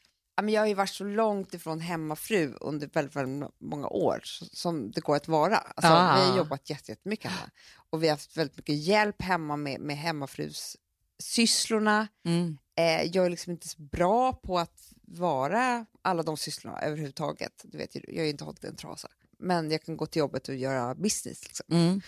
men 0.42 0.55
jag 0.55 0.61
har 0.62 0.66
ju 0.66 0.75
varit 0.75 0.90
så 0.90 1.05
långt 1.05 1.55
ifrån 1.55 1.81
hemmafru 1.81 2.55
under 2.61 2.87
väldigt, 2.92 3.16
väldigt 3.16 3.51
många 3.61 3.88
år 3.88 4.20
som 4.53 4.90
det 4.90 5.01
går 5.01 5.16
att 5.16 5.29
vara. 5.29 5.57
Alltså, 5.57 5.92
Ah. 5.92 6.16
Vi 6.16 6.31
har 6.31 6.37
jobbat 6.37 6.70
jätte- 6.70 6.92
jättemycket 6.92 7.31
hemma 7.31 7.51
och 7.90 8.03
vi 8.03 8.07
har 8.09 8.12
haft 8.14 8.37
väldigt 8.37 8.57
mycket 8.57 8.75
hjälp 8.77 9.23
hemma 9.23 9.57
med, 9.57 9.81
med 9.81 9.97
hemmafrus 9.97 10.77
sysslorna. 11.23 12.09
Mm. 12.27 12.59
Eh, 12.77 13.03
jag 13.03 13.27
är 13.27 13.31
liksom 13.31 13.53
inte 13.53 13.68
så 13.68 13.83
bra 13.83 14.33
på 14.33 14.59
att 14.59 14.92
vara 15.03 15.87
alla 16.03 16.23
de 16.23 16.37
sysslorna 16.37 16.81
överhuvudtaget. 16.81 17.53
Du 17.64 17.79
vet, 17.79 17.94
jag 17.94 18.25
ju 18.25 18.29
inte 18.31 18.44
hållit 18.44 18.64
en 18.64 18.77
trasa. 18.77 19.09
Men 19.38 19.70
jag 19.70 19.83
kan 19.83 19.97
gå 19.97 20.07
till 20.07 20.20
jobbet 20.20 20.49
och 20.49 20.55
göra 20.55 20.94
business. 20.94 21.44
Liksom. 21.44 21.66
Mm. 21.70 22.01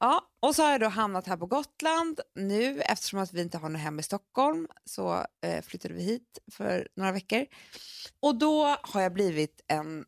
Ja, 0.00 0.20
och 0.46 0.54
så 0.54 0.62
har 0.62 0.70
jag 0.70 0.80
då 0.80 0.88
hamnat 0.88 1.26
här 1.26 1.36
på 1.36 1.46
Gotland 1.46 2.20
nu 2.34 2.80
eftersom 2.80 3.18
att 3.18 3.32
vi 3.32 3.40
inte 3.42 3.58
har 3.58 3.68
något 3.68 3.80
hem 3.80 3.98
i 3.98 4.02
Stockholm 4.02 4.68
så 4.84 5.26
eh, 5.42 5.62
flyttade 5.62 5.94
vi 5.94 6.02
hit 6.02 6.38
för 6.52 6.88
några 6.96 7.12
veckor. 7.12 7.46
Och 8.20 8.38
då 8.38 8.76
har 8.82 9.00
jag 9.00 9.12
blivit 9.12 9.60
en 9.66 10.04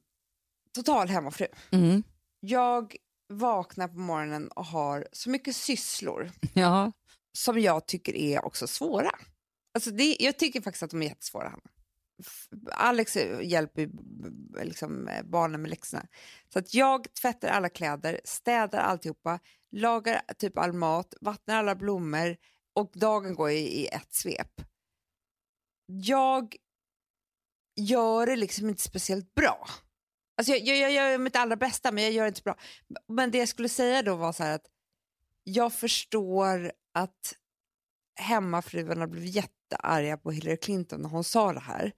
total 0.74 1.09
hemmafru. 1.09 1.46
Mm. 1.70 2.03
Jag 2.40 2.96
vaknar 3.29 3.88
på 3.88 3.98
morgonen 3.98 4.48
och 4.48 4.64
har 4.64 5.09
så 5.12 5.31
mycket 5.31 5.57
sysslor 5.57 6.31
Ja. 6.55 6.92
som 7.33 7.61
jag 7.61 7.87
tycker 7.87 8.16
är 8.16 8.44
också 8.44 8.66
svåra. 8.66 9.11
Alltså 9.74 9.90
det, 9.90 10.16
jag 10.20 10.38
tycker 10.38 10.61
faktiskt 10.61 10.83
att 10.83 10.90
de 10.90 11.03
är 11.03 11.07
jättesvåra. 11.07 11.48
Hanna. 11.48 11.62
Alex 12.72 13.16
hjälper 13.42 13.90
liksom, 14.64 15.09
eh, 15.09 15.22
barnen 15.22 15.62
med 15.62 15.70
läxorna. 15.70 16.07
Så 16.53 16.59
att 16.59 16.74
jag 16.74 17.14
tvättar 17.14 17.48
alla 17.48 17.68
kläder, 17.68 18.20
städar 18.24 18.79
alltihopa, 18.79 19.38
lagar 19.72 20.22
typ 20.38 20.59
all 20.59 20.72
mat, 20.72 21.14
vattnar 21.20 21.57
alla 21.57 21.74
blommor 21.74 22.37
och 22.72 22.90
dagen 22.94 23.35
går 23.35 23.50
i, 23.50 23.87
ett 23.87 24.14
svep. 24.14 24.61
Jag 25.87 26.57
gör 27.76 28.26
det 28.26 28.37
liksom 28.37 28.68
inte 28.68 28.83
speciellt 28.83 29.35
bra. 29.35 29.68
Alltså 30.37 30.52
jag, 30.52 30.61
jag, 30.61 30.92
jag 30.92 31.11
gör 31.11 31.18
mitt 31.18 31.37
allra 31.37 31.57
bästa 31.57 31.92
men 31.92 32.04
jag 32.04 32.12
gör 32.12 32.24
det 32.24 32.28
inte 32.28 32.42
bra. 32.42 32.57
Men 33.09 33.31
det 33.31 33.38
jag 33.38 33.48
skulle 33.48 33.68
säga 33.68 34.02
då 34.02 34.16
var 34.16 34.33
så 34.33 34.44
att 34.44 34.66
jag 35.44 35.72
förstår 35.72 36.72
att 36.94 37.35
hemmafruarna 38.20 39.07
blev 39.07 39.24
jättearga 39.24 40.16
på 40.16 40.31
Hillary 40.31 40.57
Clinton 40.57 41.02
när 41.02 41.09
hon 41.09 41.24
sa 41.24 41.52
det 41.52 41.61
här. 41.61 41.92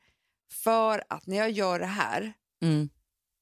För 0.52 1.04
att 1.09 1.26
när 1.26 1.37
jag 1.37 1.50
gör 1.50 1.78
det 1.78 1.87
här 1.87 2.33
Mm. 2.62 2.88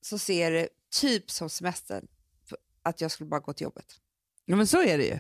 så 0.01 0.19
ser 0.19 0.51
det 0.51 0.69
typ 1.01 1.31
som 1.31 1.51
semestern 1.51 2.09
att 2.83 3.01
jag 3.01 3.11
skulle 3.11 3.29
bara 3.29 3.41
gå 3.41 3.53
till 3.53 3.65
jobbet. 3.65 4.01
Ja, 4.49 4.57
men 4.57 4.67
så 4.67 4.83
är 4.83 4.99
det 4.99 5.05
ju. 5.05 5.19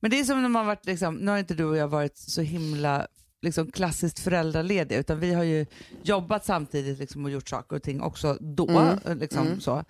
Men 0.00 0.10
det 0.10 0.20
är 0.20 0.24
som 0.24 0.42
när 0.42 0.48
man 0.48 0.66
varit, 0.66 0.86
liksom, 0.86 1.14
nu 1.16 1.30
har 1.30 1.38
inte 1.38 1.54
du 1.54 1.64
och 1.64 1.76
jag 1.76 1.88
varit 1.88 2.16
så 2.18 2.40
himla 2.42 3.06
liksom, 3.42 3.70
klassiskt 3.72 4.18
föräldralediga, 4.18 4.98
utan 4.98 5.20
vi 5.20 5.34
har 5.34 5.42
ju 5.44 5.66
jobbat 6.02 6.44
samtidigt 6.44 6.98
liksom, 6.98 7.24
och 7.24 7.30
gjort 7.30 7.48
saker 7.48 7.76
och 7.76 7.82
ting 7.82 8.00
också 8.02 8.38
då. 8.40 8.68
Mm. 8.70 9.18
Liksom, 9.18 9.46
Mm. 9.46 9.60
så. 9.60 9.84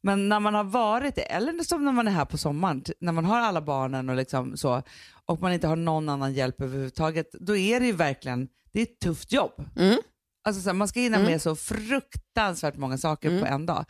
Men 0.00 0.28
när 0.28 0.40
man 0.40 0.54
har 0.54 0.64
varit 0.64 1.14
det, 1.14 1.22
eller 1.22 1.62
som 1.64 1.84
när 1.84 1.92
man 1.92 2.08
är 2.08 2.12
här 2.12 2.24
på 2.24 2.38
sommaren, 2.38 2.84
när 3.00 3.12
man 3.12 3.24
har 3.24 3.40
alla 3.40 3.60
barnen 3.62 4.08
och, 4.10 4.16
liksom, 4.16 4.56
så, 4.56 4.82
och 5.26 5.40
man 5.40 5.52
inte 5.52 5.66
har 5.66 5.76
någon 5.76 6.08
annan 6.08 6.34
hjälp 6.34 6.60
överhuvudtaget, 6.60 7.26
då 7.40 7.56
är 7.56 7.80
det 7.80 7.86
ju 7.86 7.92
verkligen 7.92 8.48
det 8.72 8.78
är 8.78 8.82
ett 8.82 8.98
tufft 9.00 9.32
jobb. 9.32 9.64
Mm. 9.76 9.98
Alltså, 10.44 10.62
så 10.62 10.68
här, 10.68 10.74
man 10.74 10.88
ska 10.88 11.00
hinna 11.00 11.16
Mm. 11.16 11.30
med 11.30 11.42
så 11.42 11.56
fruktansvärt 11.56 12.76
många 12.76 12.98
saker 12.98 13.28
Mm. 13.28 13.40
på 13.40 13.46
en 13.46 13.66
dag. 13.66 13.84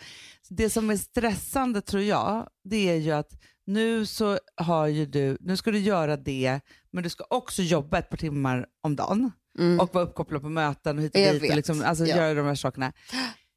Det 0.49 0.71
som 0.71 0.91
är 0.91 0.97
stressande 0.97 1.81
tror 1.81 2.03
jag, 2.03 2.49
det 2.65 2.89
är 2.91 2.95
ju 2.97 3.11
att 3.13 3.31
nu 3.67 4.07
så 4.07 4.39
har 4.57 4.87
ju 4.87 5.07
du, 5.07 5.37
nu 5.41 5.57
ska 5.57 5.71
du 5.71 5.79
göra 5.79 6.17
det, 6.17 6.61
men 6.91 7.03
du 7.03 7.11
ska 7.11 7.25
också 7.31 7.63
jobba 7.63 7.99
ett 7.99 8.11
par 8.11 8.17
timmar 8.17 8.67
om 8.83 8.97
dagen 8.97 9.33
Mm. 9.59 9.81
och 9.81 9.95
vara 9.95 10.05
uppkopplad 10.05 10.43
på 10.43 10.49
möten 10.49 10.99
och 10.99 11.05
hit 11.05 11.15
och 11.15 11.21
Jag 11.21 11.41
dit 11.41 11.51
och 11.51 11.57
liksom, 11.57 11.83
alltså, 11.85 12.07
ja. 12.07 12.17
göra 12.17 12.35
de 12.35 12.47
här 12.47 12.55
sakerna. 12.55 12.93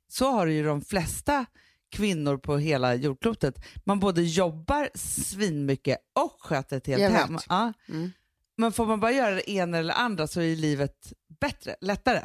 Så 0.07 0.31
har 0.31 0.45
ju 0.47 0.63
de 0.63 0.81
flesta 0.81 1.45
kvinnor 1.91 2.37
på 2.37 2.57
hela 2.57 2.95
jordklotet. 2.95 3.55
Man 3.83 3.99
både 3.99 4.23
jobbar 4.23 4.89
svinmycket 4.95 5.97
och 6.15 6.37
sköter 6.39 6.77
ett 6.77 6.87
helt 6.87 7.01
Jag 7.01 7.09
hem. 7.09 7.37
Ja. 7.49 7.73
Mm. 7.89 8.11
Men 8.57 8.71
får 8.71 8.85
man 8.85 8.99
bara 8.99 9.11
göra 9.11 9.35
det 9.35 9.51
ena 9.51 9.77
eller 9.77 9.93
andra 9.93 10.27
så 10.27 10.41
är 10.41 10.55
livet 10.55 11.13
bättre, 11.39 11.75
lättare. 11.81 12.21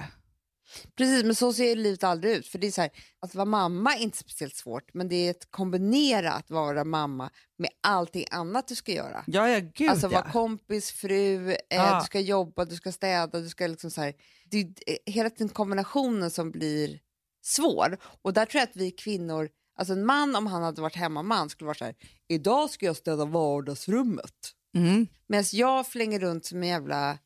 Precis, 0.97 1.25
men 1.25 1.35
så 1.35 1.53
ser 1.53 1.77
livet 1.77 2.05
aldrig 2.05 2.37
ut. 2.37 2.47
För 2.47 2.59
det 2.59 2.67
är 2.67 2.71
så 2.71 2.81
här, 2.81 2.91
Att 3.21 3.35
vara 3.35 3.45
mamma 3.45 3.95
är 3.95 3.99
inte 3.99 4.19
speciellt 4.19 4.57
svårt, 4.57 4.95
men 4.95 5.09
det 5.09 5.17
är 5.17 5.31
att 5.31 5.51
kombinera 5.51 6.33
att 6.33 6.51
vara 6.51 6.85
mamma 6.85 7.31
med 7.59 7.71
allting 7.81 8.25
annat 8.31 8.69
du 8.69 8.75
ska 8.75 8.93
göra. 8.93 9.25
Ja, 9.27 9.49
ja, 9.49 9.61
gud 9.75 9.91
alltså 9.91 10.07
ja. 10.07 10.11
vara 10.11 10.33
kompis, 10.33 10.91
fru, 10.91 11.51
eh, 11.51 11.57
Ja. 11.69 11.99
du 12.01 12.07
ska 12.07 12.21
jobba, 12.21 12.65
du 12.65 12.77
ska 12.77 12.93
städa, 12.93 13.41
du 13.41 13.49
ska 13.49 13.67
liksom 13.67 13.91
så 13.91 14.01
här, 14.01 14.15
det 14.51 14.61
är 14.61 14.65
eh, 14.87 14.97
hela 15.07 15.31
den 15.37 15.49
kombinationen 15.49 16.31
som 16.31 16.51
blir 16.51 17.01
svår. 17.43 17.99
Och 18.23 18.33
där 18.33 18.47
tror 18.47 18.59
jag 18.61 18.69
att 18.69 18.77
vi 18.77 18.91
kvinnor, 18.91 19.49
alltså 19.79 19.93
en 19.93 20.07
man 20.07 20.37
om 20.37 20.47
han 20.47 20.63
hade 20.63 20.83
varit 20.83 20.97
hemmaman 20.97 21.49
skulle 21.51 21.67
vara 21.67 21.79
så 21.79 21.85
här, 21.85 21.95
idag 22.29 22.71
ska 22.71 22.87
jag 22.87 22.97
städa 22.97 23.25
vardagsrummet. 23.25 24.35
Mm. 24.77 25.07
Medan 25.27 25.45
jag 25.53 25.87
flänger 25.87 26.21
runt 26.21 26.45
som 26.45 26.63
en 26.63 26.69
jävla 26.69 27.19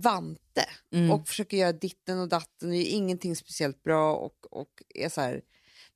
vante 0.00 0.64
Mm. 0.94 1.10
och 1.10 1.28
försöker 1.28 1.56
göra 1.56 1.72
ditten 1.72 2.18
och 2.18 2.28
datten 2.28 2.68
och 2.68 2.74
är 2.74 2.84
ingenting 2.90 3.36
speciellt 3.36 3.82
bra 3.82 4.16
och, 4.16 4.36
och 4.50 4.68
är 4.94 5.08
så 5.08 5.20
här... 5.20 5.40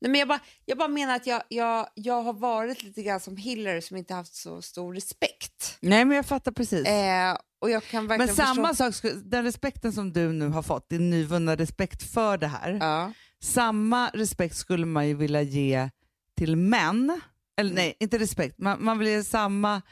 Nej, 0.00 0.10
men 0.10 0.18
jag, 0.18 0.28
bara, 0.28 0.40
jag 0.64 0.78
bara 0.78 0.88
menar 0.88 1.16
att 1.16 1.26
jag, 1.26 1.42
jag, 1.48 1.88
jag 1.94 2.22
har 2.22 2.32
varit 2.32 2.82
lite 2.82 3.02
grann 3.02 3.20
som 3.20 3.36
Hillary 3.36 3.80
som 3.82 3.96
inte 3.96 4.14
haft 4.14 4.34
så 4.34 4.62
stor 4.62 4.94
respekt. 4.94 5.78
Nej 5.80 6.04
men 6.04 6.16
jag 6.16 6.26
fattar 6.26 6.52
precis. 6.52 6.86
Eh, 6.86 7.36
och 7.58 7.70
jag 7.70 7.84
kan 7.84 8.06
men 8.06 8.18
verkligen 8.18 8.36
samma 8.46 8.68
förstå... 8.74 8.92
sak, 8.92 9.12
den 9.24 9.44
respekten 9.44 9.92
som 9.92 10.12
du 10.12 10.32
nu 10.32 10.48
har 10.48 10.62
fått, 10.62 10.88
din 10.88 11.10
nyvunna 11.10 11.56
respekt 11.56 12.02
för 12.12 12.38
det 12.38 12.46
här, 12.46 12.78
Ja. 12.80 13.12
samma 13.42 14.08
respekt 14.14 14.56
skulle 14.56 14.86
man 14.86 15.08
ju 15.08 15.14
vilja 15.14 15.42
ge 15.42 15.90
till 16.36 16.56
män. 16.56 17.20
Eller 17.56 17.70
Mm. 17.70 17.82
nej, 17.84 17.96
inte 18.00 18.18
respekt, 18.18 18.58
man, 18.58 18.84
man 18.84 18.98
vill 18.98 19.08
ge 19.08 19.24
samma 19.24 19.82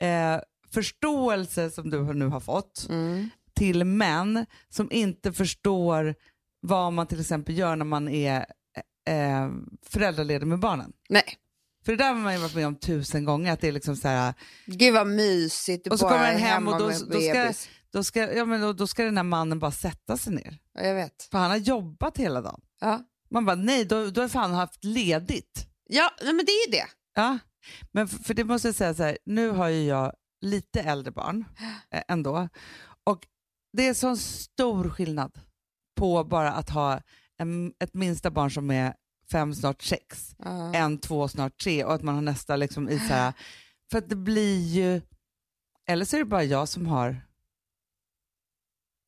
eh, 0.00 0.40
förståelse 0.72 1.70
som 1.70 1.90
du 1.90 2.12
nu 2.14 2.26
har 2.26 2.40
fått 2.40 2.86
Mm. 2.90 3.30
Till 3.56 3.84
män 3.84 4.46
som 4.68 4.92
inte 4.92 5.32
förstår 5.32 6.14
vad 6.60 6.92
man 6.92 7.06
till 7.06 7.20
exempel 7.20 7.58
gör 7.58 7.76
när 7.76 7.84
man 7.84 8.08
är 8.08 8.46
eh, 9.08 9.50
föräldraledig 9.86 10.46
med 10.46 10.58
barnen. 10.58 10.92
Nej. 11.08 11.24
För 11.84 11.92
det 11.92 11.98
där 11.98 12.12
har 12.12 12.20
man 12.20 12.34
ju 12.34 12.40
varit 12.40 12.54
med 12.54 12.66
om 12.66 12.76
tusen 12.76 13.24
gånger, 13.24 13.52
att 13.52 13.60
det 13.60 13.68
är 13.68 13.72
liksom 13.72 13.96
så 13.96 14.08
här, 14.08 14.34
Gud 14.66 14.94
vad 14.94 15.06
mysigt, 15.06 15.84
du 15.84 15.90
Och 15.90 15.98
så 15.98 16.08
kommer 16.08 16.30
den 16.32 16.40
hem 16.40 16.68
och 16.68 16.78
då- 16.78 16.88
då 16.88 16.92
ska- 17.20 17.52
då 17.92 18.04
ska, 18.04 18.34
ja, 18.34 18.44
men 18.44 18.60
då, 18.60 18.72
då 18.72 18.86
ska 18.86 19.04
den 19.04 19.16
här 19.16 19.24
mannen 19.24 19.58
bara 19.58 19.70
sätta 19.70 20.16
sig 20.16 20.32
ner. 20.34 20.58
Ja, 20.74 20.82
jag 20.82 20.94
vet. 20.94 21.28
För 21.30 21.38
han 21.38 21.50
har 21.50 21.56
jobbat 21.56 22.18
hela 22.18 22.40
dagen. 22.40 22.60
Ja, 22.80 23.04
Man 23.30 23.44
bara, 23.44 23.56
nej, 23.56 23.84
då, 23.84 24.06
då 24.10 24.20
har 24.20 24.28
fan 24.28 24.52
haft 24.52 24.84
ledigt. 24.84 25.66
ja 25.88 26.10
nej, 26.22 26.32
men 26.34 26.44
det 26.46 26.52
är 26.52 26.66
ju 26.66 26.72
det. 26.72 26.86
Ja, 27.14 27.38
men 27.92 28.08
för, 28.08 28.18
för 28.18 28.34
det 28.34 28.44
måste 28.44 28.68
jag 28.68 28.74
säga 28.74 28.94
så 28.94 29.02
här, 29.02 29.18
nu 29.26 29.48
har 29.50 29.68
ju 29.68 29.84
jag 29.84 30.12
lite 30.40 30.80
äldre 30.80 31.12
barn 31.12 31.44
eh, 31.90 32.02
ändå. 32.08 32.48
Och 33.04 33.26
det 33.76 33.88
är 33.88 33.94
sån 33.94 34.16
stor 34.16 34.88
skillnad 34.90 35.40
på 35.96 36.24
bara 36.24 36.52
att 36.52 36.70
ha 36.70 37.00
en, 37.38 37.72
ett 37.80 37.94
minsta 37.94 38.30
barn 38.30 38.50
som 38.50 38.70
är 38.70 38.94
fem, 39.30 39.54
snart 39.54 39.82
sex, 39.82 40.34
Ja. 40.38 40.74
en, 40.74 40.98
två, 40.98 41.28
snart 41.28 41.58
tre 41.62 41.84
och 41.84 41.94
att 41.94 42.02
man 42.02 42.14
har 42.14 42.22
nästa 42.22 42.56
liksom 42.56 42.88
i 42.88 42.98
så 42.98 43.04
här, 43.14 43.32
för 43.90 43.98
att 43.98 44.08
det 44.08 44.16
blir 44.16 44.60
ju, 44.60 45.00
eller 45.88 46.04
så 46.04 46.16
är 46.16 46.18
det 46.18 46.24
bara 46.24 46.44
jag 46.44 46.68
som 46.68 46.86
har 46.86 47.20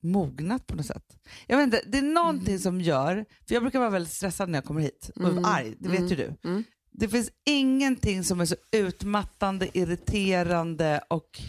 mognat 0.02 0.66
på 0.66 0.76
något 0.76 0.86
sätt. 0.86 1.18
Jag 1.46 1.56
vet 1.56 1.64
inte, 1.64 1.82
det 1.86 1.98
är 1.98 2.02
någonting 2.02 2.58
som 2.58 2.80
gör, 2.80 3.24
för 3.48 3.54
jag 3.54 3.62
brukar 3.62 3.78
vara 3.78 3.90
väldigt 3.90 4.12
stressad 4.12 4.48
när 4.48 4.56
jag 4.58 4.64
kommer 4.64 4.80
hit 4.80 5.10
och 5.16 5.22
Mm. 5.28 5.44
arg, 5.44 5.74
det 5.78 5.88
vet 5.88 5.98
Mm. 5.98 6.10
ju 6.10 6.16
du. 6.16 6.48
Mm. 6.48 6.64
Det 6.90 7.08
finns 7.08 7.30
ingenting 7.44 8.24
som 8.24 8.40
är 8.40 8.44
så 8.46 8.56
utmattande, 8.72 9.78
irriterande 9.78 11.00
och 11.10 11.40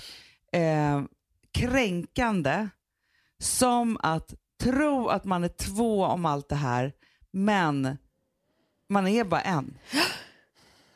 eh, 0.60 1.04
kränkande 1.52 2.68
som 3.40 3.98
att 4.04 4.34
tro 4.64 5.08
att 5.08 5.26
man 5.26 5.44
är 5.44 5.48
två 5.50 6.04
om 6.06 6.26
allt 6.26 6.50
det 6.50 6.56
här, 6.56 6.94
men 7.32 7.98
man 8.90 9.08
är 9.08 9.24
bara 9.24 9.42
en. 9.42 9.78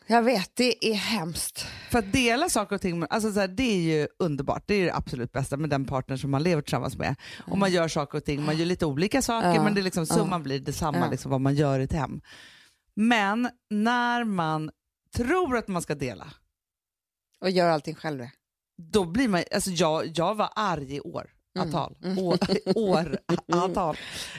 Jag 0.07 0.21
vet, 0.23 0.55
det 0.55 0.85
är 0.91 0.93
hemskt. 0.93 1.67
För 1.91 1.99
att 1.99 2.13
dela 2.13 2.49
saker 2.49 2.75
och 2.75 2.81
ting, 2.81 3.05
alltså 3.09 3.31
så 3.33 3.39
här, 3.39 3.47
det 3.47 3.63
är 3.63 3.81
ju 3.81 4.07
underbart. 4.19 4.63
Det 4.67 4.73
är 4.73 4.85
det 4.85 4.93
absolut 4.95 5.31
bästa 5.31 5.57
med 5.57 5.69
den 5.69 5.85
partner 5.85 6.17
som 6.17 6.31
man 6.31 6.43
lever 6.43 6.61
tillsammans 6.61 6.97
med. 6.97 7.15
Och 7.47 7.57
man 7.57 7.71
gör 7.71 7.87
saker 7.87 8.17
och 8.17 8.25
ting, 8.25 8.43
man 8.45 8.57
gör 8.57 8.65
lite 8.65 8.85
olika 8.85 9.21
saker 9.21 9.53
Ja. 9.55 9.63
men 9.63 9.73
det 9.73 9.81
är 9.81 9.83
liksom, 9.83 10.05
summan 10.05 10.43
blir 10.43 10.59
detsamma 10.59 10.97
Ja. 10.97 11.09
liksom, 11.11 11.31
vad 11.31 11.41
man 11.41 11.55
gör 11.55 11.79
i 11.79 11.83
ett 11.83 11.93
hem. 11.93 12.21
Men 12.95 13.49
när 13.69 14.23
man 14.23 14.71
tror 15.15 15.57
att 15.57 15.67
man 15.67 15.81
ska 15.81 15.95
dela, 15.95 16.27
Och 17.41 17.49
gör 17.49 17.69
allting 17.69 17.95
själv. 17.95 18.25
då 18.77 19.05
blir 19.05 19.27
man, 19.27 19.43
alltså 19.53 19.69
jag, 19.69 20.11
jag 20.17 20.35
var 20.35 20.49
arg 20.55 20.95
i 20.95 20.99
år. 21.01 21.29
Mm. 21.55 21.67
Antal. 21.67 21.95
Mm. 22.03 22.17
År, 22.25 22.37
år 22.75 23.17
antal. 23.57 23.97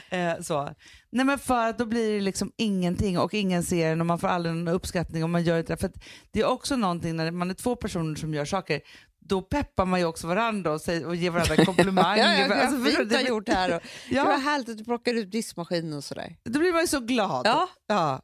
Eh, 0.09 0.39
så. 0.41 0.69
Nej 1.11 1.25
men 1.25 1.39
för 1.39 1.73
då 1.73 1.85
blir 1.85 2.13
det 2.15 2.21
liksom 2.21 2.51
ingenting 2.57 3.19
och 3.19 3.33
ingen 3.33 3.63
ser 3.63 3.91
en 3.91 3.99
och 4.01 4.07
man 4.07 4.19
får 4.19 4.27
aldrig 4.27 4.55
någon 4.55 4.67
uppskattning 4.75 5.23
och 5.23 5.29
man 5.29 5.43
gör 5.43 5.59
inte 5.59 5.73
det. 5.73 5.77
För 5.77 5.91
det 6.31 6.39
är 6.39 6.45
också 6.45 6.75
någonting 6.75 7.15
när 7.15 7.31
man 7.31 7.49
är 7.49 7.53
två 7.53 7.75
personer 7.75 8.15
som 8.15 8.33
gör 8.33 8.45
saker, 8.45 8.81
då 9.19 9.41
peppar 9.41 9.85
man 9.85 9.99
ju 9.99 10.05
också 10.05 10.27
varandra 10.27 10.71
och, 10.71 10.81
säger, 10.81 11.05
och 11.05 11.15
ger 11.15 11.29
varandra 11.31 11.65
komplimanger. 11.65 12.17
Ja, 12.39 12.47
ja, 12.47 12.55
Alltså, 12.55 12.83
fint 12.97 13.09
du? 13.09 13.15
har 13.15 13.21
gjort 13.23 13.45
det 13.45 13.53
här. 13.53 13.75
Och, 13.75 13.81
Det 14.09 14.15
var 14.19 14.31
Ja, 14.31 14.37
härligt 14.37 14.69
att 14.69 14.77
du 14.77 14.83
plockade 14.83 15.19
ut 15.19 15.31
diskmaskinen 15.31 15.93
och 15.93 16.03
sådär. 16.03 16.35
då 16.43 16.59
blir 16.59 16.71
man 16.71 16.81
ju 16.81 16.87
så 16.87 16.99
glad. 16.99 17.45
Ja. 17.47 17.69
Ja. 17.87 18.21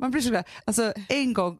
Man 0.00 0.10
blir 0.10 0.22
så 0.22 0.30
glad. 0.30 0.44
Alltså 0.64 0.92
en 1.08 1.32
gång 1.32 1.58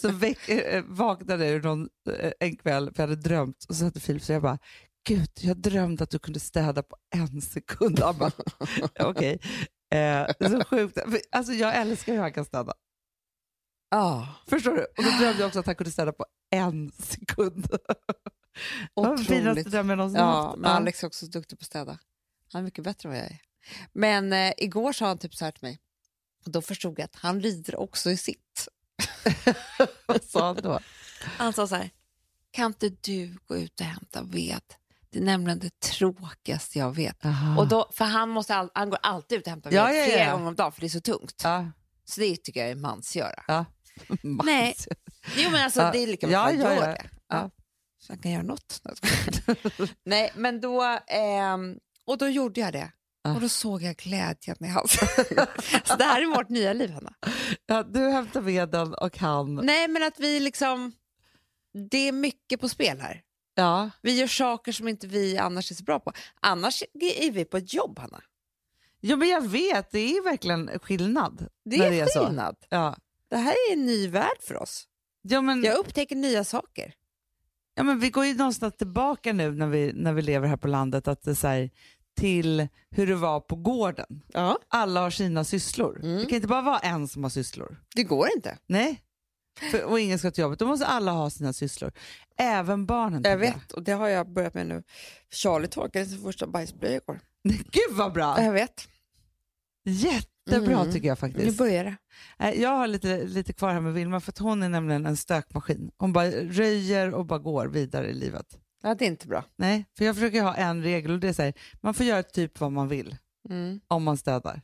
så 0.00 0.08
väck, 0.08 0.48
äh, 0.48 0.84
vaknade 0.86 1.46
jag 1.46 1.64
någon, 1.64 1.88
eh, 2.18 2.32
en 2.40 2.56
kväll 2.56 2.94
för 2.94 3.02
jag 3.02 3.08
hade 3.08 3.22
drömt 3.22 3.64
och 3.68 3.76
så 3.76 3.84
hade 3.84 4.00
Filip 4.00 4.22
så 4.22 4.32
jag 4.32 4.42
bara 4.42 4.58
Gud, 5.04 5.30
jag 5.40 5.56
drömde 5.56 6.04
att 6.04 6.10
du 6.10 6.18
kunde 6.18 6.40
städa 6.40 6.82
på 6.82 6.96
en 7.16 7.40
sekund. 7.42 8.00
Han 8.00 8.18
bara, 8.18 8.30
okej. 9.00 9.40
Eh, 9.94 10.26
så 10.50 10.64
sjukt. 10.64 10.98
Alltså 11.30 11.52
jag 11.52 11.76
älskar 11.76 12.12
hur 12.12 12.20
han 12.20 12.32
kan 12.32 12.44
städa. 12.44 12.74
Ja, 13.90 14.28
Förstår 14.46 14.70
du? 14.76 14.82
Och 14.82 15.04
då 15.04 15.10
drömde 15.10 15.38
jag 15.40 15.46
också 15.46 15.58
att 15.58 15.66
han 15.66 15.74
kunde 15.76 15.90
städa 15.90 16.12
på 16.12 16.26
en 16.50 16.92
sekund. 16.92 17.66
Den 18.96 19.18
finaste 19.18 19.40
otroligt. 19.50 19.66
drömmen 19.70 19.98
någonsin 19.98 20.20
Ja, 20.20 20.42
haft. 20.46 20.58
men 20.58 20.70
Alex 20.70 21.02
är 21.02 21.06
också 21.06 21.26
så 21.26 21.32
duktig 21.32 21.58
på 21.58 21.62
att 21.62 21.66
städa. 21.66 21.98
Han 22.52 22.60
är 22.60 22.64
mycket 22.64 22.84
bättre 22.84 23.08
än 23.08 23.12
vad 23.14 23.18
jag 23.22 23.30
är. 23.30 23.38
Men 23.92 24.32
eh, 24.32 24.52
igår 24.56 24.92
sa 24.92 25.06
han 25.06 25.18
typ 25.18 25.34
så 25.34 25.44
här 25.44 25.52
till 25.52 25.62
mig. 25.64 25.78
Och 26.44 26.50
då 26.50 26.62
förstod 26.62 26.98
jag 26.98 27.04
att 27.04 27.14
han 27.16 27.40
rider 27.40 27.76
också 27.76 28.10
i 28.10 28.16
sitt. 28.16 28.68
Vad 30.06 30.24
sa 30.24 30.46
han 30.46 30.56
då? 30.56 30.80
Han 31.22 31.52
sa 31.52 31.66
så 31.66 31.74
här. 31.74 31.90
Kan 32.50 32.66
inte 32.66 32.88
du 32.88 33.36
gå 33.46 33.56
ut 33.56 33.80
och 33.80 33.86
hämta 33.86 34.22
ved? 34.22 34.60
Det 35.14 35.20
är 35.20 35.24
nämligen 35.24 35.58
det 35.58 35.80
tråkigaste 35.80 36.78
jag 36.78 36.94
vet. 36.96 37.24
Aha. 37.24 37.60
Och 37.60 37.68
då, 37.68 37.90
för 37.92 38.04
han, 38.04 38.28
måste 38.28 38.54
all, 38.54 38.70
han 38.74 38.90
går 38.90 38.98
alltid 39.02 39.38
ut 39.38 39.46
och 39.46 39.50
hämtar 39.50 39.72
Ja, 39.72 39.92
ja, 39.92 40.00
ja. 40.00 40.06
flera 40.06 40.32
gånger 40.32 40.48
om 40.48 40.54
dagen 40.54 40.72
för 40.72 40.80
det 40.80 40.86
är 40.86 40.88
så 40.88 41.00
tungt. 41.00 41.40
Ja. 41.44 41.70
Så 42.04 42.20
det 42.20 42.36
tycker 42.36 42.60
jag 42.60 42.70
är 42.70 42.74
mansgöra. 42.74 43.42
Ja. 43.46 43.64
Nej. 44.22 44.74
Jo 45.36 45.50
men 45.50 45.64
alltså 45.64 45.90
det 45.92 45.98
är 45.98 46.06
lika 46.06 46.26
bra 46.26 46.38
att 46.38 46.54
ja, 46.54 46.74
ja. 46.74 46.80
det. 46.80 47.06
Ja. 47.28 47.50
Så 47.98 48.12
han 48.12 48.18
kan 48.18 48.32
göra 48.32 48.42
något. 48.42 48.82
Nej 50.04 50.32
men 50.34 50.60
då, 50.60 50.98
ehm, 51.06 51.78
och 52.06 52.18
då 52.18 52.28
gjorde 52.28 52.60
jag 52.60 52.72
det. 52.72 52.92
Och 53.34 53.40
då 53.40 53.48
såg 53.48 53.82
jag 53.82 53.96
glädjen 53.96 54.56
i 54.64 54.68
hans 54.68 54.92
Så 55.84 55.96
det 55.96 56.04
här 56.04 56.22
är 56.22 56.36
vårt 56.36 56.48
nya 56.48 56.72
liv 56.72 56.90
Hanna. 56.90 57.14
Ja, 57.66 57.82
du 57.82 58.10
hämtar 58.10 58.40
veden 58.40 58.94
och 58.94 59.18
han... 59.18 59.54
Nej 59.54 59.88
men 59.88 60.02
att 60.02 60.20
vi 60.20 60.40
liksom, 60.40 60.92
det 61.90 62.08
är 62.08 62.12
mycket 62.12 62.60
på 62.60 62.68
spel 62.68 63.00
här. 63.00 63.23
Ja. 63.54 63.90
Vi 64.02 64.18
gör 64.18 64.26
saker 64.26 64.72
som 64.72 64.88
inte 64.88 65.06
vi 65.06 65.38
annars 65.38 65.70
är 65.70 65.74
så 65.74 65.84
bra 65.84 66.00
på. 66.00 66.12
Annars 66.40 66.82
är 66.94 67.30
vi 67.30 67.44
på 67.44 67.56
ett 67.56 67.74
jobb 67.74 67.98
Hanna. 67.98 68.22
Jo 69.00 69.16
men 69.16 69.28
jag 69.28 69.48
vet, 69.48 69.90
det 69.90 69.98
är 69.98 70.24
verkligen 70.24 70.70
skillnad. 70.82 71.48
Det 71.64 71.76
är, 71.76 71.90
det 71.90 72.00
är 72.00 72.06
så. 72.06 72.26
skillnad. 72.26 72.56
Ja. 72.68 72.96
Det 73.28 73.36
här 73.36 73.54
är 73.68 73.72
en 73.72 73.86
ny 73.86 74.08
värld 74.08 74.38
för 74.40 74.62
oss. 74.62 74.88
Ja, 75.22 75.40
men, 75.40 75.62
Jag 75.64 75.78
upptäcker 75.78 76.16
nya 76.16 76.44
saker. 76.44 76.94
ja, 77.74 77.82
men 77.82 78.00
vi 78.00 78.10
går 78.10 78.24
ju 78.26 78.34
någonstans 78.34 78.76
tillbaka 78.76 79.32
nu 79.32 79.50
när 79.52 79.66
vi, 79.66 79.92
när 79.92 80.12
vi 80.12 80.22
lever 80.22 80.48
här 80.48 80.56
på 80.56 80.68
landet 80.68 81.08
att 81.08 81.22
det 81.22 81.30
är 81.30 81.34
så 81.34 81.68
till 82.16 82.68
hur 82.90 83.06
det 83.06 83.14
var 83.14 83.40
på 83.40 83.56
gården. 83.56 84.22
Ja. 84.32 84.58
Alla 84.68 85.00
har 85.00 85.10
sina 85.10 85.44
sysslor. 85.44 86.00
Mm. 86.02 86.18
Det 86.18 86.26
kan 86.26 86.36
inte 86.36 86.48
bara 86.48 86.62
vara 86.62 86.78
en 86.78 87.08
som 87.08 87.22
har 87.22 87.30
sysslor. 87.30 87.80
Det 87.94 88.02
går 88.02 88.28
inte. 88.36 88.58
Nej. 88.66 89.03
För, 89.70 89.84
och 89.84 90.00
ingen 90.00 90.18
ska 90.18 90.30
till 90.30 90.42
jobbet. 90.42 90.58
Då 90.58 90.66
måste 90.66 90.86
alla 90.86 91.12
ha 91.12 91.30
sina 91.30 91.52
sysslor. 91.52 91.92
Även 92.36 92.86
barnen. 92.86 93.22
Jag 93.24 93.36
vet 93.36 93.72
och 93.72 93.82
det 93.82 93.92
har 93.92 94.08
jag 94.08 94.32
börjat 94.32 94.54
med 94.54 94.66
nu. 94.66 94.82
Charlie 95.30 95.68
torkade 95.68 96.06
sin 96.06 96.22
första 96.22 96.46
bajsblöja 96.46 96.96
igår. 96.96 97.20
Gud 97.48 97.90
vad 97.96 98.12
bra! 98.12 98.42
Jag 98.42 98.52
vet. 98.52 98.88
Jättebra 99.84 100.80
Mm. 100.80 100.92
tycker 100.92 101.08
jag 101.08 101.16
Nu 101.16 101.20
faktiskt. 101.20 101.58
börjar 101.58 101.84
det. 101.84 101.96
Nej, 102.38 102.60
Jag 102.60 102.68
har 102.70 102.86
lite, 102.86 103.24
lite 103.24 103.52
kvar 103.52 103.72
här 103.72 103.80
med 103.80 103.92
Vilma 103.94 104.20
för 104.20 104.32
att 104.32 104.38
hon 104.38 104.62
är 104.62 104.68
nämligen 104.68 105.06
en 105.06 105.16
stökmaskin. 105.16 105.90
Hon 105.96 106.12
bara 106.12 106.30
röjer 106.30 107.14
och 107.14 107.26
bara 107.26 107.38
går 107.38 107.66
vidare 107.66 108.08
i 108.10 108.12
livet. 108.14 108.58
Ja, 108.82 108.94
det 108.94 109.04
är 109.04 109.06
inte 109.06 109.28
bra. 109.28 109.44
Nej, 109.56 109.84
för 109.98 110.04
jag 110.04 110.14
försöker 110.14 110.42
ha 110.42 110.54
en 110.54 110.82
regel 110.82 111.10
och 111.10 111.18
det 111.18 111.28
är 111.28 111.32
så 111.32 111.42
här, 111.42 111.54
man 111.80 111.94
får 111.94 112.06
göra 112.06 112.22
typ 112.22 112.60
vad 112.60 112.72
man 112.72 112.88
vill 112.88 113.16
Mm. 113.48 113.80
om 113.88 114.02
man 114.02 114.16
städar. 114.16 114.62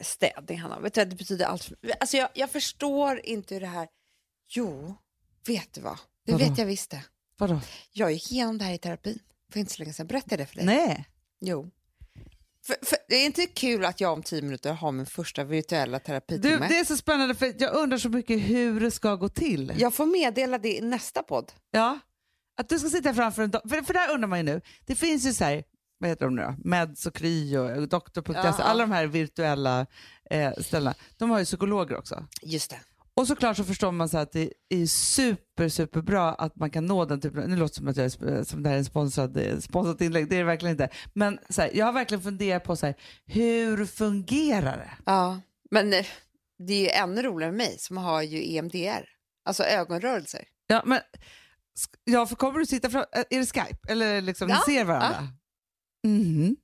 Städning, 0.00 0.58
Hanna. 0.58 0.80
Vet 0.80 0.94
du, 0.94 1.04
det 1.04 1.16
betyder 1.16 1.46
allt. 1.46 1.64
För... 1.64 1.76
Alltså, 2.00 2.16
jag, 2.16 2.28
jag 2.34 2.50
förstår 2.50 3.20
inte 3.24 3.54
hur 3.54 3.60
det 3.60 3.66
här... 3.66 3.88
Jo, 4.48 4.94
vet 5.46 5.72
du 5.72 5.80
vad? 5.80 5.98
Det 6.26 6.32
Vadå? 6.32 6.44
vet 6.44 6.58
jag 6.58 6.66
visst 6.66 6.90
det. 6.90 7.04
Vadå? 7.38 7.60
Jag 7.92 8.12
gick 8.12 8.32
igenom 8.32 8.58
det 8.58 8.64
här 8.64 8.74
i 8.74 8.78
terapin 8.78 9.18
för 9.52 9.60
inte 9.60 9.72
så 9.72 9.78
länge 9.82 9.92
sedan. 9.92 10.06
Berättade 10.06 10.34
jag 10.34 10.38
det 10.40 10.46
för 10.46 10.56
dig? 10.56 10.66
Nej. 10.66 11.08
Jo. 11.40 11.70
För, 12.66 12.76
för, 12.82 12.98
det 13.08 13.14
är 13.14 13.26
inte 13.26 13.46
kul 13.46 13.84
att 13.84 14.00
jag 14.00 14.12
om 14.12 14.22
tio 14.22 14.42
minuter 14.42 14.72
har 14.72 14.92
min 14.92 15.06
första 15.06 15.44
virtuella 15.44 15.98
Du, 15.98 16.04
terapitimme. 16.04 16.68
det 16.68 16.78
är 16.78 16.84
så 16.84 16.96
spännande 16.96 17.34
för 17.34 17.54
jag 17.58 17.74
undrar 17.74 17.98
så 17.98 18.08
mycket 18.08 18.40
hur 18.40 18.80
det 18.80 18.90
ska 18.90 19.14
gå 19.14 19.28
till. 19.28 19.72
Jag 19.78 19.94
får 19.94 20.06
meddela 20.06 20.58
det 20.58 20.76
i 20.76 20.80
nästa 20.80 21.22
podd. 21.22 21.52
Ja. 21.70 21.98
Att 22.56 22.68
du 22.68 22.78
ska 22.78 22.88
sitta 22.88 23.14
framför 23.14 23.42
en 23.42 23.50
dator. 23.50 23.68
För, 23.68 23.82
för 23.82 23.94
där 23.94 24.10
undrar 24.14 24.28
man 24.28 24.38
ju 24.38 24.42
nu. 24.44 24.60
Det 24.86 24.94
finns 24.94 25.26
ju 25.26 25.32
så 25.32 25.44
här, 25.44 25.64
vad 25.98 26.10
heter 26.10 26.24
de 26.24 26.36
nu 26.36 26.42
då? 26.42 26.54
Meds 26.64 27.06
och 27.06 27.14
Kry 27.14 27.56
och 27.56 27.88
doktor.se. 27.88 28.32
Ja. 28.34 28.54
Alla 28.58 28.86
de 28.86 28.92
här 28.92 29.06
virtuella 29.06 29.86
eh, 30.30 30.52
ställena. 30.52 30.94
De 31.18 31.30
har 31.30 31.38
ju 31.38 31.44
psykologer 31.44 31.96
också. 31.96 32.26
Just 32.42 32.70
det. 32.70 32.80
Och 33.16 33.26
såklart 33.26 33.56
så 33.56 33.64
förstår 33.64 33.92
man 33.92 34.08
så 34.08 34.18
att 34.18 34.32
det 34.32 34.52
är 34.68 34.86
super, 34.86 35.68
super 35.68 36.02
bra 36.02 36.34
att 36.34 36.56
man 36.56 36.70
kan 36.70 36.86
nå 36.86 37.04
den 37.04 37.20
typen 37.20 37.50
Nu 37.50 37.56
låter 37.56 37.74
det 37.74 37.76
som 37.76 37.88
att 37.88 37.96
jag 37.96 38.46
som 38.46 38.62
det 38.62 38.68
här 38.68 38.74
är 38.76 38.78
en 38.78 38.84
sponsrad, 38.84 39.36
eh, 39.36 39.58
sponsrat 39.58 40.00
inlägg, 40.00 40.28
det 40.28 40.36
är 40.36 40.38
det 40.38 40.44
verkligen 40.44 40.72
inte. 40.72 40.88
Men 41.14 41.38
så 41.48 41.62
här, 41.62 41.70
jag 41.74 41.86
har 41.86 41.92
verkligen 41.92 42.22
funderat 42.22 42.64
på 42.64 42.76
så 42.76 42.86
här, 42.86 42.94
hur 43.26 43.86
fungerar 43.86 44.76
det? 44.76 44.90
Ja, 45.06 45.40
men 45.70 45.92
eh, 45.92 46.06
det 46.58 46.72
är 46.72 46.80
ju 46.80 46.88
ännu 46.88 47.22
roligare 47.22 47.52
med 47.52 47.58
mig 47.58 47.76
som 47.78 47.96
har 47.96 48.22
ju 48.22 48.56
EMDR, 48.56 49.04
alltså 49.44 49.64
ögonrörelser. 49.64 50.44
Ja, 50.66 50.82
men, 50.86 51.00
ja, 52.04 52.26
för 52.26 52.36
kommer 52.36 52.58
du 52.58 52.66
sitta 52.66 52.90
fram, 52.90 53.04
är 53.12 53.38
det 53.40 53.46
Skype? 53.46 53.92
Eller 53.92 54.20
liksom, 54.20 54.48
Ja, 54.48 54.62
ni 54.66 54.74
ser 54.74 54.84
varandra? 54.84 55.28
Mhm. 56.06 56.56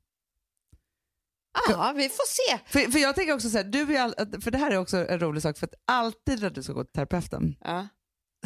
Ja, 1.68 1.92
vi 1.96 2.08
får 2.08 2.26
se. 2.26 2.58
För, 2.66 2.90
för 2.92 2.98
jag 2.98 3.14
tänker 3.14 3.34
också 3.34 3.50
så 3.50 3.56
här, 3.56 3.64
du 3.64 3.96
är 3.96 4.00
all, 4.00 4.14
för 4.42 4.50
det 4.50 4.58
här 4.58 4.70
är 4.70 4.76
också 4.78 4.96
en 5.08 5.18
rolig 5.20 5.42
sak, 5.42 5.58
för 5.58 5.66
att 5.66 5.74
alltid 5.84 6.42
när 6.42 6.50
du 6.50 6.62
ska 6.62 6.72
gå 6.72 6.84
till 6.84 6.92
terapeuten, 6.92 7.56
Ja. 7.60 7.88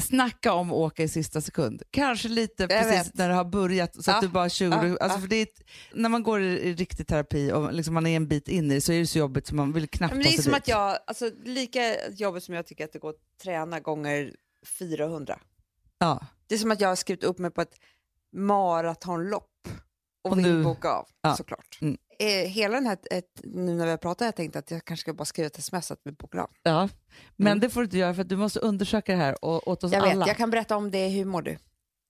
snacka 0.01 0.53
om 0.53 0.70
att 0.70 0.76
åka 0.76 1.03
i 1.03 1.09
sista 1.09 1.40
sekund. 1.40 1.82
Kanske 1.90 2.28
lite 2.28 2.66
precis 2.68 3.07
vet. 3.07 3.14
när 3.14 3.28
det 3.28 3.34
har 3.34 3.44
börjat, 3.44 4.05
så 4.05 4.11
Ja, 4.11 4.14
att 4.14 4.20
du 4.22 4.28
bara 4.28 4.49
20, 4.49 4.70
ja, 4.74 4.97
alltså 5.01 5.18
för 5.20 5.28
det 5.28 5.36
är, 5.36 5.49
när 5.94 6.09
man 6.09 6.22
går 6.22 6.40
i, 6.42 6.47
i 6.61 6.74
riktig 6.74 7.07
terapi 7.07 7.53
och 7.53 7.72
liksom 7.72 7.94
man 7.94 8.07
är 8.07 8.16
en 8.16 8.28
bit 8.28 8.49
in 8.49 8.70
i 8.70 8.74
det 8.74 8.80
så 8.80 8.92
är 8.92 8.99
det 8.99 9.07
så 9.07 9.18
jobbigt 9.18 9.47
så 9.47 9.55
man 9.55 9.72
vill 9.72 9.88
knappt 9.88 10.14
Men 10.14 10.22
ta 10.22 10.28
det 10.28 10.34
är 10.34 10.36
sig 10.36 10.44
som 10.44 10.53
dit. 10.53 10.62
att 10.62 10.68
jag, 10.68 10.99
alltså 11.07 11.30
lika 11.44 12.11
jobbigt 12.11 12.44
som 12.44 12.55
jag 12.55 12.66
tycker 12.66 12.84
att 12.84 12.92
det 12.92 12.99
går 12.99 13.11
att 13.11 13.38
träna 13.42 13.80
gånger 13.80 14.34
400. 14.78 15.40
Ja. 15.99 16.26
Det 16.47 16.55
är 16.55 16.59
som 16.59 16.70
att 16.70 16.80
jag 16.80 16.88
har 16.88 16.97
skrivit 16.97 17.24
upp 17.24 17.38
mig 17.38 17.51
på 17.51 17.61
ett 17.62 17.74
maratonlopp 18.32 19.51
och, 20.26 20.32
Och 20.32 20.38
vill 20.38 20.46
nu- 20.56 20.64
boka 20.64 20.90
av 20.90 21.08
Ja. 21.22 21.36
såklart. 21.36 21.78
Mm. 21.80 21.96
Eh, 22.18 22.26
hela 22.48 22.74
den 22.74 22.86
här, 22.86 22.98
ett, 23.10 23.40
nu 23.44 23.74
när 23.74 23.84
vi 23.84 23.90
har 23.90 23.98
pratat, 23.98 24.24
jag 24.24 24.36
tänkte 24.36 24.58
att 24.58 24.70
jag 24.70 24.84
kanske 24.84 25.00
ska 25.02 25.14
bara 25.14 25.24
skriva 25.24 25.46
ett 25.46 25.58
sms 25.58 25.90
att 25.90 26.00
vi 26.04 26.12
bokar 26.12 26.38
av. 26.38 26.50
ja. 26.62 26.88
Men 27.36 27.46
Mm. 27.46 27.60
det 27.60 27.70
får 27.70 27.80
du 27.80 27.84
inte 27.84 27.98
göra 27.98 28.14
för 28.14 28.22
att 28.22 28.28
du 28.28 28.36
måste 28.36 28.60
undersöka 28.60 29.12
det 29.12 29.18
här 29.18 29.44
och, 29.44 29.68
åt 29.68 29.84
oss 29.84 29.92
Jag 29.92 30.02
alla. 30.08 30.18
vet, 30.18 30.26
jag 30.28 30.36
kan 30.36 30.50
berätta 30.50 30.76
om 30.76 30.90
det, 30.90 31.08
hur 31.08 31.24
mår 31.24 31.42
du? 31.42 31.58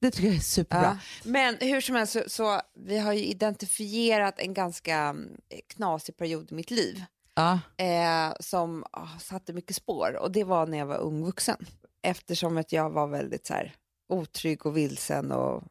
Det 0.01 0.11
tycker 0.11 0.29
jag 0.29 0.37
är 0.37 0.41
superbra. 0.41 0.99
Men 1.25 1.57
hur 1.61 1.81
som 1.81 1.95
helst 1.95 2.13
så, 2.13 2.23
så 2.27 2.61
vi 2.75 2.99
har 2.99 3.13
ju 3.13 3.25
identifierat 3.25 4.39
en 4.41 4.55
ganska 4.55 4.97
mm, 4.97 5.37
knasig 5.75 6.17
period 6.17 6.53
i 6.53 6.55
mitt 6.55 6.71
liv 6.71 7.05
Ja. 7.35 7.61
eh, 7.85 8.35
som 8.41 8.85
ah, 8.91 9.19
satte 9.21 9.53
mycket 9.53 9.77
spår 9.77 10.17
och 10.17 10.33
det 10.33 10.45
var 10.45 10.67
när 10.67 10.79
jag 10.79 10.87
var 10.87 10.99
ung 10.99 11.25
vuxen. 11.25 11.67
Eftersom 12.03 12.57
att 12.59 12.73
jag 12.73 12.91
var 12.91 13.07
väldigt 13.07 13.47
så 13.47 13.55
här, 13.55 13.75
otrygg 14.09 14.67
och 14.67 14.77
vilsen 14.77 15.33
och 15.33 15.63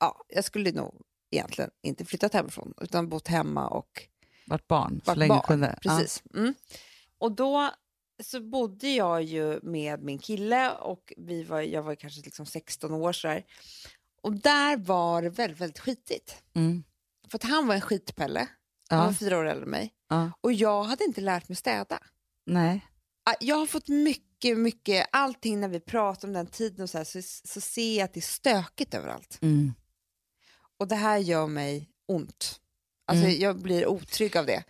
ja, 0.00 0.16
jag 0.28 0.44
skulle 0.44 0.72
nog 0.72 0.94
egentligen 1.30 1.70
inte 1.82 2.04
flyttat 2.04 2.34
hemifrån 2.34 2.74
utan 2.80 3.08
bott 3.08 3.28
hemma 3.28 3.68
och 3.68 4.02
Vart 4.46 4.68
barn 4.68 5.00
så 5.04 5.10
varit 5.10 5.18
länge 5.18 5.28
barn. 5.28 5.42
kunde. 5.46 5.78
Precis. 5.82 6.22
Mm. 6.34 6.54
Och 7.18 7.32
då 7.32 7.70
så 8.22 8.40
bodde 8.40 8.88
jag 8.88 9.22
ju 9.22 9.60
med 9.62 10.02
min 10.02 10.18
kille 10.18 10.70
och 10.72 11.12
vi 11.16 11.42
var, 11.42 11.60
jag 11.60 11.82
var 11.82 11.94
kanske 11.94 12.20
liksom 12.24 12.46
16 12.46 12.92
år 12.94 13.12
så 13.12 13.28
här. 13.28 13.44
Och 14.22 14.32
där 14.32 14.76
var 14.76 15.22
det 15.22 15.30
väldigt, 15.30 15.60
väldigt 15.60 15.78
skitigt. 15.78 16.42
Ja. 16.52 16.60
Mm. 16.60 16.84
För 17.30 17.38
att 17.38 17.42
han 17.44 17.66
var 17.66 17.74
en 17.74 17.80
skitpelle, 17.80 18.48
han 18.88 18.98
var 18.98 19.06
Ja. 19.06 19.14
fyra 19.14 19.38
år 19.38 19.44
äldre 19.44 19.64
än 19.64 19.70
mig. 19.70 19.92
Ja. 20.08 20.30
Och 20.40 20.52
jag 20.52 20.82
hade 20.84 21.04
inte 21.04 21.20
lärt 21.20 21.48
mig 21.48 21.56
städa. 21.56 21.98
Nej. 22.46 22.86
Ah, 23.24 23.34
Jag 23.40 23.56
har 23.56 23.66
fått 23.66 23.88
mycket, 23.88 24.58
mycket, 24.58 25.06
allting 25.12 25.60
när 25.60 25.68
vi 25.68 25.80
pratar 25.80 26.28
om 26.28 26.34
den 26.34 26.46
tiden 26.46 26.82
och 26.82 26.90
så, 26.90 26.98
här, 26.98 27.04
så, 27.04 27.22
så 27.48 27.60
ser 27.60 27.98
jag 27.98 28.04
att 28.04 28.14
det 28.14 28.20
är 28.20 28.22
stökigt 28.22 28.94
överallt. 28.94 29.38
Mm. 29.42 29.72
Och 30.78 30.88
det 30.88 30.96
här 30.96 31.18
gör 31.18 31.46
mig 31.46 31.88
ont. 32.08 32.60
Alltså 33.06 33.24
Mm. 33.26 33.40
jag 33.40 33.58
blir 33.62 33.86
otrygg 33.86 34.36
av 34.36 34.46
det. 34.46 34.64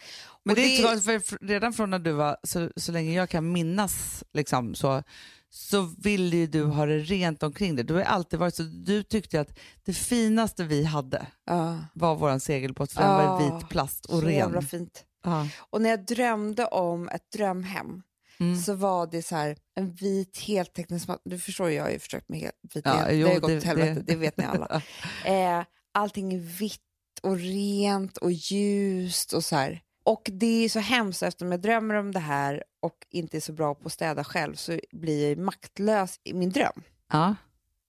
Men 0.45 0.53
Och 0.53 0.57
det 0.57 0.77
är 0.83 1.19
för 1.21 1.47
redan 1.47 1.73
från 1.73 1.91
när 1.91 1.99
du 1.99 2.13
var, 2.13 2.37
så, 2.43 2.71
så 2.77 2.93
länge 2.93 3.13
jag 3.13 3.29
kan 3.31 3.53
minnas, 3.53 4.25
liksom, 4.33 4.75
så, 4.75 5.03
så 5.51 5.81
vill 5.99 6.35
ju 6.35 6.47
du 6.47 6.65
ha 6.65 6.87
det 6.87 6.99
rent 6.99 7.43
omkring 7.43 7.77
dig. 7.77 7.85
Du 7.85 7.95
har 7.95 8.01
ju 8.01 8.07
alltid 8.07 8.39
varit 8.39 8.55
så, 8.55 8.63
du 8.63 9.03
tyckte 9.03 9.41
att 9.41 9.59
det 9.85 9.93
finaste 9.93 10.65
vi 10.65 10.85
hade 10.85 11.27
Ja, 11.47 11.79
var 11.95 12.15
vår 12.15 12.39
segelbåt 12.39 12.93
för 12.93 13.01
den 13.03 13.11
var 13.15 13.43
i 13.43 13.51
vit 13.51 13.69
plast 13.69 14.05
och 14.07 14.19
så 14.19 14.27
ren. 14.27 14.35
jävla 14.35 14.63
fint. 14.63 15.05
Ja. 15.25 15.49
Och 15.71 15.83
när 15.83 15.91
jag 15.91 16.05
drömde 16.07 16.65
om 16.67 17.09
ett 17.09 17.31
drömhem 17.33 18.03
Mm. 18.41 18.59
så 18.63 18.75
var 18.75 19.07
det 19.07 19.23
så 19.23 19.37
här 19.37 19.57
en 19.75 19.95
vit 19.95 20.39
heltäckningsmatta. 20.39 21.21
Du 21.25 21.39
förstår, 21.39 21.71
jag 21.71 21.83
har 21.85 21.91
ju 21.91 21.99
försökt 21.99 22.29
med 22.29 22.51
vit 22.75 22.85
Ja, 22.87 23.11
jo, 23.11 23.17
det 23.19 23.29
har 23.29 23.35
ju 23.35 23.41
gått 23.41 23.51
det- 23.51 23.57
åt 23.59 23.65
helvete, 23.65 23.93
det- 23.95 24.13
det... 24.13 24.17
vet 24.17 24.37
ni 24.37 24.45
alla. 24.45 24.83
eh, 25.25 25.65
allting 25.99 26.33
är 26.33 26.39
vitt 26.39 26.81
och 27.23 27.37
rent 27.37 28.17
och 28.17 28.33
ljust 28.33 29.33
och 29.33 29.45
så 29.45 29.57
här. 29.57 29.83
Och 30.05 30.31
det 30.33 30.65
är 30.65 30.69
så 30.69 30.79
hemskt 30.79 31.23
eftersom 31.23 31.51
jag 31.51 31.61
drömmer 31.61 31.95
om 31.95 32.13
det 32.13 32.21
här 32.21 32.65
och 32.81 33.07
inte 33.11 33.37
är 33.37 33.41
så 33.41 33.53
bra 33.53 33.75
på 33.75 33.87
att 33.87 33.93
städa 33.93 34.25
själv 34.25 34.55
så 34.55 34.81
blir 34.93 35.29
jag 35.29 35.39
maktlös 35.39 36.21
i 36.25 36.35
min 36.35 36.51
dröm. 36.51 36.83
Ja. 37.13 37.35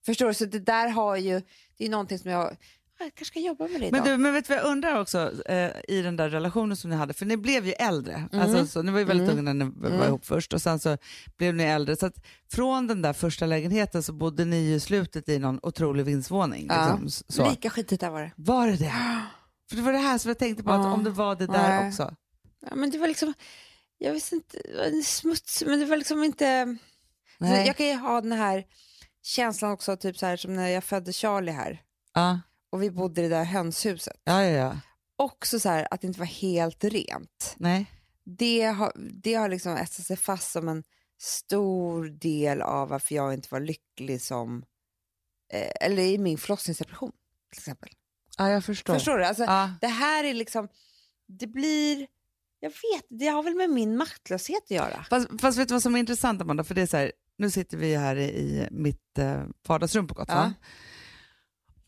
Förstår 0.06 0.26
du? 0.26 0.34
Så 0.34 0.44
det 0.44 0.58
där 0.58 0.88
har 0.88 1.16
ju, 1.16 1.42
det 1.76 1.84
är 1.84 1.90
någonting 1.90 2.18
som 2.18 2.30
jag, 2.30 2.56
jag 3.04 3.14
kanske 3.14 3.24
ska 3.24 3.40
jobba 3.40 3.68
med 3.68 3.80
det 3.80 3.90
Men, 3.92 4.04
du, 4.04 4.16
men 4.16 4.32
vet 4.32 4.48
du 4.48 4.54
vad 4.54 4.62
jag 4.64 4.70
undrar 4.70 5.00
också 5.00 5.32
eh, 5.46 5.70
i 5.88 6.02
den 6.02 6.16
där 6.16 6.28
relationen 6.28 6.76
som 6.76 6.90
ni 6.90 6.96
hade, 6.96 7.14
för 7.14 7.26
ni 7.26 7.36
blev 7.36 7.66
ju 7.66 7.72
äldre. 7.72 8.28
Mm. 8.32 8.44
Alltså, 8.46 8.66
så, 8.66 8.82
ni 8.82 8.92
var 8.92 8.98
ju 8.98 9.04
väldigt 9.04 9.28
Mm. 9.28 9.38
unga 9.38 9.52
när 9.52 9.64
ni 9.66 9.72
var 9.80 9.88
Mm. 9.90 10.02
ihop 10.08 10.26
först 10.26 10.52
och 10.52 10.62
sen 10.62 10.78
så 10.78 10.96
blev 11.38 11.54
ni 11.54 11.64
äldre. 11.64 11.96
Så 11.96 12.06
att 12.06 12.14
från 12.52 12.86
den 12.86 13.02
där 13.02 13.12
första 13.12 13.46
lägenheten 13.46 14.02
så 14.02 14.12
bodde 14.12 14.44
ni 14.44 14.56
ju 14.56 14.80
slutet 14.80 15.28
i 15.28 15.38
någon 15.38 15.60
otrolig 15.62 16.04
vindsvåning. 16.04 16.66
Ja. 16.70 16.98
Liksom, 17.02 17.24
så. 17.28 17.50
Lika 17.50 17.70
skitigt 17.70 18.00
där 18.00 18.10
var 18.10 18.20
det. 18.22 18.32
Var 18.36 18.66
det 18.66 18.76
det? 18.76 18.92
För 19.70 19.76
det 19.76 19.82
var 19.82 19.92
det 19.92 19.98
här 19.98 20.18
som 20.18 20.28
jag 20.28 20.38
tänkte 20.38 20.62
på, 20.64 20.70
att 20.70 20.84
Ja. 20.84 20.92
om 20.92 21.04
det 21.04 21.10
var 21.10 21.34
det 21.36 21.46
där 21.46 21.68
Nej. 21.68 21.88
också. 21.88 22.14
Ja, 22.70 22.74
men 22.74 22.90
det 22.90 22.98
var 22.98 23.08
liksom, 23.08 23.34
jag 23.98 24.12
visste 24.12 24.34
inte, 24.34 24.58
det 24.64 24.76
var 24.90 25.02
smutsigt 25.02 25.70
men 25.70 25.80
det 25.80 25.86
var 25.86 25.96
liksom 25.96 26.24
inte... 26.24 26.76
Nej. 27.38 27.66
jag 27.66 27.76
kan 27.76 27.86
ju 27.86 27.94
ha 27.94 28.20
den 28.20 28.32
här 28.32 28.64
känslan 29.22 29.70
också, 29.72 29.96
typ 29.96 30.18
så 30.18 30.26
här 30.26 30.36
som 30.36 30.54
när 30.56 30.68
jag 30.68 30.84
födde 30.84 31.12
Charlie 31.12 31.52
här 31.52 31.80
Ja. 32.14 32.40
Och 32.70 32.82
vi 32.82 32.90
bodde 32.90 33.20
i 33.20 33.28
det 33.28 33.36
där 33.36 33.44
hönshuset. 33.44 34.20
ja, 34.24 34.44
ja, 34.44 34.50
ja. 34.50 34.80
Också 35.16 35.60
så 35.60 35.68
här 35.68 35.88
att 35.90 36.00
det 36.00 36.06
inte 36.06 36.18
var 36.20 36.26
helt 36.26 36.84
rent. 36.84 37.54
Nej. 37.56 37.90
Det 38.24 38.62
har, 38.62 38.92
det 39.22 39.34
har 39.34 39.48
liksom 39.48 39.76
etsat 39.76 40.06
sig 40.06 40.16
fast 40.16 40.52
som 40.52 40.68
en 40.68 40.84
stor 41.20 42.04
del 42.04 42.62
av 42.62 42.88
varför 42.88 43.14
jag 43.14 43.34
inte 43.34 43.48
var 43.50 43.60
lycklig 43.60 44.22
som, 44.22 44.64
eh, 45.52 45.70
eller 45.80 46.02
i 46.02 46.18
min 46.18 46.38
förlossningsdepression 46.38 47.12
till 47.52 47.58
exempel. 47.60 47.88
Ja, 48.38 48.50
jag 48.50 48.64
förstår. 48.64 48.94
Förstår 48.94 49.18
du? 49.18 49.24
Alltså, 49.24 49.44
Ja. 49.44 49.74
Det 49.80 49.86
här 49.86 50.24
är 50.24 50.34
liksom, 50.34 50.68
det 51.26 51.46
blir, 51.46 52.06
jag 52.60 52.70
vet, 52.70 53.06
det 53.08 53.26
har 53.26 53.42
väl 53.42 53.54
med 53.54 53.70
min 53.70 53.96
maktlöshet 53.96 54.62
att 54.64 54.70
göra. 54.70 55.06
Fast, 55.10 55.28
fast 55.40 55.58
vet 55.58 55.68
du 55.68 55.74
vad 55.74 55.82
som 55.82 55.94
är 55.94 55.98
intressant 55.98 56.40
Amanda? 56.42 56.64
För 56.64 56.74
det 56.74 56.82
är 56.82 56.86
så 56.86 56.96
här, 56.96 57.12
nu 57.36 57.50
sitter 57.50 57.76
vi 57.76 57.96
här 57.96 58.16
i, 58.16 58.68
mitt 58.70 59.18
eh, 59.18 59.42
vardagsrum 59.68 60.06
på 60.06 60.14
Gotland. 60.14 60.52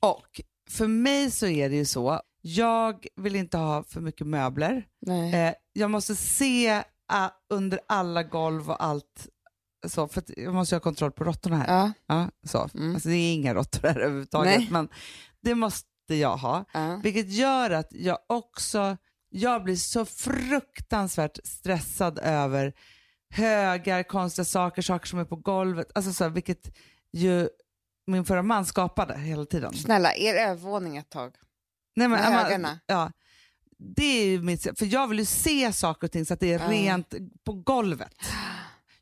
Och 0.00 0.40
för 0.72 0.86
mig 0.86 1.30
så 1.30 1.46
är 1.46 1.70
det 1.70 1.76
ju 1.76 1.84
så, 1.84 2.20
jag 2.40 3.06
vill 3.16 3.36
inte 3.36 3.56
ha 3.56 3.84
för 3.84 4.00
mycket 4.00 4.26
möbler. 4.26 4.86
Nej. 5.00 5.34
Eh, 5.34 5.54
jag 5.72 5.90
måste 5.90 6.16
se 6.16 6.68
eh, 7.12 7.30
under 7.50 7.80
alla 7.88 8.22
golv 8.22 8.70
och 8.70 8.84
allt. 8.84 9.28
Så, 9.86 10.08
för 10.08 10.22
jag 10.36 10.54
måste 10.54 10.74
ha 10.74 10.80
kontroll 10.80 11.12
på 11.12 11.24
råttorna 11.24 11.56
här. 11.56 11.74
Ja. 11.74 11.92
Ja, 12.06 12.30
så. 12.46 12.68
Mm. 12.74 12.94
Alltså, 12.94 13.08
det 13.08 13.14
är 13.14 13.34
inga 13.34 13.54
råttor 13.54 13.88
här 13.88 14.00
överhuvudtaget, 14.00 14.58
Nej. 14.58 14.68
men 14.70 14.88
det 15.42 15.54
måste 15.54 16.14
jag 16.14 16.36
ha. 16.36 16.64
Ja. 16.72 17.00
Vilket 17.02 17.32
gör 17.32 17.70
att 17.70 17.88
jag 17.90 18.18
också 18.26 18.96
jag 19.32 19.64
blir 19.64 19.76
så 19.76 20.04
fruktansvärt 20.04 21.38
stressad 21.44 22.18
över 22.18 22.72
högar, 23.30 24.02
konstiga 24.02 24.44
saker, 24.44 24.82
saker 24.82 25.06
som 25.06 25.18
är 25.18 25.24
på 25.24 25.36
golvet. 25.36 25.90
Alltså 25.94 26.12
så 26.12 26.24
här, 26.24 26.30
vilket 26.30 26.76
ju 27.12 27.48
min 28.06 28.24
förra 28.24 28.42
man 28.42 28.66
skapade 28.66 29.18
hela 29.18 29.44
tiden. 29.44 29.74
Snälla, 29.74 30.14
er 30.14 30.34
övervåning 30.34 30.96
ett 30.96 31.10
tag. 31.10 31.34
Nej, 31.96 32.08
men, 32.08 32.20
med 32.20 32.32
högarna. 32.32 32.80
Ja, 32.86 33.10
det 33.78 34.04
är 34.04 34.26
ju 34.26 34.42
mitt, 34.42 34.78
för 34.78 34.86
jag 34.94 35.08
vill 35.08 35.18
ju 35.18 35.24
se 35.24 35.72
saker 35.72 36.06
och 36.06 36.12
ting 36.12 36.26
så 36.26 36.34
att 36.34 36.40
det 36.40 36.52
är 36.52 36.68
rent 36.68 37.14
på 37.44 37.52
golvet. 37.52 38.14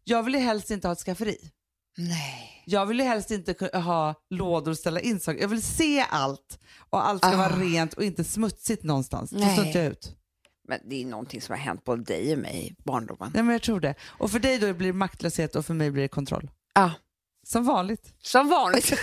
Jag 0.04 0.22
vill 0.22 0.34
ju 0.34 0.40
helst 0.40 0.70
inte 0.70 0.88
ha 0.88 0.92
ett 0.92 0.98
skafferi. 0.98 1.50
Nej. 1.96 2.62
Jag 2.66 2.86
vill 2.86 2.98
ju 3.00 3.04
helst 3.04 3.30
inte 3.30 3.78
ha 3.78 4.14
lådor 4.30 4.70
och 4.70 4.78
ställa 4.78 5.00
in 5.00 5.20
saker. 5.20 5.40
Jag 5.40 5.48
vill 5.48 5.62
se 5.62 6.00
allt 6.10 6.58
och 6.90 7.08
allt 7.08 7.22
ska 7.22 7.32
Ah. 7.34 7.36
vara 7.36 7.56
rent 7.56 7.94
och 7.94 8.04
inte 8.04 8.24
smutsigt 8.24 8.82
någonstans. 8.82 9.32
Nej. 9.32 9.66
inte 9.66 9.78
jag 9.78 9.86
ut. 9.86 10.16
Men 10.68 10.78
det 10.84 11.02
är 11.02 11.06
någonting 11.06 11.40
som 11.40 11.52
har 11.52 11.58
hänt 11.58 11.84
både 11.84 12.02
dig 12.02 12.32
och 12.32 12.38
mig 12.38 12.66
i 12.68 12.82
barndomen. 12.82 13.30
Nej, 13.34 13.42
men 13.42 13.52
jag 13.52 13.62
tror 13.62 13.80
det. 13.80 13.94
Och 14.02 14.30
för 14.30 14.38
dig 14.38 14.58
då 14.58 14.72
blir 14.72 14.86
det 14.86 14.92
maktlöshet 14.92 15.56
och 15.56 15.66
för 15.66 15.74
mig 15.74 15.90
blir 15.90 16.02
det 16.02 16.08
kontroll. 16.08 16.50
Ja. 16.74 16.90
Som 17.52 17.64
vanligt. 17.64 18.14
Som 18.22 18.48
vanligt. 18.48 18.92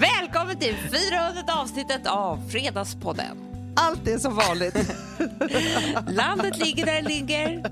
Välkommen 0.00 0.58
till 0.58 0.74
400 0.76 1.42
avsnittet 1.62 2.06
av 2.06 2.48
Fredagspodden. 2.48 3.36
Allt 3.76 4.08
är 4.08 4.18
som 4.18 4.34
vanligt. 4.34 4.74
Landet 6.08 6.58
ligger 6.58 6.86
där 6.86 7.02
det 7.02 7.08
ligger. 7.08 7.64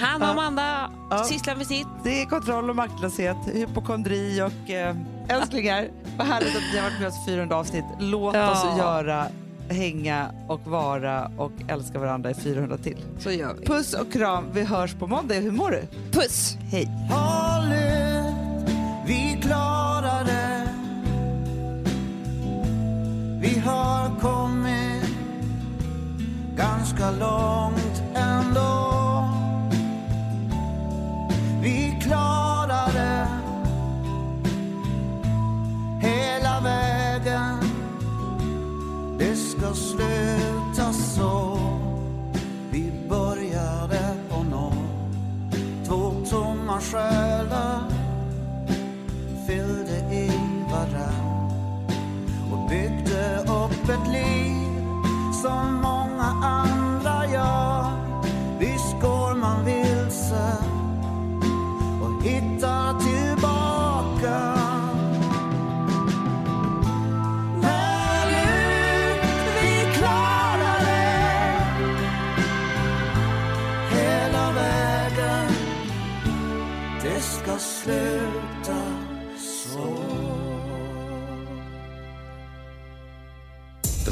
Han 0.00 0.22
och 0.22 0.28
Amanda 0.28 0.90
Ja. 1.10 1.24
sysslar 1.24 1.56
med 1.56 1.66
sitt. 1.66 1.86
Det 2.04 2.22
är 2.22 2.26
kontroll 2.26 2.70
och 2.70 2.76
maktlöshet, 2.76 3.36
hypokondri 3.52 4.42
och 4.42 4.70
eh, 4.70 4.96
älsklingar. 5.28 5.88
Vad 6.18 6.26
härligt 6.26 6.56
att 6.56 6.62
ni 6.72 6.78
har 6.78 6.90
varit 6.90 6.98
med 7.00 7.08
oss 7.08 7.14
i 7.28 7.30
400 7.30 7.56
avsnitt. 7.56 7.84
Låt 7.98 8.34
Ja. 8.34 8.50
oss 8.50 8.78
göra 8.78 9.26
hänga 9.68 10.30
och 10.48 10.66
vara 10.66 11.30
och 11.38 11.52
älska 11.68 11.98
varandra 11.98 12.30
i 12.30 12.34
400 12.34 12.78
till. 12.78 12.96
Så 13.18 13.30
gör 13.30 13.54
vi. 13.54 13.66
Puss 13.66 13.94
och 13.94 14.12
kram, 14.12 14.44
vi 14.52 14.62
hörs 14.62 14.94
på 14.94 15.06
måndag. 15.06 15.34
Hur 15.34 15.50
mår 15.50 15.70
du? 15.70 15.82
Puss! 16.12 16.56
Hej! 16.70 16.88
Håll 17.10 17.72
ut, 17.72 18.70
vi 19.06 19.40
klarar 19.42 20.24
det. 20.24 20.68
Vi 23.40 23.58
har 23.58 24.20
kommit 24.20 25.16
ganska 26.56 27.10
långt 27.10 27.65
sluta 39.76 40.92
så. 40.92 41.58
Vi 42.70 42.92
började 43.08 44.16
på 44.30 44.42
noll. 44.42 44.72
Två 45.86 46.12
tomma 46.30 46.80
själar 46.80 47.82
fyllde 49.46 50.14
i 50.14 50.30
varann 50.70 51.50
och 52.52 52.68
byggde 52.68 53.38
upp 53.38 53.88
ett 53.88 54.12
liv 54.12 54.56
som 55.42 55.75